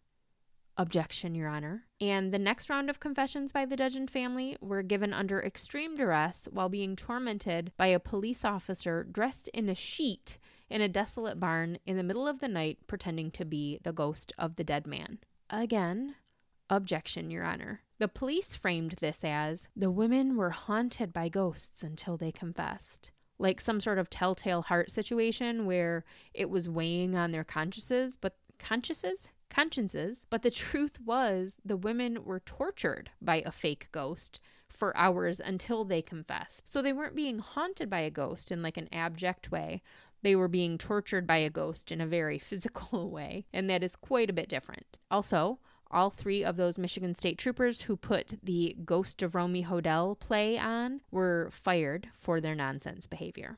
Objection, 0.77 1.35
Your 1.35 1.47
Honor. 1.47 1.83
And 2.01 2.33
the 2.33 2.39
next 2.39 2.71
round 2.71 2.89
of 2.89 2.99
confessions 2.99 3.51
by 3.51 3.65
the 3.65 3.75
Dudgeon 3.75 4.07
family 4.07 4.57
were 4.61 4.81
given 4.81 5.13
under 5.13 5.39
extreme 5.39 5.95
duress 5.95 6.47
while 6.49 6.69
being 6.69 6.95
tormented 6.95 7.71
by 7.77 7.87
a 7.87 7.99
police 7.99 8.43
officer 8.43 9.03
dressed 9.03 9.47
in 9.49 9.69
a 9.69 9.75
sheet 9.75 10.39
in 10.69 10.81
a 10.81 10.87
desolate 10.87 11.39
barn 11.39 11.79
in 11.85 11.97
the 11.97 12.03
middle 12.03 12.27
of 12.27 12.39
the 12.39 12.47
night 12.47 12.77
pretending 12.87 13.31
to 13.31 13.45
be 13.45 13.79
the 13.83 13.93
ghost 13.93 14.33
of 14.37 14.55
the 14.55 14.63
dead 14.63 14.85
man. 14.85 15.19
Again, 15.49 16.15
objection, 16.69 17.31
Your 17.31 17.43
Honor. 17.43 17.81
The 17.97 18.07
police 18.07 18.53
framed 18.53 18.95
this 19.01 19.23
as 19.23 19.67
the 19.75 19.91
women 19.91 20.37
were 20.37 20.51
haunted 20.51 21.11
by 21.11 21.27
ghosts 21.27 21.83
until 21.83 22.17
they 22.17 22.31
confessed. 22.31 23.11
Like 23.37 23.59
some 23.59 23.79
sort 23.79 23.99
of 23.99 24.09
telltale 24.09 24.61
heart 24.63 24.91
situation 24.91 25.65
where 25.65 26.05
it 26.33 26.49
was 26.49 26.69
weighing 26.69 27.15
on 27.15 27.31
their 27.31 27.43
consciences, 27.43 28.15
but 28.15 28.37
consciences? 28.57 29.29
Consciences. 29.49 30.25
But 30.29 30.43
the 30.43 30.51
truth 30.51 30.99
was 31.01 31.55
the 31.65 31.77
women 31.77 32.23
were 32.23 32.41
tortured 32.41 33.09
by 33.21 33.41
a 33.45 33.51
fake 33.51 33.87
ghost 33.91 34.39
for 34.69 34.95
hours 34.95 35.39
until 35.39 35.83
they 35.83 36.01
confessed. 36.01 36.67
So 36.67 36.81
they 36.81 36.93
weren't 36.93 37.15
being 37.15 37.39
haunted 37.39 37.89
by 37.89 38.01
a 38.01 38.11
ghost 38.11 38.51
in 38.51 38.61
like 38.61 38.77
an 38.77 38.89
abject 38.91 39.51
way, 39.51 39.81
they 40.21 40.35
were 40.35 40.47
being 40.47 40.77
tortured 40.77 41.25
by 41.25 41.37
a 41.37 41.49
ghost 41.49 41.91
in 41.91 42.01
a 42.01 42.07
very 42.07 42.39
physical 42.49 43.09
way, 43.09 43.45
and 43.53 43.69
that 43.69 43.83
is 43.83 43.95
quite 43.95 44.29
a 44.29 44.33
bit 44.33 44.49
different. 44.49 44.97
Also, 45.09 45.59
all 45.91 46.09
three 46.09 46.43
of 46.43 46.55
those 46.55 46.77
Michigan 46.77 47.15
State 47.15 47.37
troopers 47.37 47.81
who 47.81 47.95
put 47.95 48.35
the 48.43 48.75
Ghost 48.85 49.21
of 49.21 49.33
Romie 49.33 49.65
Hodell 49.65 50.19
play 50.19 50.57
on 50.57 51.01
were 51.09 51.49
fired 51.51 52.09
for 52.19 52.39
their 52.39 52.53
nonsense 52.53 53.07
behavior. 53.07 53.57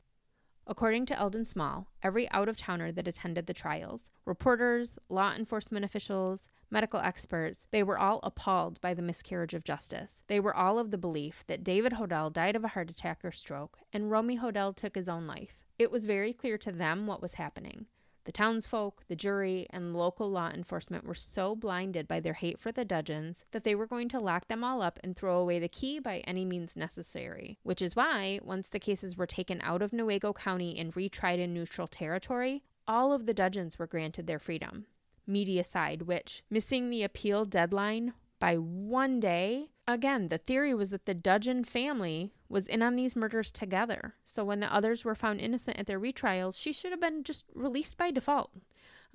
According 0.66 1.06
to 1.06 1.18
Elden 1.18 1.44
Small, 1.46 1.88
every 2.02 2.30
out 2.30 2.48
of 2.48 2.56
towner 2.56 2.92
that 2.92 3.08
attended 3.08 3.46
the 3.46 3.52
trials, 3.52 4.10
reporters, 4.24 4.98
law 5.08 5.34
enforcement 5.34 5.84
officials, 5.84 6.48
medical 6.70 7.00
experts, 7.00 7.66
they 7.72 7.82
were 7.82 7.98
all 7.98 8.20
appalled 8.22 8.80
by 8.80 8.94
the 8.94 9.02
miscarriage 9.02 9.54
of 9.54 9.64
justice. 9.64 10.22
They 10.28 10.40
were 10.40 10.54
all 10.54 10.78
of 10.78 10.90
the 10.90 10.98
belief 10.98 11.44
that 11.48 11.64
David 11.64 11.94
Hodell 11.94 12.32
died 12.32 12.56
of 12.56 12.64
a 12.64 12.68
heart 12.68 12.90
attack 12.90 13.24
or 13.24 13.32
stroke, 13.32 13.78
and 13.92 14.10
Romie 14.10 14.40
Hodell 14.40 14.74
took 14.74 14.94
his 14.94 15.08
own 15.08 15.26
life. 15.26 15.61
It 15.78 15.90
was 15.90 16.06
very 16.06 16.32
clear 16.32 16.58
to 16.58 16.72
them 16.72 17.06
what 17.06 17.22
was 17.22 17.34
happening. 17.34 17.86
The 18.24 18.32
townsfolk, 18.32 19.02
the 19.08 19.16
jury, 19.16 19.66
and 19.70 19.96
local 19.96 20.30
law 20.30 20.48
enforcement 20.48 21.04
were 21.04 21.14
so 21.14 21.56
blinded 21.56 22.06
by 22.06 22.20
their 22.20 22.34
hate 22.34 22.58
for 22.60 22.70
the 22.70 22.84
Dudgeons 22.84 23.42
that 23.50 23.64
they 23.64 23.74
were 23.74 23.86
going 23.86 24.08
to 24.10 24.20
lock 24.20 24.46
them 24.46 24.62
all 24.62 24.80
up 24.80 25.00
and 25.02 25.16
throw 25.16 25.38
away 25.38 25.58
the 25.58 25.68
key 25.68 25.98
by 25.98 26.18
any 26.18 26.44
means 26.44 26.76
necessary. 26.76 27.58
Which 27.64 27.82
is 27.82 27.96
why, 27.96 28.38
once 28.44 28.68
the 28.68 28.78
cases 28.78 29.16
were 29.16 29.26
taken 29.26 29.60
out 29.64 29.82
of 29.82 29.90
Newaygo 29.90 30.36
County 30.36 30.78
and 30.78 30.94
retried 30.94 31.40
in 31.40 31.52
neutral 31.52 31.88
territory, 31.88 32.62
all 32.86 33.12
of 33.12 33.26
the 33.26 33.34
Dudgeons 33.34 33.76
were 33.76 33.88
granted 33.88 34.28
their 34.28 34.38
freedom. 34.38 34.86
Media 35.26 35.64
side, 35.64 36.02
which, 36.02 36.44
missing 36.48 36.90
the 36.90 37.02
appeal 37.02 37.44
deadline 37.44 38.12
by 38.38 38.56
one 38.56 39.18
day, 39.18 39.70
again, 39.86 40.28
the 40.28 40.38
theory 40.38 40.74
was 40.74 40.90
that 40.90 41.06
the 41.06 41.14
Dudgeon 41.14 41.64
family 41.64 42.32
was 42.48 42.66
in 42.66 42.82
on 42.82 42.96
these 42.96 43.16
murders 43.16 43.50
together. 43.50 44.14
So 44.24 44.44
when 44.44 44.60
the 44.60 44.72
others 44.72 45.04
were 45.04 45.14
found 45.14 45.40
innocent 45.40 45.78
at 45.78 45.86
their 45.86 46.00
retrials, 46.00 46.60
she 46.60 46.72
should 46.72 46.90
have 46.90 47.00
been 47.00 47.24
just 47.24 47.44
released 47.54 47.96
by 47.96 48.10
default. 48.10 48.50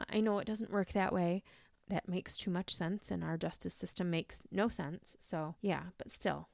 I 0.09 0.19
know 0.19 0.39
it 0.39 0.47
doesn't 0.47 0.71
work 0.71 0.93
that 0.93 1.13
way. 1.13 1.43
That 1.87 2.09
makes 2.09 2.35
too 2.35 2.51
much 2.51 2.75
sense, 2.75 3.09
and 3.09 3.23
our 3.23 3.37
justice 3.37 3.73
system 3.73 4.09
makes 4.09 4.41
no 4.51 4.67
sense. 4.67 5.15
So, 5.19 5.55
yeah, 5.61 5.83
but 5.97 6.11
still, 6.11 6.49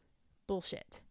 bullshit. 0.45 1.01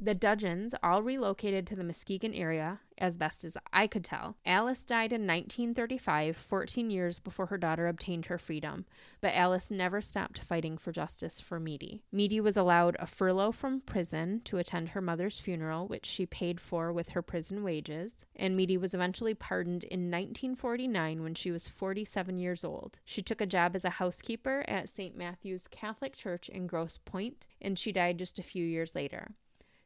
The 0.00 0.14
Dudgeons 0.14 0.74
all 0.82 1.02
relocated 1.02 1.66
to 1.68 1.76
the 1.76 1.84
Muskegon 1.84 2.34
area, 2.34 2.80
as 2.98 3.16
best 3.16 3.44
as 3.44 3.56
I 3.72 3.86
could 3.86 4.04
tell. 4.04 4.36
Alice 4.44 4.82
died 4.82 5.12
in 5.12 5.26
1935, 5.26 6.36
14 6.36 6.90
years 6.90 7.18
before 7.18 7.46
her 7.46 7.58
daughter 7.58 7.86
obtained 7.86 8.26
her 8.26 8.38
freedom, 8.38 8.84
but 9.20 9.34
Alice 9.34 9.70
never 9.70 10.00
stopped 10.00 10.40
fighting 10.40 10.76
for 10.78 10.92
justice 10.92 11.40
for 11.40 11.60
Meady. 11.60 12.02
Meady 12.12 12.40
was 12.40 12.56
allowed 12.56 12.96
a 12.98 13.06
furlough 13.06 13.52
from 13.52 13.80
prison 13.80 14.40
to 14.44 14.58
attend 14.58 14.88
her 14.88 15.00
mother's 15.00 15.38
funeral, 15.38 15.86
which 15.86 16.06
she 16.06 16.26
paid 16.26 16.60
for 16.60 16.92
with 16.92 17.10
her 17.10 17.22
prison 17.22 17.62
wages, 17.62 18.16
and 18.34 18.56
Meady 18.56 18.76
was 18.76 18.94
eventually 18.94 19.34
pardoned 19.34 19.84
in 19.84 20.10
1949 20.10 21.22
when 21.22 21.34
she 21.34 21.50
was 21.50 21.68
47 21.68 22.38
years 22.38 22.64
old. 22.64 22.98
She 23.04 23.22
took 23.22 23.40
a 23.40 23.46
job 23.46 23.76
as 23.76 23.84
a 23.84 23.90
housekeeper 23.90 24.64
at 24.66 24.88
St. 24.88 25.16
Matthew's 25.16 25.68
Catholic 25.68 26.16
Church 26.16 26.48
in 26.48 26.66
Grosse 26.66 26.98
Pointe, 27.04 27.46
and 27.60 27.78
she 27.78 27.92
died 27.92 28.18
just 28.18 28.38
a 28.38 28.42
few 28.42 28.64
years 28.64 28.94
later. 28.94 29.28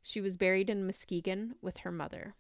She 0.09 0.20
was 0.20 0.36
buried 0.36 0.70
in 0.70 0.86
Muskegon 0.86 1.57
with 1.61 1.78
her 1.78 1.90
mother. 1.90 2.36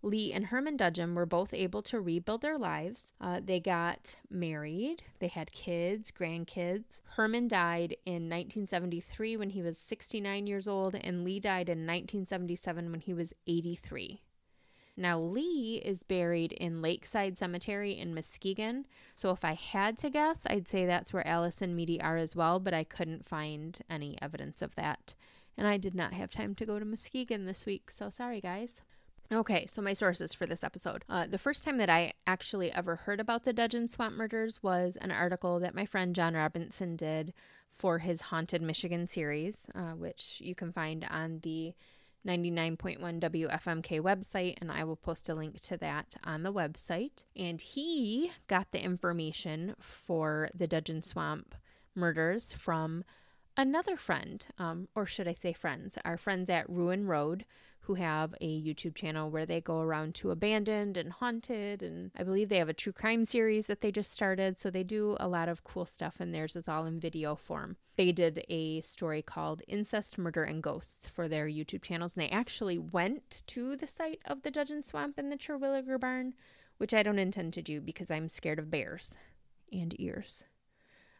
Lee 0.00 0.32
and 0.32 0.46
Herman 0.46 0.78
Dudgeon 0.78 1.14
were 1.14 1.26
both 1.26 1.52
able 1.52 1.82
to 1.82 2.00
rebuild 2.00 2.40
their 2.40 2.56
lives. 2.56 3.08
Uh, 3.20 3.40
they 3.44 3.60
got 3.60 4.16
married, 4.30 5.02
they 5.18 5.28
had 5.28 5.52
kids, 5.52 6.10
grandkids. 6.10 6.96
Herman 7.16 7.46
died 7.46 7.94
in 8.06 8.30
1973 8.30 9.36
when 9.36 9.50
he 9.50 9.60
was 9.60 9.76
69 9.76 10.46
years 10.46 10.66
old, 10.66 10.94
and 10.94 11.22
Lee 11.22 11.40
died 11.40 11.68
in 11.68 11.80
1977 11.80 12.90
when 12.90 13.00
he 13.00 13.12
was 13.12 13.34
83. 13.46 14.22
Now, 14.96 15.20
Lee 15.20 15.82
is 15.84 16.02
buried 16.02 16.52
in 16.52 16.80
Lakeside 16.80 17.36
Cemetery 17.36 17.98
in 17.98 18.14
Muskegon. 18.14 18.86
So, 19.14 19.30
if 19.30 19.44
I 19.44 19.52
had 19.52 19.98
to 19.98 20.08
guess, 20.08 20.46
I'd 20.46 20.68
say 20.68 20.86
that's 20.86 21.12
where 21.12 21.26
Alice 21.26 21.60
and 21.60 21.76
Meady 21.76 22.00
are 22.00 22.16
as 22.16 22.34
well, 22.34 22.58
but 22.58 22.72
I 22.72 22.84
couldn't 22.84 23.28
find 23.28 23.78
any 23.90 24.16
evidence 24.22 24.62
of 24.62 24.74
that 24.76 25.12
and 25.56 25.66
I 25.66 25.76
did 25.76 25.94
not 25.94 26.12
have 26.12 26.30
time 26.30 26.54
to 26.56 26.66
go 26.66 26.78
to 26.78 26.84
Muskegon 26.84 27.46
this 27.46 27.66
week, 27.66 27.90
so 27.90 28.10
sorry, 28.10 28.40
guys. 28.40 28.80
Okay, 29.32 29.66
so 29.66 29.80
my 29.80 29.92
sources 29.92 30.34
for 30.34 30.44
this 30.46 30.64
episode. 30.64 31.04
Uh, 31.08 31.26
the 31.26 31.38
first 31.38 31.62
time 31.62 31.76
that 31.76 31.88
I 31.88 32.14
actually 32.26 32.72
ever 32.72 32.96
heard 32.96 33.20
about 33.20 33.44
the 33.44 33.52
Dudgeon 33.52 33.86
Swamp 33.86 34.16
murders 34.16 34.60
was 34.60 34.96
an 35.00 35.12
article 35.12 35.60
that 35.60 35.74
my 35.74 35.86
friend 35.86 36.16
John 36.16 36.34
Robinson 36.34 36.96
did 36.96 37.32
for 37.72 37.98
his 37.98 38.22
Haunted 38.22 38.60
Michigan 38.60 39.06
series, 39.06 39.66
uh, 39.74 39.92
which 39.92 40.40
you 40.42 40.56
can 40.56 40.72
find 40.72 41.06
on 41.08 41.38
the 41.42 41.74
99.1 42.26 42.98
WFMK 43.20 44.00
website, 44.00 44.56
and 44.60 44.70
I 44.70 44.84
will 44.84 44.96
post 44.96 45.28
a 45.28 45.34
link 45.34 45.60
to 45.62 45.76
that 45.78 46.16
on 46.24 46.42
the 46.42 46.52
website. 46.52 47.24
And 47.36 47.60
he 47.60 48.32
got 48.48 48.72
the 48.72 48.82
information 48.82 49.74
for 49.78 50.50
the 50.54 50.66
Dudgeon 50.66 51.02
Swamp 51.02 51.54
murders 51.94 52.52
from 52.52 53.04
another 53.56 53.96
friend, 53.96 54.44
um, 54.58 54.88
or 54.94 55.06
should 55.06 55.28
I 55.28 55.34
say 55.34 55.52
friends, 55.52 55.96
our 56.04 56.16
friends 56.16 56.50
at 56.50 56.68
Ruin 56.68 57.06
Road, 57.06 57.44
who 57.84 57.94
have 57.94 58.34
a 58.40 58.62
YouTube 58.62 58.94
channel 58.94 59.30
where 59.30 59.46
they 59.46 59.60
go 59.60 59.80
around 59.80 60.14
to 60.14 60.30
abandoned 60.30 60.96
and 60.96 61.10
haunted. 61.12 61.82
And 61.82 62.10
I 62.16 62.22
believe 62.22 62.48
they 62.48 62.58
have 62.58 62.68
a 62.68 62.74
true 62.74 62.92
crime 62.92 63.24
series 63.24 63.66
that 63.66 63.80
they 63.80 63.90
just 63.90 64.12
started. 64.12 64.58
So 64.58 64.70
they 64.70 64.84
do 64.84 65.16
a 65.18 65.26
lot 65.26 65.48
of 65.48 65.64
cool 65.64 65.86
stuff, 65.86 66.16
and 66.20 66.32
theirs 66.32 66.56
is 66.56 66.68
all 66.68 66.84
in 66.84 67.00
video 67.00 67.34
form. 67.34 67.76
They 67.96 68.12
did 68.12 68.44
a 68.48 68.80
story 68.82 69.22
called 69.22 69.62
Incest, 69.66 70.18
Murder, 70.18 70.44
and 70.44 70.62
Ghosts 70.62 71.08
for 71.08 71.26
their 71.26 71.46
YouTube 71.46 71.82
channels. 71.82 72.14
And 72.14 72.22
they 72.22 72.30
actually 72.30 72.78
went 72.78 73.42
to 73.48 73.76
the 73.76 73.88
site 73.88 74.20
of 74.24 74.42
the 74.42 74.50
Dudgeon 74.50 74.84
Swamp 74.84 75.18
and 75.18 75.32
the 75.32 75.36
Terwilliger 75.36 75.98
Barn, 75.98 76.34
which 76.76 76.94
I 76.94 77.02
don't 77.02 77.18
intend 77.18 77.54
to 77.54 77.62
do 77.62 77.80
because 77.80 78.10
I'm 78.10 78.28
scared 78.28 78.58
of 78.58 78.70
bears 78.70 79.16
and 79.72 79.98
ears. 79.98 80.44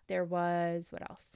There 0.09 0.25
was, 0.25 0.93
what 0.93 1.03
else? 1.11 1.29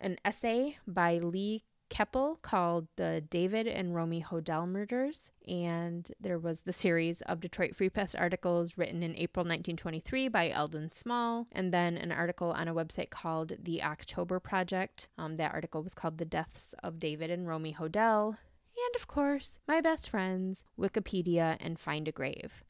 An 0.00 0.16
essay 0.24 0.78
by 0.86 1.18
Lee 1.18 1.62
Keippel 1.90 2.40
called 2.40 2.86
The 2.96 3.22
David 3.28 3.66
and 3.66 3.92
Romie 3.94 4.24
Hodell 4.24 4.66
Murders. 4.66 5.28
And 5.46 6.10
there 6.18 6.38
was 6.38 6.62
the 6.62 6.72
series 6.72 7.20
of 7.22 7.40
Detroit 7.40 7.76
Free 7.76 7.90
Press 7.90 8.14
articles 8.14 8.78
written 8.78 9.02
in 9.02 9.16
April 9.16 9.44
1923 9.44 10.28
by 10.28 10.50
Elden 10.50 10.92
Small, 10.92 11.48
and 11.52 11.74
then 11.74 11.98
an 11.98 12.12
article 12.12 12.52
on 12.52 12.68
a 12.68 12.74
website 12.74 13.10
called 13.10 13.52
The 13.62 13.82
October 13.82 14.40
Project. 14.40 15.08
Um, 15.18 15.36
that 15.36 15.52
article 15.52 15.82
was 15.82 15.94
called 15.94 16.18
The 16.18 16.24
Deaths 16.24 16.74
of 16.82 17.00
David 17.00 17.30
and 17.30 17.46
Romie 17.46 17.76
Hodell. 17.76 18.28
And 18.28 18.96
of 18.96 19.06
course, 19.06 19.58
my 19.68 19.80
best 19.80 20.08
friends, 20.08 20.64
Wikipedia 20.78 21.56
and 21.60 21.78
Find 21.78 22.08
a 22.08 22.12
Grave. 22.12 22.62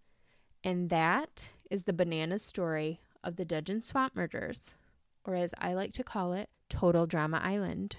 And 0.64 0.90
that 0.90 1.52
is 1.70 1.84
the 1.84 1.92
banana 1.92 2.38
story 2.38 3.00
of 3.22 3.36
the 3.36 3.44
Dudgeon 3.44 3.82
Swamp 3.82 4.16
Murders, 4.16 4.74
or 5.24 5.34
as 5.34 5.54
I 5.58 5.74
like 5.74 5.92
to 5.94 6.04
call 6.04 6.32
it, 6.32 6.48
Total 6.70 7.04
Drama 7.06 7.40
Island. 7.44 7.96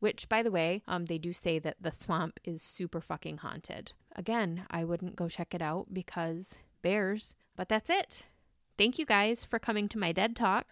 Which, 0.00 0.28
by 0.28 0.42
the 0.42 0.50
way, 0.50 0.82
um, 0.88 1.06
they 1.06 1.18
do 1.18 1.32
say 1.32 1.58
that 1.60 1.76
the 1.80 1.92
swamp 1.92 2.40
is 2.44 2.62
super 2.62 3.00
fucking 3.00 3.38
haunted. 3.38 3.92
Again, 4.16 4.64
I 4.70 4.84
wouldn't 4.84 5.16
go 5.16 5.28
check 5.28 5.54
it 5.54 5.62
out 5.62 5.86
because 5.92 6.56
bears. 6.82 7.34
But 7.56 7.68
that's 7.68 7.90
it. 7.90 8.24
Thank 8.76 8.98
you 8.98 9.04
guys 9.04 9.44
for 9.44 9.58
coming 9.58 9.88
to 9.88 9.98
my 9.98 10.12
dead 10.12 10.36
talk. 10.36 10.66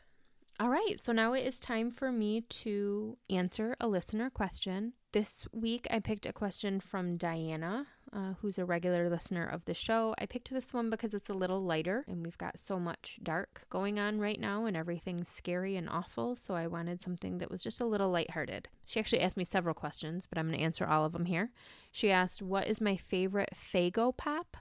All 0.58 0.70
right, 0.70 0.94
so 1.02 1.12
now 1.12 1.34
it 1.34 1.44
is 1.44 1.60
time 1.60 1.90
for 1.90 2.10
me 2.10 2.40
to 2.40 3.18
answer 3.28 3.76
a 3.78 3.88
listener 3.88 4.30
question. 4.30 4.94
This 5.12 5.46
week 5.52 5.86
I 5.90 5.98
picked 5.98 6.24
a 6.24 6.32
question 6.32 6.80
from 6.80 7.16
Diana, 7.18 7.88
uh, 8.16 8.32
who's 8.40 8.56
a 8.56 8.64
regular 8.64 9.10
listener 9.10 9.44
of 9.44 9.66
the 9.66 9.74
show. 9.74 10.14
I 10.18 10.24
picked 10.24 10.50
this 10.50 10.72
one 10.72 10.88
because 10.88 11.12
it's 11.12 11.28
a 11.28 11.34
little 11.34 11.62
lighter 11.62 12.02
and 12.08 12.24
we've 12.24 12.38
got 12.38 12.58
so 12.58 12.80
much 12.80 13.18
dark 13.22 13.66
going 13.68 13.98
on 13.98 14.18
right 14.18 14.40
now 14.40 14.64
and 14.64 14.74
everything's 14.74 15.28
scary 15.28 15.76
and 15.76 15.86
awful. 15.86 16.34
So 16.34 16.54
I 16.54 16.66
wanted 16.66 17.02
something 17.02 17.38
that 17.38 17.50
was 17.50 17.62
just 17.62 17.80
a 17.80 17.84
little 17.84 18.10
lighthearted. 18.10 18.68
She 18.86 18.98
actually 18.98 19.20
asked 19.20 19.36
me 19.36 19.44
several 19.44 19.74
questions, 19.74 20.24
but 20.24 20.38
I'm 20.38 20.46
going 20.46 20.58
to 20.58 20.64
answer 20.64 20.86
all 20.86 21.04
of 21.04 21.12
them 21.12 21.26
here. 21.26 21.50
She 21.92 22.10
asked, 22.10 22.40
What 22.40 22.66
is 22.66 22.80
my 22.80 22.96
favorite 22.96 23.50
Faygo 23.54 24.16
pop? 24.16 24.56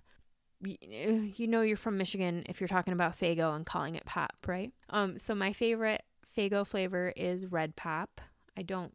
You 0.62 1.47
know, 1.47 1.62
you're 1.62 1.78
from 1.78 1.97
Michigan 1.97 2.43
if 2.49 2.60
you're 2.60 2.68
talking 2.68 2.93
about 2.93 3.18
Faygo 3.18 3.56
and 3.56 3.66
calling 3.66 3.95
it 3.95 4.06
pop, 4.06 4.36
right? 4.47 4.74
Um, 4.89 5.18
so 5.18 5.34
my 5.34 5.53
favorite 5.53 6.03
Faygo 6.36 6.68
flavor 6.68 7.14
is 7.16 7.45
red 7.45 7.76
pop. 7.76 8.20
I 8.58 8.64
don't 8.64 8.93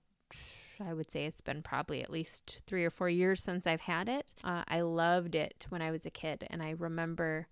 I 0.84 0.94
would 0.94 1.10
say 1.10 1.26
it's 1.26 1.40
been 1.40 1.62
probably 1.62 2.02
at 2.02 2.10
least 2.10 2.60
three 2.66 2.84
or 2.84 2.90
four 2.90 3.08
years 3.08 3.42
since 3.42 3.66
I've 3.66 3.82
had 3.82 4.08
it. 4.08 4.32
Uh, 4.42 4.64
I 4.66 4.80
loved 4.80 5.34
it 5.34 5.66
when 5.68 5.82
I 5.82 5.90
was 5.90 6.06
a 6.06 6.10
kid, 6.10 6.46
and 6.50 6.62
I 6.62 6.70
remember, 6.70 7.48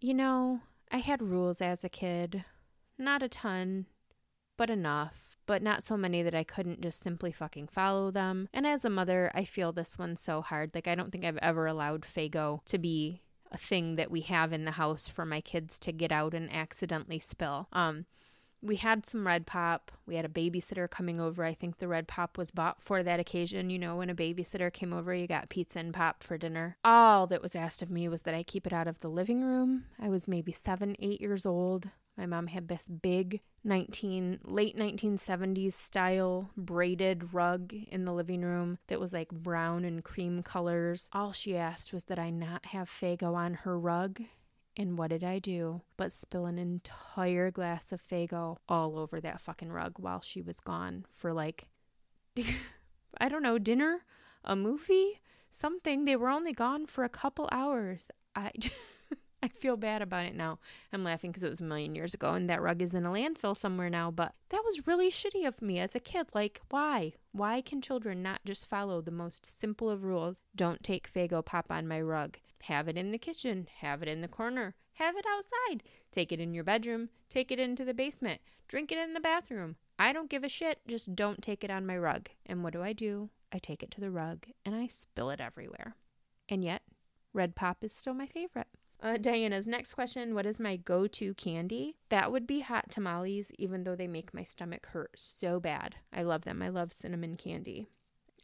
you 0.00 0.14
know, 0.14 0.60
I 0.90 0.98
had 0.98 1.22
rules 1.22 1.60
as 1.60 1.84
a 1.84 1.88
kid, 1.88 2.44
not 2.98 3.22
a 3.22 3.28
ton, 3.28 3.86
but 4.56 4.70
enough, 4.70 5.38
but 5.46 5.62
not 5.62 5.82
so 5.82 5.96
many 5.96 6.22
that 6.22 6.34
I 6.34 6.44
couldn't 6.44 6.82
just 6.82 7.00
simply 7.00 7.32
fucking 7.32 7.68
follow 7.68 8.10
them. 8.10 8.48
And 8.52 8.66
as 8.66 8.84
a 8.84 8.90
mother, 8.90 9.30
I 9.34 9.44
feel 9.44 9.72
this 9.72 9.98
one 9.98 10.16
so 10.16 10.42
hard. 10.42 10.74
Like, 10.74 10.86
I 10.88 10.94
don't 10.94 11.10
think 11.10 11.24
I've 11.24 11.38
ever 11.38 11.66
allowed 11.66 12.02
Faygo 12.02 12.64
to 12.66 12.78
be 12.78 13.22
a 13.50 13.56
thing 13.56 13.96
that 13.96 14.10
we 14.10 14.20
have 14.22 14.52
in 14.52 14.66
the 14.66 14.72
house 14.72 15.08
for 15.08 15.24
my 15.24 15.40
kids 15.40 15.78
to 15.78 15.92
get 15.92 16.12
out 16.12 16.34
and 16.34 16.52
accidentally 16.52 17.18
spill. 17.18 17.68
Um, 17.72 18.04
we 18.62 18.76
had 18.76 19.06
some 19.06 19.26
red 19.26 19.46
pop. 19.46 19.92
We 20.06 20.16
had 20.16 20.24
a 20.24 20.28
babysitter 20.28 20.90
coming 20.90 21.20
over. 21.20 21.44
I 21.44 21.54
think 21.54 21.78
the 21.78 21.88
red 21.88 22.08
pop 22.08 22.36
was 22.36 22.50
bought 22.50 22.80
for 22.80 23.02
that 23.02 23.20
occasion. 23.20 23.70
You 23.70 23.78
know, 23.78 23.96
when 23.96 24.10
a 24.10 24.14
babysitter 24.14 24.72
came 24.72 24.92
over, 24.92 25.14
you 25.14 25.26
got 25.26 25.48
pizza 25.48 25.78
and 25.78 25.94
pop 25.94 26.22
for 26.22 26.36
dinner. 26.36 26.76
All 26.84 27.26
that 27.28 27.42
was 27.42 27.54
asked 27.54 27.82
of 27.82 27.90
me 27.90 28.08
was 28.08 28.22
that 28.22 28.34
I 28.34 28.42
keep 28.42 28.66
it 28.66 28.72
out 28.72 28.88
of 28.88 29.00
the 29.00 29.08
living 29.08 29.42
room. 29.42 29.84
I 30.00 30.08
was 30.08 30.26
maybe 30.26 30.52
seven, 30.52 30.96
eight 30.98 31.20
years 31.20 31.46
old. 31.46 31.90
My 32.16 32.26
mom 32.26 32.48
had 32.48 32.66
this 32.66 32.86
big 32.86 33.42
19 33.62 34.40
late 34.44 34.76
1970s 34.76 35.72
style 35.72 36.50
braided 36.56 37.32
rug 37.32 37.72
in 37.72 38.04
the 38.04 38.12
living 38.12 38.42
room 38.42 38.78
that 38.88 38.98
was 38.98 39.12
like 39.12 39.28
brown 39.28 39.84
and 39.84 40.02
cream 40.02 40.42
colors. 40.42 41.08
All 41.12 41.32
she 41.32 41.56
asked 41.56 41.92
was 41.92 42.04
that 42.04 42.18
I 42.18 42.30
not 42.30 42.66
have 42.66 42.90
Faygo 42.90 43.34
on 43.34 43.54
her 43.54 43.78
rug 43.78 44.20
and 44.78 44.96
what 44.96 45.10
did 45.10 45.24
I 45.24 45.40
do 45.40 45.82
but 45.96 46.12
spill 46.12 46.46
an 46.46 46.56
entire 46.56 47.50
glass 47.50 47.90
of 47.90 48.00
Faygo 48.00 48.58
all 48.68 48.96
over 48.96 49.20
that 49.20 49.40
fucking 49.40 49.72
rug 49.72 49.94
while 49.98 50.20
she 50.20 50.40
was 50.40 50.60
gone 50.60 51.04
for 51.12 51.32
like, 51.32 51.68
I 53.20 53.28
don't 53.28 53.42
know, 53.42 53.58
dinner, 53.58 54.04
a 54.44 54.54
movie, 54.54 55.20
something. 55.50 56.04
They 56.04 56.14
were 56.14 56.30
only 56.30 56.52
gone 56.52 56.86
for 56.86 57.02
a 57.02 57.08
couple 57.08 57.48
hours. 57.50 58.08
I. 58.34 58.52
I 59.40 59.46
feel 59.46 59.76
bad 59.76 60.02
about 60.02 60.24
it 60.24 60.34
now. 60.34 60.58
I'm 60.92 61.04
laughing 61.04 61.30
because 61.30 61.44
it 61.44 61.48
was 61.48 61.60
a 61.60 61.64
million 61.64 61.94
years 61.94 62.12
ago 62.12 62.32
and 62.32 62.50
that 62.50 62.60
rug 62.60 62.82
is 62.82 62.92
in 62.92 63.06
a 63.06 63.10
landfill 63.12 63.56
somewhere 63.56 63.88
now, 63.88 64.10
but 64.10 64.34
that 64.48 64.64
was 64.64 64.88
really 64.88 65.12
shitty 65.12 65.46
of 65.46 65.62
me 65.62 65.78
as 65.78 65.94
a 65.94 66.00
kid. 66.00 66.26
Like, 66.34 66.60
why? 66.70 67.12
Why 67.30 67.60
can 67.60 67.80
children 67.80 68.20
not 68.20 68.40
just 68.44 68.66
follow 68.66 69.00
the 69.00 69.12
most 69.12 69.46
simple 69.46 69.90
of 69.90 70.02
rules? 70.02 70.38
Don't 70.56 70.82
take 70.82 71.12
Faygo 71.12 71.44
Pop 71.44 71.66
on 71.70 71.86
my 71.86 72.00
rug. 72.00 72.38
Have 72.62 72.88
it 72.88 72.96
in 72.96 73.12
the 73.12 73.18
kitchen, 73.18 73.68
have 73.80 74.02
it 74.02 74.08
in 74.08 74.20
the 74.20 74.28
corner, 74.28 74.74
have 74.94 75.16
it 75.16 75.24
outside. 75.26 75.82
Take 76.12 76.32
it 76.32 76.40
in 76.40 76.54
your 76.54 76.64
bedroom, 76.64 77.08
take 77.28 77.52
it 77.52 77.58
into 77.58 77.84
the 77.84 77.94
basement, 77.94 78.40
drink 78.66 78.90
it 78.92 78.98
in 78.98 79.14
the 79.14 79.20
bathroom. 79.20 79.76
I 79.98 80.12
don't 80.12 80.30
give 80.30 80.44
a 80.44 80.48
shit, 80.48 80.80
just 80.86 81.14
don't 81.14 81.42
take 81.42 81.64
it 81.64 81.70
on 81.70 81.86
my 81.86 81.96
rug. 81.96 82.28
And 82.46 82.62
what 82.62 82.72
do 82.72 82.82
I 82.82 82.92
do? 82.92 83.30
I 83.52 83.58
take 83.58 83.82
it 83.82 83.90
to 83.92 84.00
the 84.00 84.10
rug 84.10 84.46
and 84.64 84.74
I 84.74 84.88
spill 84.88 85.30
it 85.30 85.40
everywhere. 85.40 85.96
And 86.48 86.64
yet, 86.64 86.82
Red 87.32 87.54
Pop 87.54 87.82
is 87.82 87.92
still 87.92 88.14
my 88.14 88.26
favorite. 88.26 88.68
Uh, 89.00 89.16
Diana's 89.16 89.66
next 89.66 89.94
question 89.94 90.34
What 90.34 90.46
is 90.46 90.58
my 90.58 90.76
go 90.76 91.06
to 91.06 91.34
candy? 91.34 91.96
That 92.08 92.32
would 92.32 92.46
be 92.46 92.60
hot 92.60 92.90
tamales, 92.90 93.52
even 93.58 93.84
though 93.84 93.94
they 93.94 94.08
make 94.08 94.34
my 94.34 94.42
stomach 94.42 94.86
hurt 94.86 95.12
so 95.16 95.60
bad. 95.60 95.96
I 96.12 96.22
love 96.22 96.42
them. 96.42 96.62
I 96.62 96.68
love 96.68 96.92
cinnamon 96.92 97.36
candy. 97.36 97.86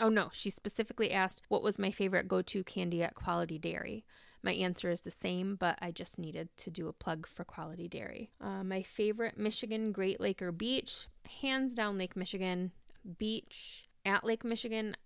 Oh 0.00 0.08
no, 0.08 0.28
she 0.32 0.50
specifically 0.50 1.10
asked 1.12 1.42
what 1.48 1.62
was 1.62 1.78
my 1.78 1.90
favorite 1.90 2.28
go 2.28 2.42
to 2.42 2.64
candy 2.64 3.02
at 3.02 3.14
Quality 3.14 3.58
Dairy. 3.58 4.04
My 4.42 4.52
answer 4.52 4.90
is 4.90 5.00
the 5.00 5.10
same, 5.10 5.56
but 5.56 5.78
I 5.80 5.90
just 5.90 6.18
needed 6.18 6.54
to 6.58 6.70
do 6.70 6.88
a 6.88 6.92
plug 6.92 7.26
for 7.26 7.44
Quality 7.44 7.88
Dairy. 7.88 8.30
Uh, 8.40 8.62
my 8.62 8.82
favorite 8.82 9.38
Michigan 9.38 9.90
Great 9.90 10.20
Lake 10.20 10.42
or 10.42 10.52
Beach, 10.52 11.08
hands 11.40 11.74
down 11.74 11.96
Lake 11.96 12.14
Michigan. 12.14 12.72
Beach 13.18 13.88
at 14.04 14.24
Lake 14.24 14.44
Michigan. 14.44 14.96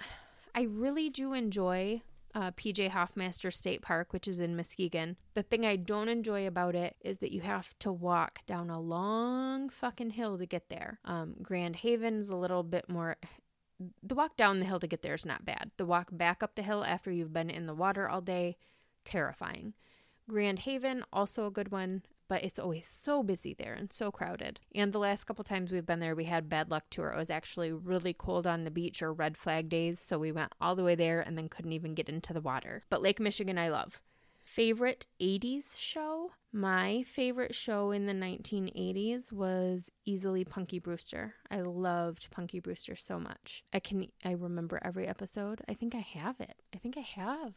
I 0.54 0.62
really 0.62 1.10
do 1.10 1.34
enjoy 1.34 2.00
uh, 2.34 2.50
PJ 2.52 2.90
Hoffmaster 2.90 3.52
State 3.52 3.82
Park, 3.82 4.12
which 4.12 4.28
is 4.28 4.40
in 4.40 4.56
Muskegon. 4.56 5.16
The 5.34 5.42
thing 5.42 5.64
I 5.64 5.76
don't 5.76 6.08
enjoy 6.08 6.46
about 6.46 6.74
it 6.74 6.96
is 7.00 7.18
that 7.18 7.32
you 7.32 7.40
have 7.40 7.74
to 7.80 7.90
walk 7.92 8.40
down 8.46 8.68
a 8.68 8.80
long 8.80 9.70
fucking 9.70 10.10
hill 10.10 10.36
to 10.38 10.46
get 10.46 10.68
there. 10.68 11.00
Um, 11.04 11.34
Grand 11.42 11.76
Haven 11.76 12.20
is 12.20 12.30
a 12.30 12.36
little 12.36 12.62
bit 12.62 12.88
more. 12.88 13.16
The 14.02 14.14
walk 14.14 14.36
down 14.36 14.58
the 14.58 14.64
hill 14.64 14.80
to 14.80 14.86
get 14.86 15.02
there 15.02 15.14
is 15.14 15.26
not 15.26 15.44
bad. 15.44 15.70
The 15.76 15.86
walk 15.86 16.08
back 16.12 16.42
up 16.42 16.54
the 16.54 16.62
hill 16.62 16.84
after 16.84 17.10
you've 17.10 17.32
been 17.32 17.50
in 17.50 17.66
the 17.66 17.74
water 17.74 18.08
all 18.08 18.20
day, 18.20 18.56
terrifying. 19.04 19.74
Grand 20.28 20.60
Haven, 20.60 21.04
also 21.12 21.46
a 21.46 21.50
good 21.50 21.70
one 21.70 22.02
but 22.28 22.42
it's 22.42 22.58
always 22.58 22.86
so 22.86 23.22
busy 23.22 23.54
there 23.54 23.74
and 23.74 23.92
so 23.92 24.10
crowded. 24.10 24.60
And 24.74 24.92
the 24.92 24.98
last 24.98 25.24
couple 25.24 25.44
times 25.44 25.70
we've 25.70 25.86
been 25.86 26.00
there, 26.00 26.14
we 26.14 26.24
had 26.24 26.48
bad 26.48 26.70
luck 26.70 26.84
tour. 26.90 27.10
It 27.10 27.16
was 27.16 27.30
actually 27.30 27.72
really 27.72 28.12
cold 28.12 28.46
on 28.46 28.64
the 28.64 28.70
beach 28.70 29.02
or 29.02 29.12
red 29.12 29.36
flag 29.36 29.68
days, 29.68 30.00
so 30.00 30.18
we 30.18 30.32
went 30.32 30.52
all 30.60 30.74
the 30.74 30.84
way 30.84 30.94
there 30.94 31.20
and 31.20 31.36
then 31.36 31.48
couldn't 31.48 31.72
even 31.72 31.94
get 31.94 32.08
into 32.08 32.32
the 32.32 32.40
water. 32.40 32.84
But 32.90 33.02
Lake 33.02 33.20
Michigan, 33.20 33.58
I 33.58 33.68
love. 33.68 34.00
Favorite 34.56 35.04
80s 35.20 35.76
show? 35.76 36.30
My 36.50 37.02
favorite 37.02 37.54
show 37.54 37.90
in 37.90 38.06
the 38.06 38.14
1980s 38.14 39.30
was 39.30 39.90
easily 40.06 40.46
Punky 40.46 40.78
Brewster. 40.78 41.34
I 41.50 41.60
loved 41.60 42.30
Punky 42.30 42.60
Brewster 42.60 42.96
so 42.96 43.20
much. 43.20 43.64
I 43.74 43.80
can 43.80 44.08
I 44.24 44.30
remember 44.30 44.80
every 44.82 45.06
episode. 45.06 45.60
I 45.68 45.74
think 45.74 45.94
I 45.94 45.98
have 45.98 46.40
it. 46.40 46.54
I 46.74 46.78
think 46.78 46.96
I 46.96 47.02
have 47.02 47.52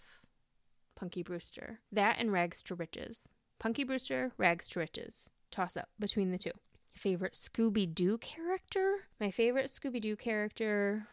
Punky 0.98 1.24
Brewster. 1.24 1.80
That 1.90 2.18
and 2.20 2.34
Rags 2.34 2.62
to 2.64 2.76
Riches. 2.76 3.30
Punky 3.60 3.86
Brewster, 3.86 4.34
Rags 4.38 4.68
to 4.68 4.82
Riches. 4.82 5.30
Toss 5.52 5.78
up 5.78 5.88
between 6.00 6.32
the 6.32 6.38
two. 6.38 6.52
Favorite 6.92 7.32
Scooby 7.32 7.96
Doo 7.96 8.18
character? 8.18 9.06
My 9.22 9.32
favorite 9.32 9.72
Scooby 9.72 10.02
Doo 10.02 10.18
character, 10.18 11.08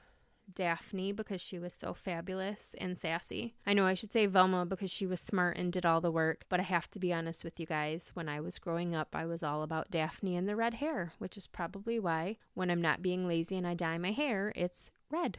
Daphne, 0.52 1.12
because 1.12 1.40
she 1.40 1.58
was 1.58 1.74
so 1.74 1.92
fabulous 1.92 2.74
and 2.78 2.98
sassy. 2.98 3.54
I 3.66 3.74
know 3.74 3.84
I 3.84 3.94
should 3.94 4.12
say 4.12 4.26
Velma 4.26 4.64
because 4.64 4.90
she 4.90 5.06
was 5.06 5.20
smart 5.20 5.56
and 5.56 5.72
did 5.72 5.84
all 5.84 6.00
the 6.00 6.10
work, 6.10 6.44
but 6.48 6.60
I 6.60 6.64
have 6.64 6.90
to 6.92 6.98
be 6.98 7.12
honest 7.12 7.44
with 7.44 7.58
you 7.58 7.66
guys. 7.66 8.10
When 8.14 8.28
I 8.28 8.40
was 8.40 8.58
growing 8.58 8.94
up, 8.94 9.14
I 9.14 9.26
was 9.26 9.42
all 9.42 9.62
about 9.62 9.90
Daphne 9.90 10.36
and 10.36 10.48
the 10.48 10.56
red 10.56 10.74
hair, 10.74 11.12
which 11.18 11.36
is 11.36 11.46
probably 11.46 11.98
why 11.98 12.36
when 12.54 12.70
I'm 12.70 12.82
not 12.82 13.02
being 13.02 13.26
lazy 13.26 13.56
and 13.56 13.66
I 13.66 13.74
dye 13.74 13.98
my 13.98 14.12
hair, 14.12 14.52
it's 14.54 14.90
red. 15.10 15.38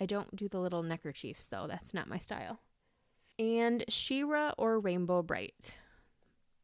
I 0.00 0.06
don't 0.06 0.34
do 0.34 0.48
the 0.48 0.60
little 0.60 0.82
neckerchiefs 0.82 1.48
though, 1.48 1.66
that's 1.68 1.92
not 1.92 2.08
my 2.08 2.18
style 2.18 2.60
and 3.38 3.84
She-Ra 3.88 4.52
or 4.58 4.78
Rainbow 4.78 5.22
Brite. 5.22 5.74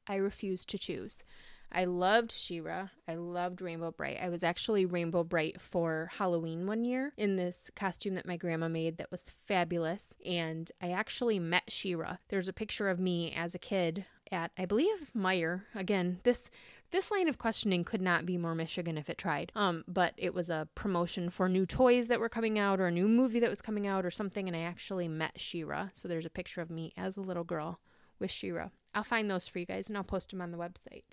I 0.07 0.17
refuse 0.17 0.65
to 0.67 0.79
choose. 0.79 1.25
I 1.71 1.85
loved 1.85 2.33
She-Ra. 2.33 2.89
I 3.07 3.15
loved 3.15 3.61
Rainbow 3.61 3.91
Brite. 3.91 4.19
I 4.23 4.29
was 4.29 4.43
actually 4.43 4.87
Rainbow 4.87 5.23
Brite 5.23 5.61
for 5.61 6.11
Halloween 6.15 6.67
one 6.67 6.85
year 6.85 7.13
in 7.17 7.37
this 7.37 7.71
costume 7.77 8.15
that 8.15 8.27
my 8.27 8.37
grandma 8.37 8.69
made 8.69 8.97
that 8.99 9.11
was 9.11 9.33
fabulous. 9.47 10.15
And 10.25 10.71
I 10.81 10.91
actually 10.91 11.39
met 11.39 11.65
She-Ra. 11.71 12.17
There's 12.29 12.49
a 12.49 12.55
picture 12.55 12.89
of 12.89 12.99
me 12.99 13.33
as 13.37 13.55
a 13.55 13.59
kid 13.59 14.07
at, 14.33 14.51
I 14.59 14.65
believe, 14.65 15.11
Meijer. 15.17 15.63
Again, 15.75 16.21
this 16.23 16.51
this 16.91 17.11
line 17.11 17.29
of 17.29 17.37
questioning 17.37 17.85
could 17.85 18.01
not 18.01 18.25
be 18.25 18.39
more 18.39 18.55
Michigan 18.55 18.97
if 18.97 19.11
it 19.11 19.19
tried. 19.19 19.53
Um, 19.55 19.85
but 19.87 20.15
it 20.17 20.33
was 20.33 20.49
a 20.49 20.69
promotion 20.75 21.29
for 21.29 21.47
new 21.47 21.67
toys 21.67 22.09
that 22.09 22.19
were 22.19 22.31
coming 22.31 22.59
out 22.59 22.81
or 22.81 22.87
a 22.87 22.91
new 22.91 23.07
movie 23.07 23.41
that 23.41 23.51
was 23.51 23.61
coming 23.61 23.87
out 23.87 24.07
or 24.07 24.11
something, 24.11 24.49
and 24.49 24.57
I 24.57 24.61
actually 24.61 25.07
met 25.07 25.39
She-Ra. 25.39 25.91
So 25.93 26.09
there's 26.09 26.25
a 26.25 26.31
picture 26.31 26.63
of 26.63 26.71
me 26.71 26.95
as 26.97 27.19
a 27.19 27.21
little 27.21 27.45
girl 27.45 27.79
with 28.19 28.31
She-Ra. 28.31 28.71
I'll 28.95 29.05
find 29.05 29.31
those 29.31 29.47
for 29.47 29.59
you 29.59 29.67
guys 29.67 29.89
and 29.89 29.99
I'll 29.99 30.03
post 30.05 30.31
them 30.31 30.41
on 30.41 30.51
the 30.51 30.57
website. 30.57 31.05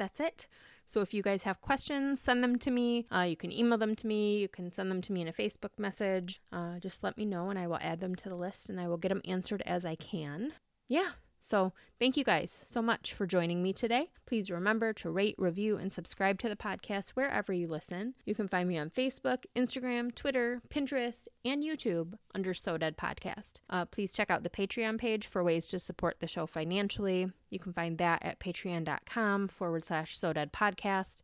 That's 0.00 0.18
it. 0.18 0.46
So 0.86 1.02
if 1.02 1.12
you 1.12 1.22
guys 1.22 1.42
have 1.42 1.60
questions, 1.60 2.22
send 2.22 2.42
them 2.42 2.58
to 2.60 2.70
me. 2.70 3.06
Uh, 3.14 3.26
you 3.28 3.36
can 3.36 3.52
email 3.52 3.76
them 3.76 3.94
to 3.96 4.06
me. 4.06 4.38
You 4.38 4.48
can 4.48 4.72
send 4.72 4.90
them 4.90 5.02
to 5.02 5.12
me 5.12 5.20
in 5.20 5.28
a 5.28 5.32
Facebook 5.32 5.78
message. 5.78 6.40
Uh, 6.50 6.78
just 6.78 7.04
let 7.04 7.18
me 7.18 7.26
know 7.26 7.50
and 7.50 7.58
I 7.58 7.66
will 7.66 7.78
add 7.82 8.00
them 8.00 8.14
to 8.14 8.30
the 8.30 8.34
list 8.34 8.70
and 8.70 8.80
I 8.80 8.88
will 8.88 8.96
get 8.96 9.10
them 9.10 9.20
answered 9.26 9.62
as 9.66 9.84
I 9.84 9.96
can. 9.96 10.54
Yeah, 10.88 11.10
so, 11.40 11.72
thank 11.98 12.16
you 12.16 12.24
guys 12.24 12.60
so 12.66 12.82
much 12.82 13.12
for 13.12 13.26
joining 13.26 13.62
me 13.62 13.72
today. 13.72 14.10
Please 14.26 14.50
remember 14.50 14.92
to 14.94 15.10
rate, 15.10 15.34
review, 15.38 15.76
and 15.76 15.92
subscribe 15.92 16.38
to 16.40 16.48
the 16.48 16.56
podcast 16.56 17.10
wherever 17.10 17.52
you 17.52 17.66
listen. 17.66 18.14
You 18.24 18.34
can 18.34 18.48
find 18.48 18.68
me 18.68 18.78
on 18.78 18.90
Facebook, 18.90 19.44
Instagram, 19.56 20.14
Twitter, 20.14 20.60
Pinterest, 20.68 21.26
and 21.44 21.62
YouTube 21.62 22.14
under 22.34 22.54
So 22.54 22.76
Dead 22.76 22.96
Podcast. 22.96 23.60
Uh, 23.68 23.84
please 23.86 24.12
check 24.12 24.30
out 24.30 24.42
the 24.42 24.50
Patreon 24.50 24.98
page 24.98 25.26
for 25.26 25.42
ways 25.42 25.66
to 25.68 25.78
support 25.78 26.20
the 26.20 26.26
show 26.26 26.46
financially. 26.46 27.30
You 27.50 27.58
can 27.58 27.72
find 27.72 27.98
that 27.98 28.22
at 28.22 28.38
patreon.com 28.40 29.48
forward 29.48 29.86
slash 29.86 30.16
So 30.16 30.32
Dead 30.32 30.52
Podcast. 30.52 31.22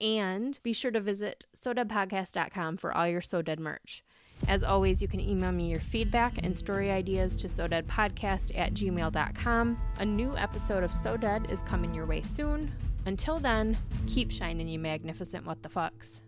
And 0.00 0.58
be 0.62 0.72
sure 0.72 0.90
to 0.90 1.00
visit 1.00 1.46
SoDeadPodcast.com 1.54 2.76
for 2.76 2.94
all 2.94 3.08
your 3.08 3.22
So 3.22 3.42
Dead 3.42 3.58
merch. 3.58 4.04
As 4.48 4.62
always, 4.62 5.02
you 5.02 5.08
can 5.08 5.20
email 5.20 5.52
me 5.52 5.68
your 5.70 5.80
feedback 5.80 6.34
and 6.42 6.56
story 6.56 6.90
ideas 6.90 7.36
to 7.36 7.48
sodeadpodcast 7.48 8.56
at 8.56 8.74
gmail.com. 8.74 9.78
A 9.98 10.04
new 10.04 10.36
episode 10.36 10.84
of 10.84 10.94
So 10.94 11.16
Dead 11.16 11.46
is 11.50 11.62
coming 11.62 11.94
your 11.94 12.06
way 12.06 12.22
soon. 12.22 12.72
Until 13.06 13.38
then, 13.38 13.78
keep 14.06 14.30
shining, 14.30 14.68
you 14.68 14.78
magnificent 14.78 15.46
what 15.46 15.62
the 15.62 15.68
fucks. 15.68 16.20